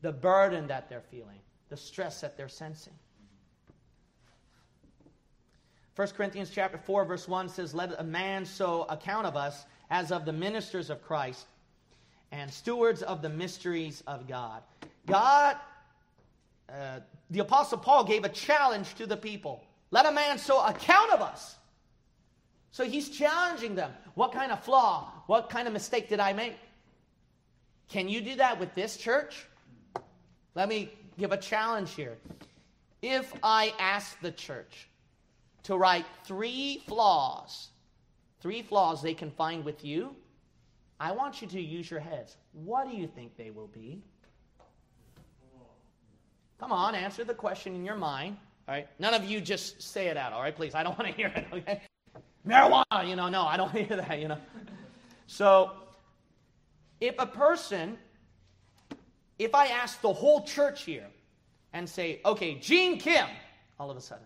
the 0.00 0.12
burden 0.12 0.66
that 0.68 0.88
they're 0.88 1.02
feeling, 1.10 1.40
the 1.68 1.76
stress 1.76 2.22
that 2.22 2.36
they're 2.36 2.48
sensing? 2.48 2.94
1 5.98 6.06
Corinthians 6.10 6.48
chapter 6.48 6.78
4 6.78 7.06
verse 7.06 7.26
1 7.26 7.48
says 7.48 7.74
let 7.74 7.90
a 7.98 8.04
man 8.04 8.44
so 8.44 8.82
account 8.88 9.26
of 9.26 9.34
us 9.34 9.66
as 9.90 10.12
of 10.12 10.24
the 10.24 10.32
ministers 10.32 10.90
of 10.90 11.02
Christ 11.02 11.44
and 12.30 12.48
stewards 12.52 13.02
of 13.02 13.20
the 13.20 13.28
mysteries 13.28 14.04
of 14.06 14.28
God. 14.28 14.62
God 15.06 15.56
uh, 16.72 17.00
the 17.30 17.40
apostle 17.40 17.78
Paul 17.78 18.04
gave 18.04 18.22
a 18.22 18.28
challenge 18.28 18.94
to 18.94 19.06
the 19.06 19.16
people. 19.16 19.64
Let 19.90 20.06
a 20.06 20.12
man 20.12 20.38
so 20.38 20.64
account 20.64 21.10
of 21.10 21.20
us. 21.20 21.56
So 22.70 22.84
he's 22.84 23.08
challenging 23.08 23.74
them. 23.74 23.90
What 24.14 24.30
kind 24.30 24.52
of 24.52 24.62
flaw? 24.62 25.10
What 25.26 25.50
kind 25.50 25.66
of 25.66 25.72
mistake 25.72 26.08
did 26.08 26.20
I 26.20 26.32
make? 26.32 26.54
Can 27.88 28.08
you 28.08 28.20
do 28.20 28.36
that 28.36 28.60
with 28.60 28.72
this 28.76 28.96
church? 28.96 29.48
Let 30.54 30.68
me 30.68 30.92
give 31.18 31.32
a 31.32 31.36
challenge 31.36 31.92
here. 31.94 32.18
If 33.02 33.32
I 33.42 33.74
ask 33.80 34.16
the 34.20 34.30
church, 34.30 34.87
to 35.68 35.76
write 35.76 36.06
three 36.24 36.82
flaws, 36.86 37.68
three 38.40 38.62
flaws 38.62 39.02
they 39.02 39.12
can 39.12 39.30
find 39.30 39.62
with 39.66 39.84
you, 39.84 40.16
I 40.98 41.12
want 41.12 41.42
you 41.42 41.48
to 41.48 41.60
use 41.60 41.90
your 41.90 42.00
heads. 42.00 42.38
What 42.52 42.90
do 42.90 42.96
you 42.96 43.06
think 43.06 43.36
they 43.36 43.50
will 43.50 43.66
be? 43.66 44.00
Come 46.58 46.72
on, 46.72 46.94
answer 46.94 47.22
the 47.22 47.34
question 47.34 47.74
in 47.74 47.84
your 47.84 47.96
mind. 47.96 48.38
All 48.66 48.76
right. 48.76 48.88
None 48.98 49.12
of 49.12 49.26
you 49.26 49.42
just 49.42 49.82
say 49.82 50.06
it 50.06 50.16
out, 50.16 50.32
all 50.32 50.40
right, 50.40 50.56
please. 50.56 50.74
I 50.74 50.82
don't 50.82 50.98
want 50.98 51.10
to 51.10 51.14
hear 51.14 51.30
it, 51.36 51.46
okay? 51.52 51.82
Marijuana, 52.46 53.06
you 53.06 53.14
know, 53.14 53.28
no, 53.28 53.42
I 53.42 53.58
don't 53.58 53.70
hear 53.76 53.94
that, 53.94 54.18
you 54.18 54.28
know. 54.28 54.38
So, 55.26 55.72
if 56.98 57.14
a 57.18 57.26
person, 57.26 57.98
if 59.38 59.54
I 59.54 59.66
ask 59.66 60.00
the 60.00 60.14
whole 60.14 60.44
church 60.44 60.84
here 60.84 61.08
and 61.74 61.86
say, 61.86 62.22
okay, 62.24 62.54
Gene 62.54 62.98
Kim, 62.98 63.26
all 63.78 63.90
of 63.90 63.98
a 63.98 64.00
sudden, 64.00 64.24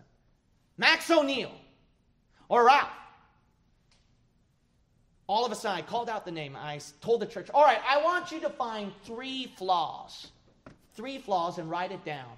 Max 0.77 1.09
O'Neill, 1.09 1.51
or 2.49 2.65
Ralph. 2.65 2.89
All 5.27 5.45
of 5.45 5.51
a 5.51 5.55
sudden, 5.55 5.77
I 5.77 5.81
called 5.81 6.09
out 6.09 6.25
the 6.25 6.31
name. 6.31 6.55
I 6.55 6.79
told 7.01 7.21
the 7.21 7.25
church, 7.25 7.49
all 7.53 7.63
right, 7.63 7.79
I 7.87 8.01
want 8.03 8.31
you 8.31 8.39
to 8.41 8.49
find 8.49 8.91
three 9.03 9.51
flaws. 9.57 10.27
Three 10.95 11.17
flaws 11.17 11.57
and 11.57 11.69
write 11.69 11.91
it 11.91 12.03
down 12.03 12.29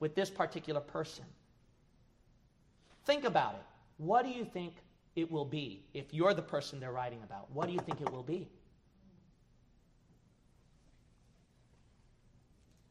with 0.00 0.14
this 0.14 0.28
particular 0.28 0.80
person. 0.80 1.24
Think 3.04 3.24
about 3.24 3.54
it. 3.54 3.62
What 3.98 4.24
do 4.24 4.30
you 4.30 4.44
think 4.44 4.74
it 5.16 5.30
will 5.30 5.44
be 5.44 5.82
if 5.94 6.12
you're 6.12 6.34
the 6.34 6.42
person 6.42 6.80
they're 6.80 6.92
writing 6.92 7.20
about? 7.24 7.50
What 7.52 7.66
do 7.66 7.72
you 7.72 7.80
think 7.80 8.00
it 8.00 8.10
will 8.12 8.22
be? 8.22 8.48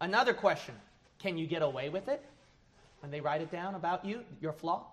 Another 0.01 0.33
question 0.33 0.75
Can 1.19 1.37
you 1.37 1.47
get 1.47 1.61
away 1.61 1.89
with 1.89 2.07
it? 2.07 2.23
When 3.07 3.11
they 3.13 3.21
write 3.21 3.41
it 3.41 3.49
down 3.49 3.73
about 3.73 4.03
you, 4.03 4.19
your 4.41 4.51
flaw? 4.51 4.85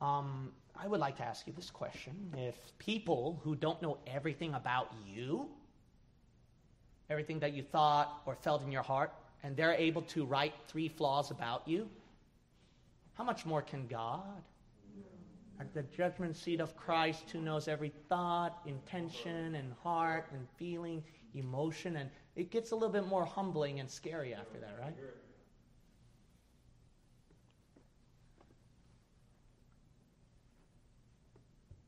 Um, 0.00 0.50
I 0.74 0.88
would 0.88 0.98
like 0.98 1.18
to 1.18 1.22
ask 1.22 1.46
you 1.46 1.52
this 1.52 1.70
question. 1.70 2.34
If 2.36 2.56
people 2.78 3.40
who 3.44 3.54
don't 3.54 3.80
know 3.80 3.98
everything 4.08 4.54
about 4.54 4.92
you, 5.06 5.46
everything 7.08 7.38
that 7.38 7.52
you 7.52 7.62
thought 7.62 8.22
or 8.26 8.34
felt 8.34 8.64
in 8.64 8.72
your 8.72 8.82
heart, 8.82 9.12
and 9.44 9.56
they're 9.56 9.74
able 9.74 10.02
to 10.02 10.24
write 10.24 10.54
three 10.66 10.88
flaws 10.88 11.30
about 11.30 11.68
you, 11.68 11.88
how 13.14 13.22
much 13.22 13.46
more 13.46 13.62
can 13.62 13.86
God? 13.86 14.42
At 15.60 15.72
the 15.74 15.84
judgment 15.96 16.36
seat 16.36 16.58
of 16.58 16.76
Christ, 16.76 17.30
who 17.30 17.40
knows 17.40 17.68
every 17.68 17.92
thought, 18.08 18.62
intention, 18.66 19.54
and 19.54 19.72
heart, 19.84 20.26
and 20.32 20.44
feeling, 20.58 21.04
emotion, 21.34 21.94
and 21.98 22.10
it 22.36 22.50
gets 22.50 22.70
a 22.70 22.74
little 22.74 22.90
bit 22.90 23.06
more 23.06 23.24
humbling 23.24 23.80
and 23.80 23.90
scary 23.90 24.34
after 24.34 24.58
that, 24.58 24.76
right? 24.80 24.94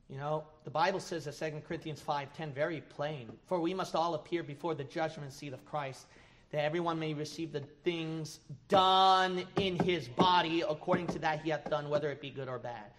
You 0.09 0.17
know, 0.17 0.45
the 0.65 0.71
Bible 0.71 1.01
says 1.01 1.27
in 1.27 1.33
2 1.35 1.61
Corinthians 1.67 2.01
5:10 2.01 2.55
very 2.55 2.81
plain, 2.81 3.31
for 3.47 3.61
we 3.61 3.75
must 3.75 3.95
all 3.95 4.15
appear 4.15 4.43
before 4.43 4.75
the 4.75 4.85
judgment 4.85 5.35
seat 5.35 5.53
of 5.53 5.63
Christ, 5.67 6.07
that 6.51 6.65
everyone 6.65 6.99
may 6.99 7.13
receive 7.13 7.53
the 7.53 7.61
things 7.85 8.41
done 8.69 9.47
in 9.57 9.79
his 9.79 10.09
body 10.09 10.63
according 10.63 11.09
to 11.09 11.19
that 11.19 11.43
he 11.43 11.51
hath 11.51 11.69
done, 11.69 11.91
whether 11.91 12.11
it 12.11 12.23
be 12.23 12.31
good 12.31 12.49
or 12.49 12.59
bad. 12.59 12.91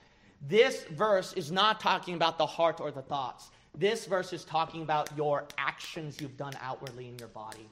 This 0.48 0.84
verse 0.86 1.34
is 1.34 1.52
not 1.52 1.80
talking 1.80 2.14
about 2.14 2.38
the 2.38 2.46
heart 2.46 2.80
or 2.80 2.92
the 2.92 3.02
thoughts. 3.02 3.50
This 3.78 4.06
verse 4.06 4.34
is 4.34 4.44
talking 4.44 4.82
about 4.82 5.10
your 5.16 5.46
actions 5.58 6.20
you've 6.20 6.38
done 6.38 6.54
outwardly 6.62 7.08
in 7.08 7.18
your 7.18 7.28
body. 7.30 7.70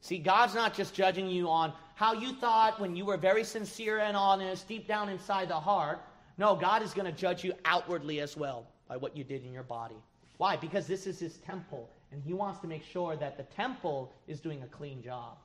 See, 0.00 0.18
God's 0.18 0.54
not 0.54 0.74
just 0.74 0.94
judging 0.94 1.28
you 1.28 1.48
on 1.48 1.72
how 1.94 2.12
you 2.12 2.32
thought 2.34 2.80
when 2.80 2.94
you 2.94 3.04
were 3.04 3.16
very 3.16 3.42
sincere 3.42 3.98
and 3.98 4.16
honest, 4.16 4.68
deep 4.68 4.86
down 4.86 5.08
inside 5.08 5.48
the 5.48 5.58
heart. 5.58 6.00
No, 6.38 6.54
God 6.54 6.82
is 6.82 6.92
going 6.92 7.06
to 7.06 7.18
judge 7.18 7.42
you 7.42 7.54
outwardly 7.64 8.20
as 8.20 8.36
well 8.36 8.66
by 8.88 8.96
what 8.96 9.16
you 9.16 9.24
did 9.24 9.44
in 9.44 9.52
your 9.52 9.62
body. 9.62 9.96
Why? 10.36 10.56
Because 10.56 10.86
this 10.86 11.06
is 11.06 11.18
His 11.18 11.38
temple, 11.38 11.90
and 12.12 12.22
He 12.22 12.34
wants 12.34 12.60
to 12.60 12.66
make 12.66 12.84
sure 12.84 13.16
that 13.16 13.36
the 13.36 13.42
temple 13.44 14.12
is 14.28 14.40
doing 14.40 14.62
a 14.62 14.66
clean 14.66 15.02
job. 15.02 15.38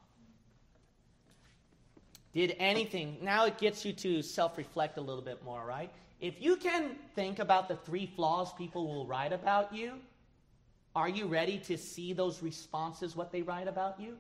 Did 2.34 2.56
anything, 2.60 3.18
now 3.22 3.46
it 3.46 3.58
gets 3.58 3.84
you 3.84 3.94
to 3.94 4.22
self 4.22 4.58
reflect 4.58 4.98
a 4.98 5.02
little 5.02 5.24
bit 5.24 5.44
more, 5.44 5.66
right? 5.66 5.92
If 6.22 6.40
you 6.40 6.56
can 6.56 6.92
think 7.16 7.40
about 7.40 7.68
the 7.68 7.76
three 7.78 8.06
flaws 8.06 8.54
people 8.54 8.88
will 8.88 9.08
write 9.08 9.34
about 9.34 9.74
you, 9.74 9.94
are 10.96 11.10
you 11.10 11.26
ready 11.26 11.58
to 11.60 11.78
see 11.78 12.14
those 12.14 12.44
responses, 12.44 13.16
what 13.16 13.32
they 13.32 13.42
write 13.42 13.68
about 13.68 14.00
you? 14.00 14.18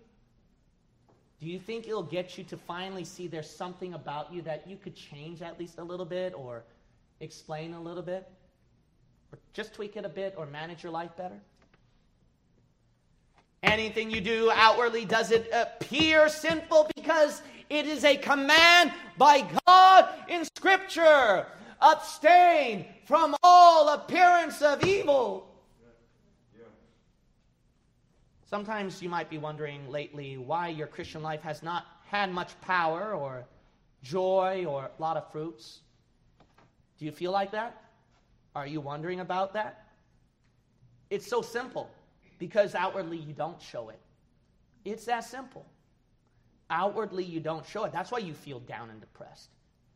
Do 1.39 1.47
you 1.47 1.59
think 1.59 1.87
it'll 1.87 2.01
get 2.01 2.39
you 2.39 2.43
to 2.45 2.57
finally 2.57 3.03
see 3.03 3.27
there's 3.27 3.49
something 3.49 3.93
about 3.93 4.33
you 4.33 4.41
that 4.41 4.67
you 4.67 4.77
could 4.77 4.95
change 4.95 5.43
at 5.43 5.59
least 5.59 5.77
a 5.77 5.83
little 5.83 6.05
bit 6.05 6.33
or 6.35 6.63
explain 7.19 7.73
a 7.73 7.81
little 7.81 8.03
bit? 8.03 8.27
Or 9.31 9.37
just 9.53 9.73
tweak 9.73 9.95
it 9.95 10.03
a 10.03 10.09
bit 10.09 10.33
or 10.37 10.47
manage 10.47 10.81
your 10.81 10.91
life 10.91 11.15
better? 11.15 11.37
Anything 13.61 14.09
you 14.09 14.21
do 14.21 14.51
outwardly, 14.51 15.05
does 15.05 15.31
it 15.31 15.47
appear 15.53 16.29
sinful 16.29 16.89
because 16.95 17.43
it 17.69 17.85
is 17.85 18.03
a 18.03 18.17
command 18.17 18.91
by 19.19 19.47
God 19.67 20.09
in 20.27 20.45
Scripture? 20.55 21.45
Abstain 21.81 22.85
from 23.05 23.35
all 23.43 23.89
appearance 23.89 24.61
of 24.61 24.83
evil. 24.85 25.47
Sometimes 28.45 29.01
you 29.01 29.09
might 29.09 29.29
be 29.29 29.37
wondering 29.37 29.89
lately 29.89 30.37
why 30.37 30.67
your 30.67 30.85
Christian 30.85 31.23
life 31.23 31.41
has 31.41 31.63
not 31.63 31.85
had 32.05 32.31
much 32.31 32.59
power 32.59 33.13
or 33.13 33.45
joy 34.03 34.65
or 34.67 34.91
a 34.97 35.01
lot 35.01 35.15
of 35.15 35.31
fruits. 35.31 35.79
Do 36.99 37.05
you 37.05 37.11
feel 37.11 37.31
like 37.31 37.51
that? 37.51 37.81
Are 38.53 38.67
you 38.67 38.81
wondering 38.81 39.21
about 39.21 39.53
that? 39.53 39.87
It's 41.09 41.25
so 41.25 41.41
simple 41.41 41.89
because 42.39 42.75
outwardly 42.75 43.17
you 43.17 43.33
don't 43.33 43.61
show 43.61 43.89
it. 43.89 43.99
It's 44.83 45.05
that 45.05 45.23
simple. 45.23 45.65
Outwardly 46.69 47.23
you 47.23 47.39
don't 47.39 47.65
show 47.65 47.85
it. 47.85 47.93
That's 47.93 48.11
why 48.11 48.19
you 48.19 48.33
feel 48.33 48.59
down 48.59 48.89
and 48.89 48.99
depressed, 48.99 49.49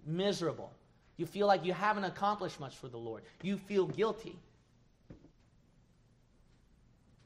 miserable. 0.05 0.71
You 1.17 1.25
feel 1.25 1.47
like 1.47 1.65
you 1.65 1.73
haven't 1.73 2.03
accomplished 2.03 2.59
much 2.59 2.75
for 2.75 2.87
the 2.87 2.97
Lord. 2.97 3.23
You 3.41 3.57
feel 3.57 3.85
guilty. 3.85 4.37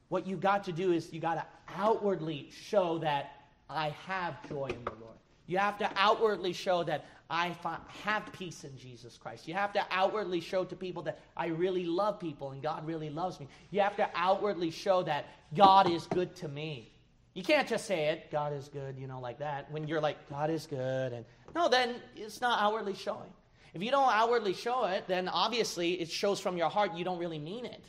What 0.09 0.27
you've 0.27 0.41
got 0.41 0.63
to 0.65 0.71
do 0.71 0.91
is 0.91 1.11
you 1.13 1.19
got 1.19 1.35
to 1.35 1.45
outwardly 1.75 2.49
show 2.51 2.97
that 2.99 3.31
I 3.69 3.89
have 4.07 4.47
joy 4.47 4.67
in 4.67 4.83
the 4.83 4.91
Lord. 4.91 5.15
You 5.45 5.57
have 5.57 5.77
to 5.79 5.89
outwardly 5.95 6.53
show 6.53 6.83
that 6.83 7.05
I 7.29 7.55
have 8.03 8.31
peace 8.33 8.63
in 8.63 8.75
Jesus 8.77 9.17
Christ. 9.17 9.47
You 9.47 9.53
have 9.53 9.73
to 9.73 9.85
outwardly 9.91 10.41
show 10.41 10.63
to 10.63 10.75
people 10.75 11.03
that 11.03 11.19
I 11.37 11.47
really 11.47 11.85
love 11.85 12.19
people 12.19 12.51
and 12.51 12.61
God 12.61 12.85
really 12.87 13.09
loves 13.09 13.39
me. 13.39 13.47
You 13.69 13.81
have 13.81 13.95
to 13.97 14.09
outwardly 14.15 14.71
show 14.71 15.03
that 15.03 15.25
God 15.55 15.89
is 15.89 16.07
good 16.07 16.35
to 16.37 16.47
me. 16.47 16.91
You 17.35 17.43
can't 17.43 17.67
just 17.67 17.85
say 17.85 18.07
it, 18.07 18.31
God 18.31 18.53
is 18.53 18.67
good, 18.67 18.97
you 18.97 19.07
know, 19.07 19.19
like 19.19 19.39
that, 19.39 19.71
when 19.71 19.87
you're 19.87 20.01
like, 20.01 20.29
God 20.29 20.49
is 20.49 20.65
good. 20.65 21.13
And 21.13 21.25
no, 21.55 21.69
then 21.69 21.95
it's 22.15 22.41
not 22.41 22.59
outwardly 22.61 22.95
showing. 22.95 23.29
If 23.73 23.83
you 23.83 23.91
don't 23.91 24.11
outwardly 24.11 24.53
show 24.53 24.85
it, 24.85 25.05
then 25.07 25.27
obviously 25.27 26.01
it 26.01 26.09
shows 26.09 26.39
from 26.39 26.57
your 26.57 26.69
heart 26.69 26.95
you 26.95 27.03
don't 27.03 27.19
really 27.19 27.39
mean 27.39 27.65
it. 27.65 27.83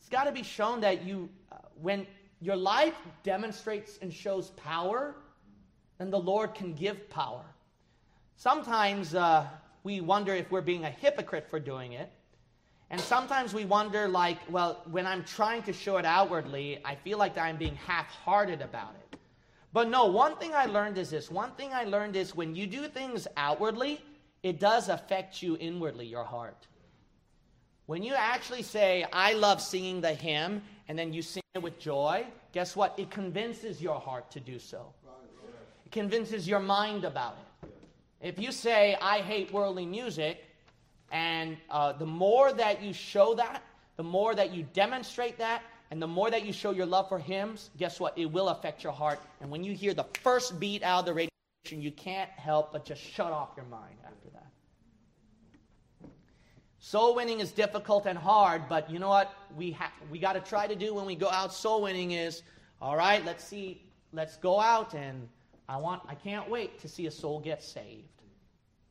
It's 0.00 0.08
got 0.08 0.24
to 0.24 0.32
be 0.32 0.42
shown 0.42 0.80
that 0.80 1.04
you, 1.04 1.28
uh, 1.50 1.56
when 1.80 2.06
your 2.40 2.56
life 2.56 2.94
demonstrates 3.22 3.98
and 4.02 4.12
shows 4.12 4.50
power, 4.50 5.16
then 5.98 6.10
the 6.10 6.18
Lord 6.18 6.54
can 6.54 6.74
give 6.74 7.08
power. 7.08 7.44
Sometimes 8.36 9.14
uh, 9.14 9.46
we 9.82 10.00
wonder 10.00 10.34
if 10.34 10.50
we're 10.50 10.60
being 10.60 10.84
a 10.84 10.90
hypocrite 10.90 11.48
for 11.48 11.58
doing 11.58 11.92
it. 11.92 12.10
And 12.90 13.00
sometimes 13.00 13.52
we 13.52 13.64
wonder, 13.64 14.06
like, 14.06 14.38
well, 14.48 14.82
when 14.90 15.06
I'm 15.06 15.24
trying 15.24 15.62
to 15.64 15.72
show 15.72 15.96
it 15.96 16.04
outwardly, 16.04 16.78
I 16.84 16.94
feel 16.94 17.18
like 17.18 17.36
I'm 17.36 17.56
being 17.56 17.74
half 17.74 18.06
hearted 18.06 18.62
about 18.62 18.94
it. 19.00 19.18
But 19.72 19.88
no, 19.88 20.06
one 20.06 20.36
thing 20.36 20.54
I 20.54 20.66
learned 20.66 20.96
is 20.96 21.10
this. 21.10 21.30
One 21.30 21.50
thing 21.52 21.72
I 21.72 21.84
learned 21.84 22.14
is 22.14 22.34
when 22.36 22.54
you 22.54 22.66
do 22.66 22.86
things 22.86 23.26
outwardly, 23.36 24.02
it 24.42 24.60
does 24.60 24.88
affect 24.88 25.42
you 25.42 25.56
inwardly, 25.58 26.06
your 26.06 26.24
heart. 26.24 26.66
When 27.86 28.02
you 28.02 28.14
actually 28.14 28.62
say, 28.62 29.06
I 29.12 29.34
love 29.34 29.62
singing 29.62 30.00
the 30.00 30.12
hymn, 30.14 30.62
and 30.88 30.98
then 30.98 31.12
you 31.12 31.22
sing 31.22 31.42
it 31.54 31.62
with 31.62 31.78
joy, 31.78 32.26
guess 32.52 32.74
what? 32.74 32.98
It 32.98 33.10
convinces 33.10 33.80
your 33.80 34.00
heart 34.00 34.30
to 34.32 34.40
do 34.40 34.58
so. 34.58 34.92
It 35.84 35.92
convinces 35.92 36.48
your 36.48 36.60
mind 36.60 37.04
about 37.04 37.36
it. 37.62 37.68
If 38.20 38.38
you 38.38 38.50
say, 38.50 38.96
I 39.00 39.18
hate 39.18 39.52
worldly 39.52 39.86
music, 39.86 40.42
and 41.12 41.56
uh, 41.70 41.92
the 41.92 42.06
more 42.06 42.52
that 42.52 42.82
you 42.82 42.92
show 42.92 43.34
that, 43.34 43.62
the 43.96 44.02
more 44.02 44.34
that 44.34 44.52
you 44.52 44.66
demonstrate 44.72 45.38
that, 45.38 45.62
and 45.90 46.02
the 46.02 46.06
more 46.08 46.30
that 46.30 46.44
you 46.44 46.52
show 46.52 46.72
your 46.72 46.86
love 46.86 47.08
for 47.08 47.18
hymns, 47.18 47.70
guess 47.78 48.00
what? 48.00 48.18
It 48.18 48.26
will 48.26 48.48
affect 48.48 48.82
your 48.82 48.92
heart. 48.92 49.20
And 49.40 49.50
when 49.50 49.62
you 49.62 49.74
hear 49.74 49.94
the 49.94 50.06
first 50.22 50.58
beat 50.58 50.82
out 50.82 51.00
of 51.00 51.06
the 51.06 51.14
radio 51.14 51.30
you 51.72 51.90
can't 51.90 52.30
help 52.30 52.72
but 52.72 52.84
just 52.84 53.00
shut 53.00 53.32
off 53.32 53.50
your 53.56 53.66
mind 53.66 53.96
after 54.04 54.28
that. 54.30 54.46
Soul 56.78 57.16
winning 57.16 57.40
is 57.40 57.50
difficult 57.50 58.06
and 58.06 58.16
hard, 58.16 58.68
but 58.68 58.88
you 58.90 58.98
know 58.98 59.08
what 59.08 59.32
we 59.56 59.72
ha- 59.72 59.92
we 60.10 60.18
got 60.18 60.34
to 60.34 60.40
try 60.40 60.66
to 60.66 60.76
do 60.76 60.94
when 60.94 61.04
we 61.04 61.16
go 61.16 61.28
out 61.28 61.52
soul 61.52 61.82
winning 61.82 62.12
is 62.12 62.42
all 62.80 62.96
right. 62.96 63.24
Let's 63.24 63.42
see. 63.42 63.82
Let's 64.12 64.36
go 64.36 64.60
out 64.60 64.94
and 64.94 65.28
I 65.68 65.78
want. 65.78 66.02
I 66.06 66.14
can't 66.14 66.48
wait 66.48 66.78
to 66.80 66.88
see 66.88 67.06
a 67.06 67.10
soul 67.10 67.40
get 67.40 67.62
saved. 67.62 68.06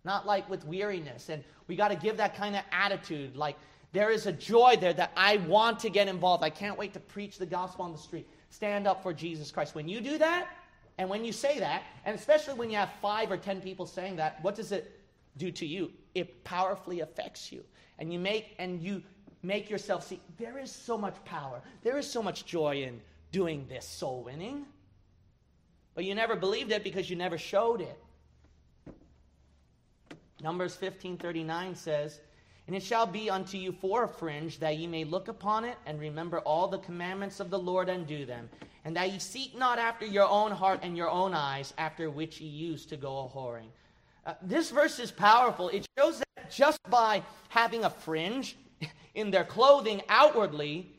Not 0.03 0.25
like 0.25 0.49
with 0.49 0.65
weariness, 0.65 1.29
and 1.29 1.43
we 1.67 1.75
got 1.75 1.87
to 1.87 1.95
give 1.95 2.17
that 2.17 2.35
kind 2.35 2.55
of 2.55 2.63
attitude. 2.71 3.35
Like 3.35 3.55
there 3.93 4.11
is 4.11 4.27
a 4.27 4.33
joy 4.33 4.75
there 4.77 4.93
that 4.93 5.13
I 5.15 5.37
want 5.37 5.79
to 5.79 5.89
get 5.89 6.09
involved. 6.09 6.43
I 6.43 6.49
can't 6.49 6.77
wait 6.77 6.93
to 6.95 6.99
preach 6.99 7.37
the 7.37 7.45
gospel 7.45 7.85
on 7.85 7.93
the 7.93 7.97
street. 7.97 8.27
Stand 8.49 8.87
up 8.87 9.01
for 9.01 9.13
Jesus 9.13 9.51
Christ. 9.51 9.73
When 9.73 9.87
you 9.87 10.01
do 10.01 10.17
that, 10.17 10.49
and 10.97 11.09
when 11.09 11.25
you 11.25 11.31
say 11.31 11.59
that, 11.59 11.83
and 12.05 12.17
especially 12.17 12.53
when 12.53 12.69
you 12.69 12.77
have 12.77 12.89
five 13.01 13.31
or 13.31 13.37
ten 13.37 13.61
people 13.61 13.85
saying 13.85 14.15
that, 14.15 14.41
what 14.41 14.55
does 14.55 14.71
it 14.71 14.99
do 15.37 15.51
to 15.51 15.65
you? 15.65 15.91
It 16.13 16.43
powerfully 16.43 17.01
affects 17.01 17.51
you. 17.51 17.63
And 17.99 18.11
you 18.11 18.19
make 18.19 18.55
and 18.59 18.81
you 18.81 19.03
make 19.43 19.69
yourself 19.69 20.07
see 20.07 20.19
there 20.37 20.57
is 20.57 20.71
so 20.71 20.97
much 20.97 21.15
power. 21.25 21.61
There 21.83 21.97
is 21.97 22.09
so 22.09 22.23
much 22.23 22.45
joy 22.45 22.83
in 22.83 23.01
doing 23.31 23.65
this 23.67 23.85
soul 23.85 24.23
winning. 24.23 24.65
But 25.93 26.05
you 26.05 26.15
never 26.15 26.35
believed 26.35 26.71
it 26.71 26.83
because 26.83 27.09
you 27.09 27.15
never 27.15 27.37
showed 27.37 27.81
it. 27.81 27.97
Numbers 30.41 30.73
1539 30.73 31.75
says 31.75 32.19
and 32.67 32.75
it 32.75 32.83
shall 32.83 33.05
be 33.05 33.29
unto 33.29 33.57
you 33.57 33.71
for 33.71 34.03
a 34.03 34.07
fringe 34.07 34.59
that 34.59 34.77
ye 34.77 34.87
may 34.87 35.03
look 35.03 35.27
upon 35.27 35.65
it 35.65 35.77
and 35.85 35.99
remember 35.99 36.39
all 36.39 36.67
the 36.67 36.79
commandments 36.79 37.39
of 37.39 37.49
the 37.49 37.59
lord 37.59 37.89
and 37.89 38.07
do 38.07 38.25
them 38.25 38.49
and 38.83 38.95
that 38.95 39.11
ye 39.11 39.19
seek 39.19 39.57
not 39.57 39.79
after 39.79 40.05
your 40.05 40.27
own 40.27 40.51
heart 40.51 40.79
and 40.83 40.97
your 40.97 41.09
own 41.09 41.33
eyes 41.33 41.73
after 41.77 42.09
which 42.09 42.41
ye 42.41 42.47
used 42.47 42.89
to 42.89 42.97
go 42.97 43.19
a 43.19 43.37
whoring 43.37 43.69
uh, 44.25 44.33
this 44.41 44.71
verse 44.71 44.99
is 44.99 45.11
powerful. 45.11 45.69
It 45.69 45.85
shows 45.97 46.19
that 46.19 46.51
just 46.51 46.79
by 46.89 47.21
having 47.49 47.83
a 47.83 47.89
fringe 47.89 48.57
in 49.15 49.29
their 49.29 49.43
clothing 49.43 50.01
outwardly, 50.09 50.91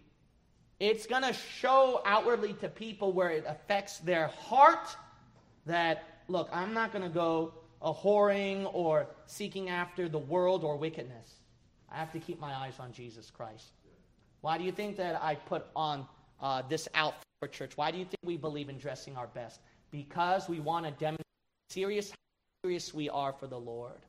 it's 0.78 1.06
going 1.06 1.22
to 1.22 1.32
show 1.32 2.02
outwardly 2.04 2.52
to 2.54 2.68
people 2.68 3.12
where 3.12 3.30
it 3.30 3.44
affects 3.46 3.98
their 3.98 4.28
heart 4.28 4.96
that, 5.64 6.04
look, 6.28 6.48
I'm 6.52 6.72
not 6.72 6.92
going 6.92 7.02
to 7.02 7.10
go 7.10 7.54
a 7.82 7.92
whoring 7.92 8.70
or 8.72 9.08
seeking 9.26 9.70
after 9.70 10.08
the 10.08 10.18
world 10.18 10.62
or 10.62 10.76
wickedness. 10.76 11.34
I 11.90 11.96
have 11.96 12.12
to 12.12 12.18
keep 12.18 12.40
my 12.40 12.54
eyes 12.54 12.74
on 12.78 12.92
Jesus 12.92 13.30
Christ. 13.30 13.72
Why 14.40 14.58
do 14.58 14.64
you 14.64 14.72
think 14.72 14.96
that 14.96 15.20
I 15.22 15.34
put 15.34 15.66
on 15.74 16.06
uh, 16.40 16.62
this 16.68 16.88
outfit 16.94 17.22
for 17.40 17.48
church? 17.48 17.76
Why 17.76 17.90
do 17.90 17.98
you 17.98 18.04
think 18.04 18.18
we 18.24 18.36
believe 18.36 18.68
in 18.68 18.78
dressing 18.78 19.16
our 19.16 19.28
best? 19.28 19.60
Because 19.90 20.48
we 20.48 20.60
want 20.60 20.84
to 20.84 20.92
demonstrate 20.92 21.22
serious 21.70 22.12
serious 22.64 22.92
we 22.92 23.08
are 23.08 23.32
for 23.32 23.46
the 23.46 23.58
Lord. 23.58 24.00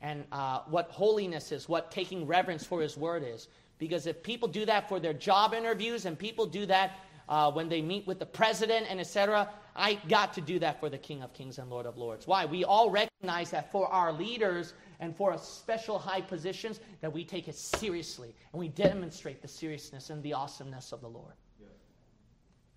And 0.00 0.24
uh, 0.32 0.60
what 0.70 0.90
holiness 0.90 1.52
is, 1.52 1.68
what 1.68 1.90
taking 1.90 2.26
reverence 2.26 2.64
for 2.64 2.80
His 2.80 2.96
word 2.96 3.22
is. 3.22 3.48
Because 3.78 4.06
if 4.06 4.22
people 4.22 4.48
do 4.48 4.64
that 4.64 4.88
for 4.88 4.98
their 4.98 5.12
job 5.12 5.52
interviews 5.52 6.06
and 6.06 6.18
people 6.18 6.46
do 6.46 6.64
that 6.66 6.98
uh, 7.28 7.50
when 7.50 7.68
they 7.68 7.82
meet 7.82 8.06
with 8.06 8.18
the 8.18 8.26
president 8.26 8.86
and 8.88 8.98
etc., 8.98 9.48
I 9.76 9.98
got 10.08 10.32
to 10.34 10.40
do 10.40 10.58
that 10.58 10.80
for 10.80 10.88
the 10.88 10.98
King 10.98 11.22
of 11.22 11.32
Kings 11.34 11.58
and 11.58 11.68
Lord 11.70 11.86
of 11.86 11.98
Lords. 11.98 12.26
Why? 12.26 12.46
We 12.46 12.64
all 12.64 12.90
recognize 12.90 13.50
that 13.50 13.70
for 13.70 13.86
our 13.88 14.12
leaders 14.12 14.74
and 15.00 15.16
for 15.16 15.36
special 15.38 15.98
high 15.98 16.20
positions, 16.20 16.78
that 17.00 17.12
we 17.12 17.24
take 17.24 17.48
it 17.48 17.56
seriously 17.56 18.34
and 18.52 18.60
we 18.60 18.68
demonstrate 18.68 19.42
the 19.42 19.48
seriousness 19.48 20.10
and 20.10 20.22
the 20.22 20.34
awesomeness 20.34 20.92
of 20.92 21.00
the 21.00 21.08
Lord. 21.08 21.32
Yes. 21.58 21.70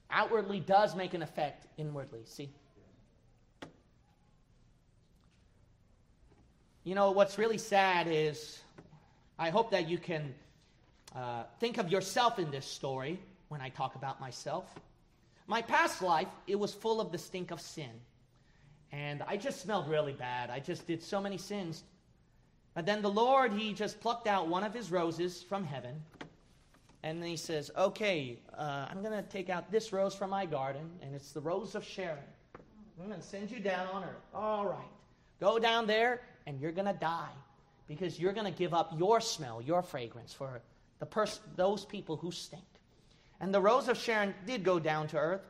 Outwardly 0.10 0.62
does 0.62 0.96
make 0.96 1.14
an 1.14 1.22
effect 1.22 1.68
inwardly. 1.78 2.22
See? 2.26 2.50
You 6.86 6.96
know, 6.96 7.12
what's 7.12 7.38
really 7.38 7.58
sad 7.58 8.08
is 8.10 8.60
I 9.38 9.50
hope 9.50 9.72
that 9.72 9.90
you 9.90 9.98
can 9.98 10.34
uh, 11.16 11.44
think 11.60 11.78
of 11.78 11.90
yourself 11.90 12.40
in 12.40 12.52
this 12.52 12.66
story 12.66 13.20
when 13.50 13.62
I 13.62 13.70
talk 13.70 13.96
about 13.96 14.20
myself. 14.20 14.66
My 15.48 15.62
past 15.62 16.02
life, 16.02 16.28
it 16.48 16.58
was 16.58 16.74
full 16.74 17.02
of 17.02 17.12
the 17.12 17.18
stink 17.18 17.52
of 17.52 17.60
sin. 17.60 17.92
And 18.92 19.22
I 19.24 19.38
just 19.38 19.62
smelled 19.62 19.90
really 19.90 20.14
bad. 20.14 20.50
I 20.50 20.60
just 20.60 20.86
did 20.88 21.02
so 21.02 21.20
many 21.20 21.38
sins. 21.38 21.84
But 22.74 22.86
then 22.86 23.02
the 23.02 23.10
Lord, 23.10 23.54
He 23.54 23.74
just 23.74 24.00
plucked 24.00 24.28
out 24.28 24.48
one 24.48 24.64
of 24.64 24.74
His 24.74 24.92
roses 24.92 25.44
from 25.44 25.64
heaven. 25.64 26.02
And 27.04 27.22
then 27.22 27.30
He 27.30 27.38
says, 27.38 27.72
Okay, 27.78 28.40
uh, 28.58 28.88
I'm 28.90 29.02
going 29.02 29.14
to 29.14 29.30
take 29.30 29.50
out 29.50 29.72
this 29.72 29.94
rose 29.94 30.16
from 30.16 30.30
my 30.30 30.46
garden, 30.46 30.90
and 31.02 31.14
it's 31.14 31.32
the 31.32 31.42
rose 31.42 31.76
of 31.76 31.84
Sharon. 31.84 32.18
I'm 33.00 33.08
going 33.08 33.20
to 33.20 33.26
send 33.26 33.52
you 33.52 33.60
down 33.60 33.88
on 33.88 34.04
earth. 34.04 34.24
All 34.34 34.66
right. 34.66 34.92
Go 35.40 35.60
down 35.60 35.88
there 35.88 36.22
and 36.46 36.60
you're 36.60 36.72
going 36.72 36.88
to 36.88 36.94
die 36.94 37.32
because 37.88 38.20
you're 38.20 38.34
going 38.34 38.52
to 38.52 38.58
give 38.58 38.74
up 38.74 38.94
your 38.98 39.20
smell, 39.20 39.62
your 39.62 39.82
fragrance 39.82 40.34
for 40.34 40.62
the 41.00 41.06
pers- 41.06 41.42
those 41.56 41.86
people 41.86 42.16
who 42.16 42.32
stink. 42.32 42.64
And 43.42 43.54
the 43.54 43.60
rose 43.60 43.90
of 43.90 43.98
Sharon 43.98 44.34
did 44.46 44.64
go 44.64 44.80
down 44.80 45.08
to 45.10 45.18
earth, 45.18 45.42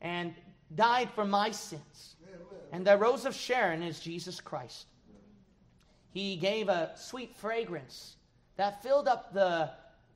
and 0.00 0.32
died 0.74 1.10
for 1.14 1.24
my 1.24 1.50
sins. 1.50 2.16
And 2.72 2.86
the 2.86 2.96
rose 2.96 3.24
of 3.24 3.34
Sharon 3.34 3.82
is 3.82 3.98
Jesus 3.98 4.40
Christ. 4.40 4.86
He 6.16 6.36
gave 6.36 6.70
a 6.70 6.92
sweet 6.96 7.36
fragrance 7.36 8.14
that 8.56 8.82
filled 8.82 9.06
up 9.06 9.34
the, 9.34 9.68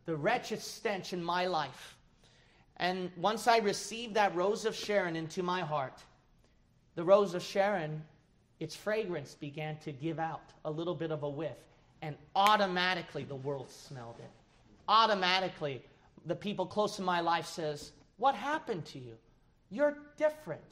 the 0.07 0.16
wretched 0.16 0.62
stench 0.62 1.12
in 1.12 1.22
my 1.22 1.44
life. 1.44 1.98
And 2.78 3.11
once 3.18 3.46
I 3.46 3.59
received 3.59 4.14
that 4.14 4.34
rose 4.34 4.64
of 4.64 4.74
Sharon 4.74 5.14
into 5.14 5.42
my 5.42 5.61
heart, 5.61 6.03
the 6.94 7.05
rose 7.05 7.34
of 7.34 7.42
Sharon, 7.42 8.03
its 8.61 8.74
fragrance 8.74 9.34
began 9.34 9.76
to 9.80 9.92
give 9.92 10.18
out 10.18 10.55
a 10.64 10.70
little 10.70 10.94
bit 10.94 11.11
of 11.11 11.22
a 11.22 11.28
whiff. 11.28 11.59
And 12.01 12.16
automatically 12.34 13.24
the 13.24 13.36
world 13.36 13.70
smelled 13.70 14.16
it. 14.20 14.30
Automatically, 14.88 15.82
the 16.24 16.34
people 16.34 16.64
close 16.64 16.96
to 16.96 17.03
my 17.03 17.20
life 17.20 17.44
says, 17.44 17.92
What 18.16 18.34
happened 18.34 18.86
to 18.86 18.98
you? 18.98 19.18
You're 19.68 19.98
different. 20.16 20.62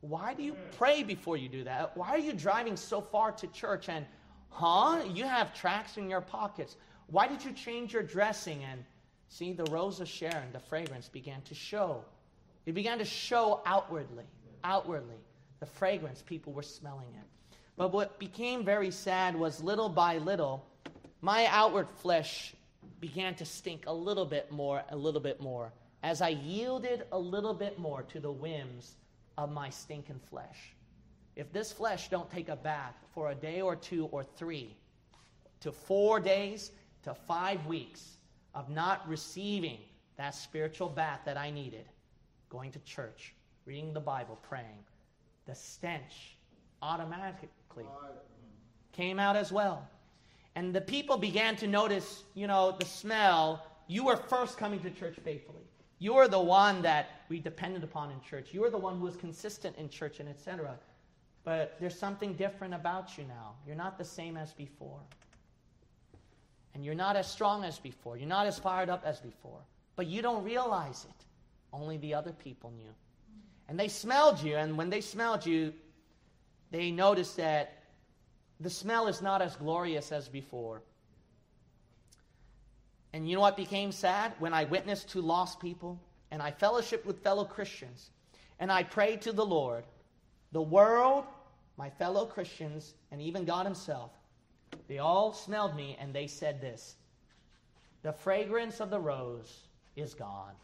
Why 0.00 0.32
do 0.32 0.42
you 0.42 0.56
pray 0.78 1.02
before 1.02 1.36
you 1.36 1.50
do 1.50 1.62
that? 1.64 1.94
Why 1.94 2.08
are 2.08 2.18
you 2.18 2.32
driving 2.32 2.78
so 2.78 3.02
far 3.02 3.32
to 3.32 3.46
church 3.48 3.90
and, 3.90 4.06
huh? 4.52 5.02
You 5.12 5.24
have 5.24 5.54
tracts 5.54 5.96
in 5.96 6.08
your 6.08 6.20
pockets. 6.20 6.76
Why 7.08 7.26
did 7.26 7.44
you 7.44 7.52
change 7.52 7.92
your 7.92 8.02
dressing? 8.02 8.62
And 8.64 8.84
see, 9.28 9.52
the 9.52 9.64
rose 9.64 10.00
of 10.00 10.08
Sharon, 10.08 10.52
the 10.52 10.60
fragrance 10.60 11.08
began 11.08 11.42
to 11.42 11.54
show. 11.54 12.04
It 12.66 12.72
began 12.72 12.98
to 12.98 13.04
show 13.04 13.60
outwardly, 13.66 14.24
outwardly, 14.62 15.16
the 15.60 15.66
fragrance, 15.66 16.22
people 16.22 16.52
were 16.52 16.62
smelling 16.62 17.08
it. 17.18 17.56
But 17.76 17.92
what 17.92 18.18
became 18.18 18.64
very 18.64 18.90
sad 18.90 19.34
was 19.34 19.62
little 19.62 19.88
by 19.88 20.18
little, 20.18 20.64
my 21.20 21.46
outward 21.46 21.88
flesh 21.96 22.54
began 23.00 23.34
to 23.36 23.44
stink 23.44 23.84
a 23.86 23.92
little 23.92 24.24
bit 24.24 24.50
more, 24.52 24.82
a 24.90 24.96
little 24.96 25.20
bit 25.20 25.40
more, 25.40 25.72
as 26.02 26.20
I 26.20 26.30
yielded 26.30 27.04
a 27.12 27.18
little 27.18 27.54
bit 27.54 27.78
more 27.78 28.02
to 28.02 28.20
the 28.20 28.30
whims 28.30 28.96
of 29.38 29.50
my 29.50 29.70
stinking 29.70 30.20
flesh. 30.30 30.74
If 31.36 31.52
this 31.52 31.72
flesh 31.72 32.08
don't 32.08 32.30
take 32.30 32.48
a 32.48 32.56
bath 32.56 32.94
for 33.14 33.30
a 33.30 33.34
day 33.34 33.60
or 33.60 33.76
two 33.76 34.06
or 34.06 34.22
three, 34.22 34.76
to 35.60 35.72
four 35.72 36.20
days 36.20 36.72
to 37.04 37.14
five 37.14 37.64
weeks 37.66 38.16
of 38.54 38.68
not 38.68 39.08
receiving 39.08 39.78
that 40.16 40.34
spiritual 40.34 40.88
bath 40.88 41.20
that 41.24 41.36
I 41.36 41.50
needed, 41.50 41.86
going 42.50 42.70
to 42.72 42.78
church, 42.80 43.34
reading 43.64 43.94
the 43.94 44.00
Bible, 44.00 44.38
praying, 44.42 44.84
the 45.46 45.54
stench 45.54 46.36
automatically 46.82 47.48
came 48.92 49.18
out 49.18 49.36
as 49.36 49.50
well. 49.50 49.88
And 50.54 50.74
the 50.74 50.80
people 50.80 51.16
began 51.16 51.56
to 51.56 51.66
notice, 51.66 52.24
you 52.34 52.46
know, 52.46 52.76
the 52.78 52.84
smell. 52.84 53.64
You 53.86 54.04
were 54.04 54.16
first 54.16 54.58
coming 54.58 54.80
to 54.80 54.90
church 54.90 55.16
faithfully. 55.24 55.62
You 55.98 56.16
are 56.16 56.28
the 56.28 56.40
one 56.40 56.82
that 56.82 57.22
we 57.28 57.38
depended 57.38 57.84
upon 57.84 58.10
in 58.10 58.20
church. 58.20 58.48
You 58.52 58.62
are 58.64 58.70
the 58.70 58.78
one 58.78 58.98
who 58.98 59.04
was 59.04 59.16
consistent 59.16 59.76
in 59.76 59.88
church 59.88 60.20
and 60.20 60.28
etc. 60.28 60.76
But 61.44 61.76
there's 61.80 61.98
something 61.98 62.34
different 62.34 62.74
about 62.74 63.18
you 63.18 63.24
now. 63.24 63.54
You're 63.66 63.76
not 63.76 63.98
the 63.98 64.04
same 64.04 64.36
as 64.36 64.52
before. 64.52 65.00
And 66.74 66.84
you're 66.84 66.94
not 66.94 67.16
as 67.16 67.30
strong 67.30 67.64
as 67.64 67.78
before. 67.78 68.16
You're 68.16 68.28
not 68.28 68.46
as 68.46 68.58
fired 68.58 68.88
up 68.88 69.02
as 69.04 69.20
before. 69.20 69.60
But 69.96 70.06
you 70.06 70.22
don't 70.22 70.44
realize 70.44 71.04
it. 71.08 71.24
Only 71.72 71.96
the 71.98 72.14
other 72.14 72.32
people 72.32 72.70
knew. 72.70 72.94
And 73.68 73.78
they 73.78 73.88
smelled 73.88 74.42
you, 74.42 74.56
and 74.56 74.76
when 74.76 74.90
they 74.90 75.00
smelled 75.00 75.46
you, 75.46 75.72
they 76.70 76.90
noticed 76.90 77.36
that 77.36 77.82
the 78.60 78.70
smell 78.70 79.08
is 79.08 79.20
not 79.20 79.42
as 79.42 79.56
glorious 79.56 80.12
as 80.12 80.28
before. 80.28 80.82
And 83.12 83.28
you 83.28 83.36
know 83.36 83.42
what 83.42 83.56
became 83.56 83.92
sad? 83.92 84.32
When 84.38 84.54
I 84.54 84.64
witnessed 84.64 85.10
to 85.10 85.20
lost 85.20 85.60
people 85.60 86.00
and 86.30 86.40
I 86.40 86.50
fellowshiped 86.50 87.04
with 87.04 87.22
fellow 87.22 87.44
Christians 87.44 88.10
and 88.58 88.72
I 88.72 88.84
prayed 88.84 89.22
to 89.22 89.32
the 89.32 89.44
Lord, 89.44 89.84
the 90.52 90.62
world, 90.62 91.24
my 91.76 91.90
fellow 91.90 92.26
Christians, 92.26 92.94
and 93.10 93.20
even 93.20 93.44
God 93.44 93.66
Himself, 93.66 94.10
they 94.88 94.98
all 94.98 95.32
smelled 95.32 95.74
me 95.74 95.96
and 96.00 96.14
they 96.14 96.26
said 96.26 96.60
this 96.60 96.96
The 98.02 98.12
fragrance 98.12 98.80
of 98.80 98.90
the 98.90 99.00
rose 99.00 99.68
is 99.96 100.14
gone. 100.14 100.54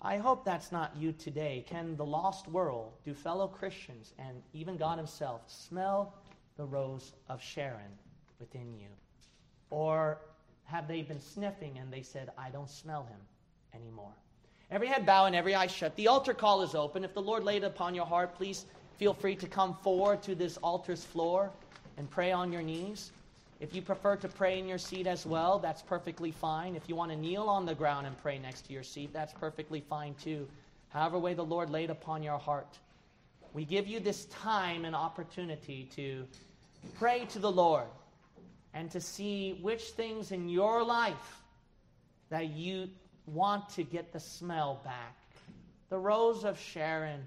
I 0.00 0.18
hope 0.18 0.44
that's 0.44 0.70
not 0.70 0.96
you 0.96 1.12
today. 1.12 1.64
Can 1.68 1.96
the 1.96 2.06
lost 2.06 2.46
world, 2.46 2.92
do 3.04 3.14
fellow 3.14 3.48
Christians, 3.48 4.14
and 4.18 4.42
even 4.52 4.76
God 4.76 4.96
Himself 4.96 5.42
smell 5.48 6.14
the 6.56 6.64
rose 6.64 7.12
of 7.28 7.42
Sharon 7.42 7.98
within 8.38 8.72
you? 8.74 8.88
Or 9.70 10.18
have 10.64 10.86
they 10.86 11.02
been 11.02 11.20
sniffing 11.20 11.78
and 11.78 11.92
they 11.92 12.02
said, 12.02 12.30
I 12.38 12.50
don't 12.50 12.70
smell 12.70 13.04
him 13.04 13.20
anymore? 13.74 14.14
Every 14.70 14.86
head 14.86 15.06
bow 15.06 15.24
and 15.24 15.34
every 15.34 15.54
eye 15.54 15.66
shut. 15.66 15.96
The 15.96 16.08
altar 16.08 16.34
call 16.34 16.60
is 16.62 16.74
open. 16.74 17.02
If 17.02 17.14
the 17.14 17.22
Lord 17.22 17.42
laid 17.42 17.64
upon 17.64 17.94
your 17.94 18.04
heart, 18.04 18.34
please 18.34 18.66
feel 18.98 19.14
free 19.14 19.34
to 19.36 19.46
come 19.46 19.74
forward 19.74 20.22
to 20.24 20.34
this 20.34 20.58
altar's 20.58 21.04
floor 21.04 21.50
and 21.96 22.10
pray 22.10 22.32
on 22.32 22.52
your 22.52 22.62
knees. 22.62 23.12
If 23.60 23.74
you 23.74 23.80
prefer 23.80 24.16
to 24.16 24.28
pray 24.28 24.58
in 24.58 24.68
your 24.68 24.78
seat 24.78 25.06
as 25.06 25.24
well, 25.24 25.58
that's 25.58 25.80
perfectly 25.80 26.30
fine. 26.30 26.76
If 26.76 26.88
you 26.88 26.94
want 26.94 27.10
to 27.10 27.16
kneel 27.16 27.44
on 27.44 27.64
the 27.64 27.74
ground 27.74 28.06
and 28.06 28.16
pray 28.22 28.38
next 28.38 28.66
to 28.66 28.72
your 28.72 28.82
seat, 28.82 29.10
that's 29.12 29.32
perfectly 29.32 29.80
fine 29.80 30.14
too. 30.22 30.46
However, 30.90 31.18
way 31.18 31.32
the 31.34 31.44
Lord 31.44 31.70
laid 31.70 31.90
upon 31.90 32.22
your 32.22 32.38
heart. 32.38 32.78
We 33.54 33.64
give 33.64 33.86
you 33.86 34.00
this 34.00 34.26
time 34.26 34.84
and 34.84 34.94
opportunity 34.94 35.88
to 35.96 36.26
pray 36.98 37.24
to 37.26 37.38
the 37.38 37.50
Lord 37.50 37.86
and 38.74 38.90
to 38.90 39.00
see 39.00 39.58
which 39.62 39.82
things 39.90 40.30
in 40.30 40.48
your 40.48 40.84
life 40.84 41.42
that 42.28 42.50
you 42.50 42.88
want 43.32 43.68
to 43.70 43.82
get 43.82 44.12
the 44.12 44.20
smell 44.20 44.80
back. 44.84 45.16
The 45.88 45.98
rose 45.98 46.44
of 46.44 46.58
Sharon. 46.58 47.26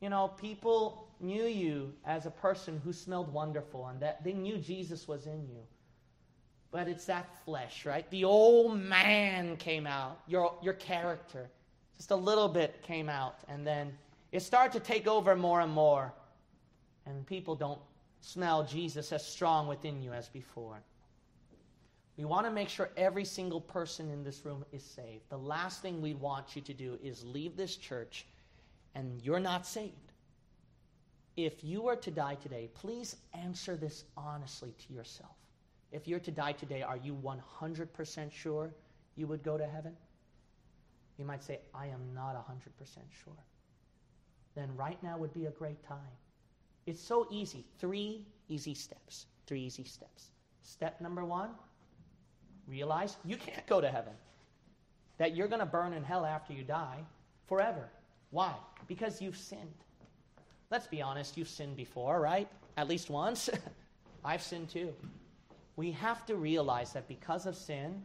You 0.00 0.10
know, 0.10 0.28
people 0.28 1.08
knew 1.20 1.44
you 1.44 1.92
as 2.04 2.26
a 2.26 2.30
person 2.30 2.80
who 2.84 2.92
smelled 2.92 3.32
wonderful 3.32 3.86
and 3.86 4.00
that 4.00 4.22
they 4.22 4.32
knew 4.32 4.58
Jesus 4.58 5.08
was 5.08 5.26
in 5.26 5.46
you. 5.48 5.62
But 6.70 6.88
it's 6.88 7.06
that 7.06 7.26
flesh, 7.44 7.86
right? 7.86 8.08
The 8.10 8.24
old 8.24 8.78
man 8.78 9.56
came 9.56 9.86
out, 9.86 10.20
your, 10.26 10.54
your 10.62 10.74
character. 10.74 11.48
Just 11.96 12.10
a 12.10 12.16
little 12.16 12.48
bit 12.48 12.82
came 12.82 13.08
out, 13.08 13.38
and 13.48 13.66
then 13.66 13.96
it 14.32 14.40
started 14.40 14.72
to 14.78 14.80
take 14.80 15.06
over 15.06 15.34
more 15.34 15.62
and 15.62 15.72
more. 15.72 16.12
And 17.06 17.26
people 17.26 17.54
don't 17.54 17.80
smell 18.20 18.64
Jesus 18.64 19.12
as 19.12 19.24
strong 19.24 19.68
within 19.68 20.02
you 20.02 20.12
as 20.12 20.28
before. 20.28 20.82
We 22.16 22.24
want 22.24 22.46
to 22.46 22.50
make 22.50 22.70
sure 22.70 22.90
every 22.96 23.24
single 23.24 23.60
person 23.60 24.10
in 24.10 24.24
this 24.24 24.44
room 24.44 24.64
is 24.72 24.82
saved. 24.82 25.28
The 25.28 25.36
last 25.36 25.82
thing 25.82 26.00
we 26.00 26.14
want 26.14 26.56
you 26.56 26.62
to 26.62 26.72
do 26.72 26.98
is 27.02 27.22
leave 27.24 27.56
this 27.56 27.76
church 27.76 28.26
and 28.94 29.20
you're 29.22 29.40
not 29.40 29.66
saved. 29.66 29.92
If 31.36 31.62
you 31.62 31.82
were 31.82 31.96
to 31.96 32.10
die 32.10 32.36
today, 32.36 32.70
please 32.72 33.16
answer 33.34 33.76
this 33.76 34.04
honestly 34.16 34.74
to 34.86 34.94
yourself. 34.94 35.36
If 35.92 36.08
you're 36.08 36.20
to 36.20 36.30
die 36.30 36.52
today, 36.52 36.80
are 36.82 36.96
you 36.96 37.14
100% 37.22 38.32
sure 38.32 38.70
you 39.16 39.26
would 39.26 39.42
go 39.42 39.58
to 39.58 39.66
heaven? 39.66 39.94
You 41.18 41.26
might 41.26 41.44
say, 41.44 41.60
I 41.74 41.86
am 41.86 42.00
not 42.14 42.34
100% 42.34 42.96
sure. 43.24 43.34
Then 44.54 44.74
right 44.74 45.00
now 45.02 45.18
would 45.18 45.34
be 45.34 45.46
a 45.46 45.50
great 45.50 45.82
time. 45.86 45.98
It's 46.86 47.00
so 47.00 47.26
easy. 47.30 47.66
Three 47.78 48.24
easy 48.48 48.74
steps. 48.74 49.26
Three 49.46 49.60
easy 49.60 49.84
steps. 49.84 50.30
Step 50.62 51.00
number 51.02 51.24
one 51.24 51.50
realize 52.68 53.16
you 53.24 53.36
can't 53.36 53.66
go 53.66 53.80
to 53.80 53.88
heaven, 53.88 54.12
that 55.18 55.34
you're 55.34 55.48
going 55.48 55.60
to 55.60 55.66
burn 55.66 55.92
in 55.92 56.04
hell 56.04 56.24
after 56.24 56.52
you 56.52 56.62
die 56.62 56.98
forever. 57.46 57.88
Why? 58.30 58.54
Because 58.86 59.22
you've 59.22 59.36
sinned. 59.36 59.74
Let's 60.70 60.86
be 60.86 61.00
honest, 61.00 61.36
you've 61.36 61.48
sinned 61.48 61.76
before, 61.76 62.20
right? 62.20 62.48
At 62.76 62.88
least 62.88 63.08
once. 63.08 63.48
I've 64.24 64.42
sinned 64.42 64.68
too. 64.68 64.92
We 65.76 65.92
have 65.92 66.26
to 66.26 66.34
realize 66.34 66.92
that 66.94 67.06
because 67.06 67.46
of 67.46 67.54
sin, 67.54 68.04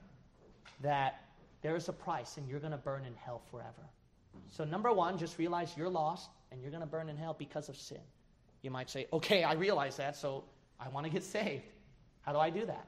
that 0.81 1.21
there 1.61 1.75
is 1.75 1.89
a 1.89 1.93
price 1.93 2.37
and 2.37 2.47
you're 2.47 2.59
going 2.59 2.71
to 2.71 2.77
burn 2.77 3.05
in 3.05 3.15
hell 3.15 3.41
forever. 3.49 3.89
So, 4.49 4.63
number 4.63 4.91
one, 4.91 5.17
just 5.17 5.37
realize 5.37 5.73
you're 5.77 5.89
lost 5.89 6.29
and 6.51 6.61
you're 6.61 6.71
going 6.71 6.81
to 6.81 6.87
burn 6.87 7.09
in 7.09 7.17
hell 7.17 7.35
because 7.37 7.69
of 7.69 7.77
sin. 7.77 8.01
You 8.61 8.71
might 8.71 8.89
say, 8.89 9.07
okay, 9.13 9.43
I 9.43 9.53
realize 9.53 9.97
that, 9.97 10.15
so 10.15 10.43
I 10.79 10.89
want 10.89 11.05
to 11.05 11.11
get 11.11 11.23
saved. 11.23 11.63
How 12.21 12.33
do 12.33 12.39
I 12.39 12.49
do 12.49 12.65
that? 12.65 12.85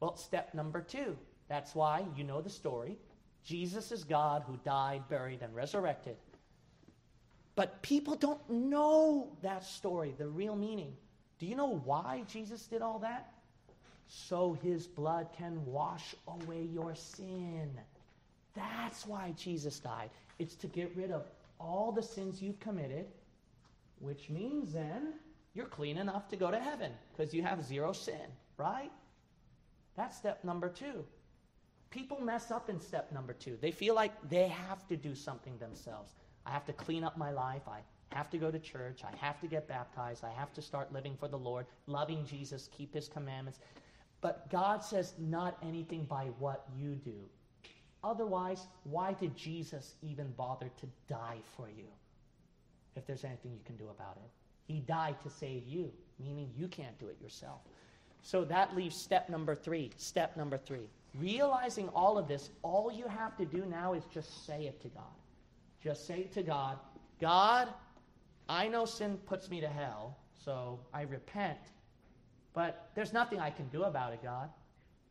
Well, 0.00 0.16
step 0.16 0.54
number 0.54 0.80
two. 0.80 1.16
That's 1.48 1.74
why 1.74 2.04
you 2.16 2.24
know 2.24 2.40
the 2.40 2.50
story. 2.50 2.96
Jesus 3.44 3.92
is 3.92 4.04
God 4.04 4.44
who 4.46 4.58
died, 4.64 5.08
buried, 5.08 5.42
and 5.42 5.54
resurrected. 5.54 6.16
But 7.56 7.82
people 7.82 8.14
don't 8.14 8.48
know 8.48 9.28
that 9.42 9.64
story, 9.64 10.14
the 10.16 10.28
real 10.28 10.56
meaning. 10.56 10.94
Do 11.38 11.46
you 11.46 11.54
know 11.54 11.80
why 11.84 12.24
Jesus 12.28 12.66
did 12.66 12.82
all 12.82 12.98
that? 13.00 13.32
So 14.06 14.58
his 14.62 14.86
blood 14.86 15.28
can 15.36 15.64
wash 15.66 16.14
away 16.26 16.68
your 16.72 16.94
sin. 16.94 17.70
That's 18.54 19.06
why 19.06 19.34
Jesus 19.36 19.78
died. 19.78 20.10
It's 20.38 20.56
to 20.56 20.66
get 20.66 20.94
rid 20.96 21.10
of 21.10 21.24
all 21.58 21.92
the 21.92 22.02
sins 22.02 22.42
you've 22.42 22.60
committed 22.60 23.06
which 24.00 24.30
means 24.30 24.72
then 24.72 25.12
you're 25.54 25.66
clean 25.66 25.98
enough 25.98 26.28
to 26.28 26.36
go 26.36 26.50
to 26.50 26.58
heaven 26.58 26.90
because 27.12 27.32
you 27.32 27.42
have 27.42 27.64
zero 27.64 27.92
sin, 27.92 28.26
right? 28.56 28.90
That's 29.96 30.16
step 30.16 30.44
number 30.44 30.68
two. 30.68 31.04
People 31.90 32.20
mess 32.20 32.50
up 32.50 32.70
in 32.70 32.78
step 32.80 33.10
number 33.12 33.32
two. 33.32 33.58
They 33.60 33.72
feel 33.72 33.94
like 33.94 34.12
they 34.28 34.48
have 34.48 34.86
to 34.88 34.96
do 34.96 35.14
something 35.14 35.58
themselves. 35.58 36.14
I 36.46 36.50
have 36.50 36.64
to 36.66 36.72
clean 36.72 37.04
up 37.04 37.16
my 37.18 37.32
life. 37.32 37.62
I 37.66 37.80
have 38.12 38.30
to 38.30 38.38
go 38.38 38.50
to 38.50 38.58
church. 38.58 39.02
I 39.04 39.14
have 39.16 39.40
to 39.40 39.46
get 39.46 39.66
baptized. 39.68 40.24
I 40.24 40.30
have 40.30 40.52
to 40.54 40.62
start 40.62 40.92
living 40.92 41.16
for 41.18 41.28
the 41.28 41.38
Lord, 41.38 41.66
loving 41.86 42.24
Jesus, 42.24 42.68
keep 42.72 42.94
his 42.94 43.08
commandments. 43.08 43.58
But 44.20 44.50
God 44.50 44.84
says, 44.84 45.14
not 45.18 45.58
anything 45.62 46.04
by 46.04 46.26
what 46.38 46.66
you 46.76 46.94
do. 46.94 47.28
Otherwise, 48.02 48.66
why 48.84 49.12
did 49.12 49.36
Jesus 49.36 49.94
even 50.02 50.30
bother 50.32 50.70
to 50.80 50.86
die 51.08 51.38
for 51.56 51.68
you 51.68 51.84
if 52.96 53.06
there's 53.06 53.24
anything 53.24 53.52
you 53.52 53.64
can 53.64 53.76
do 53.76 53.88
about 53.88 54.16
it? 54.16 54.30
He 54.72 54.80
died 54.80 55.20
to 55.22 55.30
save 55.30 55.66
you, 55.66 55.92
meaning 56.18 56.50
you 56.56 56.68
can't 56.68 56.98
do 56.98 57.08
it 57.08 57.20
yourself. 57.20 57.60
So 58.22 58.44
that 58.44 58.76
leaves 58.76 58.96
step 58.96 59.28
number 59.28 59.54
three. 59.54 59.90
Step 59.96 60.36
number 60.36 60.58
three. 60.58 60.88
Realizing 61.18 61.88
all 61.88 62.18
of 62.18 62.28
this, 62.28 62.50
all 62.62 62.92
you 62.92 63.06
have 63.08 63.36
to 63.38 63.44
do 63.44 63.64
now 63.66 63.94
is 63.94 64.04
just 64.12 64.46
say 64.46 64.66
it 64.66 64.80
to 64.82 64.88
God. 64.88 65.04
Just 65.82 66.06
say 66.06 66.20
it 66.20 66.32
to 66.34 66.42
God, 66.42 66.78
God, 67.20 67.68
I 68.48 68.68
know 68.68 68.84
sin 68.84 69.18
puts 69.26 69.50
me 69.50 69.60
to 69.60 69.68
hell, 69.68 70.16
so 70.44 70.78
I 70.92 71.02
repent. 71.02 71.58
But 72.52 72.90
there's 72.94 73.12
nothing 73.12 73.38
I 73.38 73.50
can 73.50 73.68
do 73.68 73.84
about 73.84 74.12
it, 74.12 74.22
God. 74.22 74.50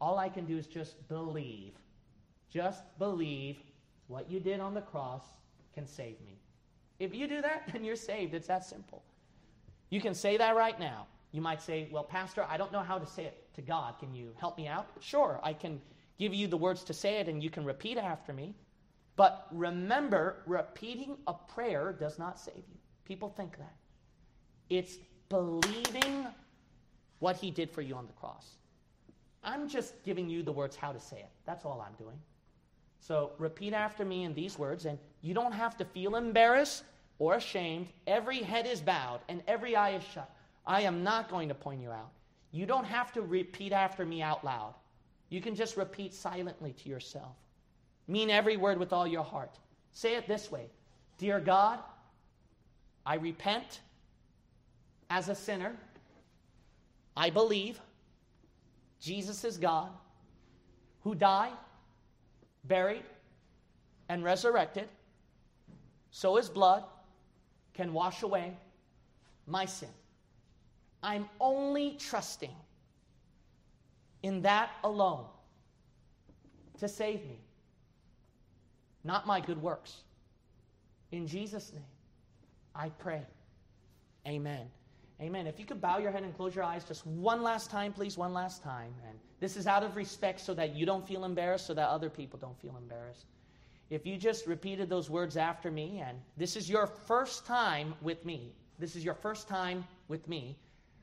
All 0.02 0.18
I 0.18 0.30
can 0.30 0.46
do 0.46 0.58
is 0.58 0.68
just 0.68 1.08
believe. 1.08 1.74
Just 2.50 2.84
believe 2.98 3.58
what 4.08 4.30
you 4.30 4.40
did 4.40 4.60
on 4.60 4.74
the 4.74 4.82
cross 4.82 5.24
can 5.74 5.88
save 5.88 6.20
me. 6.22 6.40
If 7.00 7.14
you 7.16 7.28
do 7.28 7.42
that, 7.42 7.70
then 7.74 7.84
you're 7.84 7.96
saved. 7.96 8.34
It's 8.34 8.48
that 8.48 8.66
simple. 8.66 9.04
You 9.90 10.02
can 10.02 10.14
say 10.14 10.38
that 10.38 10.56
right 10.56 10.80
now. 10.80 11.08
You 11.32 11.42
might 11.42 11.62
say, 11.62 11.88
Well, 11.92 12.04
Pastor, 12.04 12.46
I 12.50 12.58
don't 12.58 12.72
know 12.72 12.82
how 12.82 12.98
to 12.98 13.06
say 13.06 13.26
it 13.26 13.54
to 13.56 13.62
God. 13.62 14.00
Can 14.00 14.14
you 14.14 14.34
help 14.38 14.58
me 14.58 14.68
out? 14.68 14.88
Sure, 15.00 15.40
I 15.44 15.54
can 15.54 15.82
give 16.18 16.34
you 16.34 16.48
the 16.48 16.58
words 16.58 16.84
to 16.86 16.94
say 16.94 17.20
it 17.20 17.28
and 17.28 17.44
you 17.44 17.50
can 17.50 17.66
repeat 17.66 17.98
after 17.98 18.34
me. 18.34 18.56
But 19.16 19.48
remember, 19.52 20.44
repeating 20.46 21.18
a 21.28 21.34
prayer 21.34 21.92
does 21.92 22.18
not 22.20 22.40
save 22.40 22.56
you. 22.56 22.78
People 23.06 23.30
think 23.30 23.58
that. 23.58 23.76
It's 24.70 24.98
believing 25.30 26.28
what 27.20 27.36
he 27.36 27.52
did 27.52 27.70
for 27.70 27.82
you 27.82 27.96
on 27.96 28.08
the 28.08 28.14
cross. 28.14 28.56
I'm 29.44 29.68
just 29.68 30.04
giving 30.04 30.30
you 30.30 30.44
the 30.44 30.52
words 30.52 30.76
how 30.76 30.92
to 30.92 31.00
say 31.00 31.18
it. 31.18 31.30
That's 31.46 31.66
all 31.66 31.86
I'm 31.86 31.96
doing. 31.96 32.18
So 33.00 33.32
repeat 33.38 33.74
after 33.74 34.04
me 34.06 34.24
in 34.24 34.34
these 34.34 34.60
words, 34.60 34.86
and 34.86 34.98
you 35.22 35.34
don't 35.34 35.54
have 35.54 35.78
to 35.78 35.86
feel 35.86 36.16
embarrassed 36.16 36.84
or 37.18 37.36
ashamed. 37.36 37.88
Every 38.08 38.42
head 38.42 38.66
is 38.66 38.82
bowed 38.82 39.20
and 39.30 39.44
every 39.48 39.76
eye 39.76 39.92
is 39.92 40.04
shut. 40.04 40.30
I 40.70 40.82
am 40.82 41.04
not 41.04 41.32
going 41.32 41.50
to 41.50 41.56
point 41.56 41.82
you 41.82 41.92
out. 41.92 42.12
You 42.52 42.68
don't 42.68 42.86
have 42.86 43.12
to 43.14 43.24
repeat 43.24 43.74
after 43.74 44.06
me 44.06 44.22
out 44.22 44.46
loud. 44.46 44.76
You 45.30 45.42
can 45.42 45.56
just 45.56 45.76
repeat 45.76 46.14
silently 46.14 46.74
to 46.74 46.90
yourself. 46.90 47.36
Mean 48.08 48.30
every 48.30 48.56
word 48.56 48.78
with 48.78 48.94
all 48.94 49.08
your 49.08 49.24
heart. 49.24 49.58
Say 49.92 50.16
it 50.16 50.28
this 50.28 50.52
way 50.52 50.68
Dear 51.18 51.40
God, 51.40 51.80
I 53.04 53.16
repent 53.16 53.80
as 55.10 55.28
a 55.28 55.34
sinner. 55.34 55.76
I 57.18 57.32
believe 57.32 57.80
Jesus 59.02 59.44
is 59.44 59.58
God 59.58 59.90
who 61.04 61.16
died, 61.16 61.58
buried, 62.66 63.04
and 64.08 64.24
resurrected 64.24 64.88
so 66.12 66.36
his 66.36 66.48
blood 66.48 66.84
can 67.74 67.92
wash 67.92 68.22
away 68.22 68.56
my 69.48 69.66
sin. 69.66 69.90
I'm 71.02 71.30
only 71.40 71.96
trusting 72.00 72.56
in 74.24 74.42
that 74.42 74.72
alone 74.84 75.26
to 76.80 76.88
save 76.88 77.22
me, 77.26 77.40
not 79.04 79.26
my 79.26 79.40
good 79.40 79.62
works. 79.62 80.04
In 81.12 81.28
Jesus' 81.28 81.72
name, 81.74 81.84
I 82.76 82.90
pray. 82.90 83.22
Amen. 84.28 84.68
Amen. 85.22 85.48
If 85.48 85.60
you 85.60 85.66
could 85.66 85.82
bow 85.82 85.98
your 85.98 86.12
head 86.12 86.24
and 86.24 86.36
close 86.36 86.56
your 86.56 86.64
eyes 86.64 86.84
just 86.86 87.06
one 87.06 87.42
last 87.44 87.70
time, 87.70 87.92
please, 87.92 88.18
one 88.18 88.34
last 88.34 88.64
time. 88.64 88.94
And 89.08 89.20
this 89.40 89.58
is 89.58 89.68
out 89.68 89.84
of 89.84 89.96
respect 89.96 90.40
so 90.40 90.54
that 90.54 90.76
you 90.76 90.86
don't 90.86 91.06
feel 91.06 91.26
embarrassed, 91.26 91.66
so 91.66 91.74
that 91.74 91.90
other 91.90 92.10
people 92.10 92.40
don't 92.40 92.58
feel 92.62 92.76
embarrassed. 92.78 93.26
If 93.90 94.06
you 94.06 94.18
just 94.18 94.48
repeated 94.48 94.88
those 94.90 95.10
words 95.10 95.36
after 95.36 95.72
me, 95.72 96.02
and 96.06 96.18
this 96.38 96.56
is 96.56 96.70
your 96.70 96.88
first 96.88 97.46
time 97.46 97.96
with 98.02 98.24
me, 98.24 98.54
this 98.78 98.96
is 98.96 99.04
your 99.04 99.16
first 99.16 99.48
time 99.48 99.84
with 100.08 100.28
me, 100.28 100.58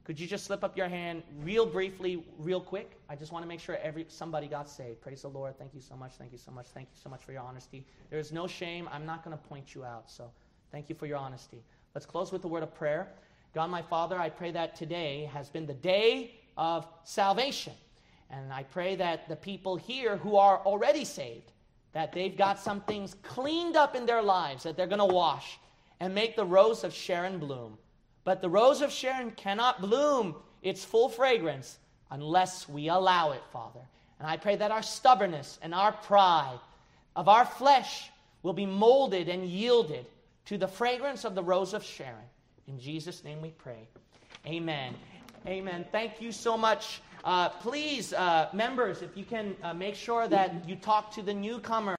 could 0.07 0.21
you 0.21 0.29
just 0.29 0.45
slip 0.45 0.63
up 0.63 0.77
your 0.77 0.89
hand 0.89 1.25
real 1.43 1.67
briefly, 1.67 2.25
real 2.39 2.61
quick? 2.61 2.93
I 3.09 3.17
just 3.17 3.33
want 3.33 3.43
to 3.43 3.49
make 3.49 3.59
sure 3.59 3.77
every 3.83 4.07
somebody 4.07 4.47
got 4.47 4.69
saved. 4.69 5.01
Praise 5.01 5.23
the 5.23 5.29
Lord. 5.29 5.59
Thank 5.59 5.75
you 5.75 5.81
so 5.81 5.97
much. 5.97 6.13
Thank 6.13 6.31
you 6.31 6.39
so 6.39 6.53
much. 6.53 6.67
Thank 6.69 6.87
you 6.93 7.01
so 7.03 7.11
much 7.11 7.25
for 7.25 7.33
your 7.33 7.43
honesty. 7.43 7.85
There 8.09 8.21
is 8.21 8.31
no 8.31 8.47
shame. 8.47 8.89
I'm 8.93 9.05
not 9.05 9.25
going 9.25 9.37
to 9.37 9.43
point 9.49 9.75
you 9.75 9.85
out. 9.85 10.09
So 10.09 10.31
thank 10.71 10.89
you 10.89 10.95
for 10.95 11.07
your 11.07 11.17
honesty. 11.17 11.61
Let's 11.93 12.07
close 12.07 12.31
with 12.31 12.45
a 12.45 12.47
word 12.47 12.63
of 12.63 12.73
prayer. 12.73 13.09
God, 13.53 13.69
my 13.69 13.83
Father, 13.83 14.17
I 14.17 14.29
pray 14.29 14.53
that 14.53 14.77
today 14.77 15.29
has 15.35 15.51
been 15.51 15.67
the 15.67 15.75
day 15.75 16.37
of 16.57 16.87
salvation. 17.03 17.73
And 18.31 18.53
I 18.53 18.63
pray 18.63 18.95
that 18.95 19.29
the 19.29 19.35
people 19.35 19.75
here 19.75 20.19
who 20.19 20.37
are 20.37 20.59
already 20.59 21.05
saved, 21.05 21.51
that 21.95 22.13
they've 22.13 22.37
got 22.37 22.61
some 22.61 22.81
things 22.83 23.17
cleaned 23.25 23.75
up 23.75 23.97
in 23.97 24.07
their 24.07 24.23
lives 24.23 24.63
that 24.63 24.77
they're 24.77 24.87
going 24.87 25.01
to 25.01 25.05
wash 25.05 25.59
and 25.99 26.15
make 26.15 26.37
the 26.37 26.45
rose 26.45 26.85
of 26.85 26.95
Sharon 26.95 27.41
bloom. 27.41 27.77
But 28.27 28.43
the 28.43 28.49
rose 28.51 28.83
of 28.83 28.91
Sharon 28.91 29.31
cannot 29.31 29.81
bloom 29.81 30.35
its 30.61 30.85
full 30.85 31.09
fragrance 31.09 31.79
unless 32.11 32.69
we 32.69 32.89
allow 32.89 33.31
it, 33.31 33.43
Father. 33.53 33.79
And 34.19 34.29
I 34.29 34.37
pray 34.37 34.57
that 34.57 34.73
our 34.73 34.83
stubbornness 34.83 35.61
and 35.63 35.73
our 35.73 35.93
pride 35.93 36.59
of 37.15 37.29
our 37.29 37.45
flesh 37.45 38.11
will 38.43 38.53
be 38.53 38.67
molded 38.67 39.29
and 39.29 39.45
yielded 39.45 40.07
to 40.47 40.59
the 40.59 40.67
fragrance 40.67 41.25
of 41.25 41.37
the 41.37 41.43
rose 41.43 41.73
of 41.73 41.85
Sharon. 41.85 42.29
In 42.67 42.81
Jesus' 42.81 43.23
name 43.23 43.41
we 43.41 43.51
pray. 43.51 43.87
Amen. 44.45 44.97
Amen. 45.47 45.85
Thank 45.93 46.21
you 46.21 46.33
so 46.33 46.57
much. 46.57 47.01
Uh, 47.23 47.49
please, 47.49 48.13
uh, 48.13 48.49
members, 48.53 49.03
if 49.03 49.17
you 49.17 49.25
can 49.25 49.55
uh, 49.63 49.73
make 49.73 49.95
sure 49.95 50.27
that 50.27 50.69
you 50.69 50.75
talk 50.75 51.13
to 51.13 51.23
the 51.23 51.35
newcomer. 51.35 51.95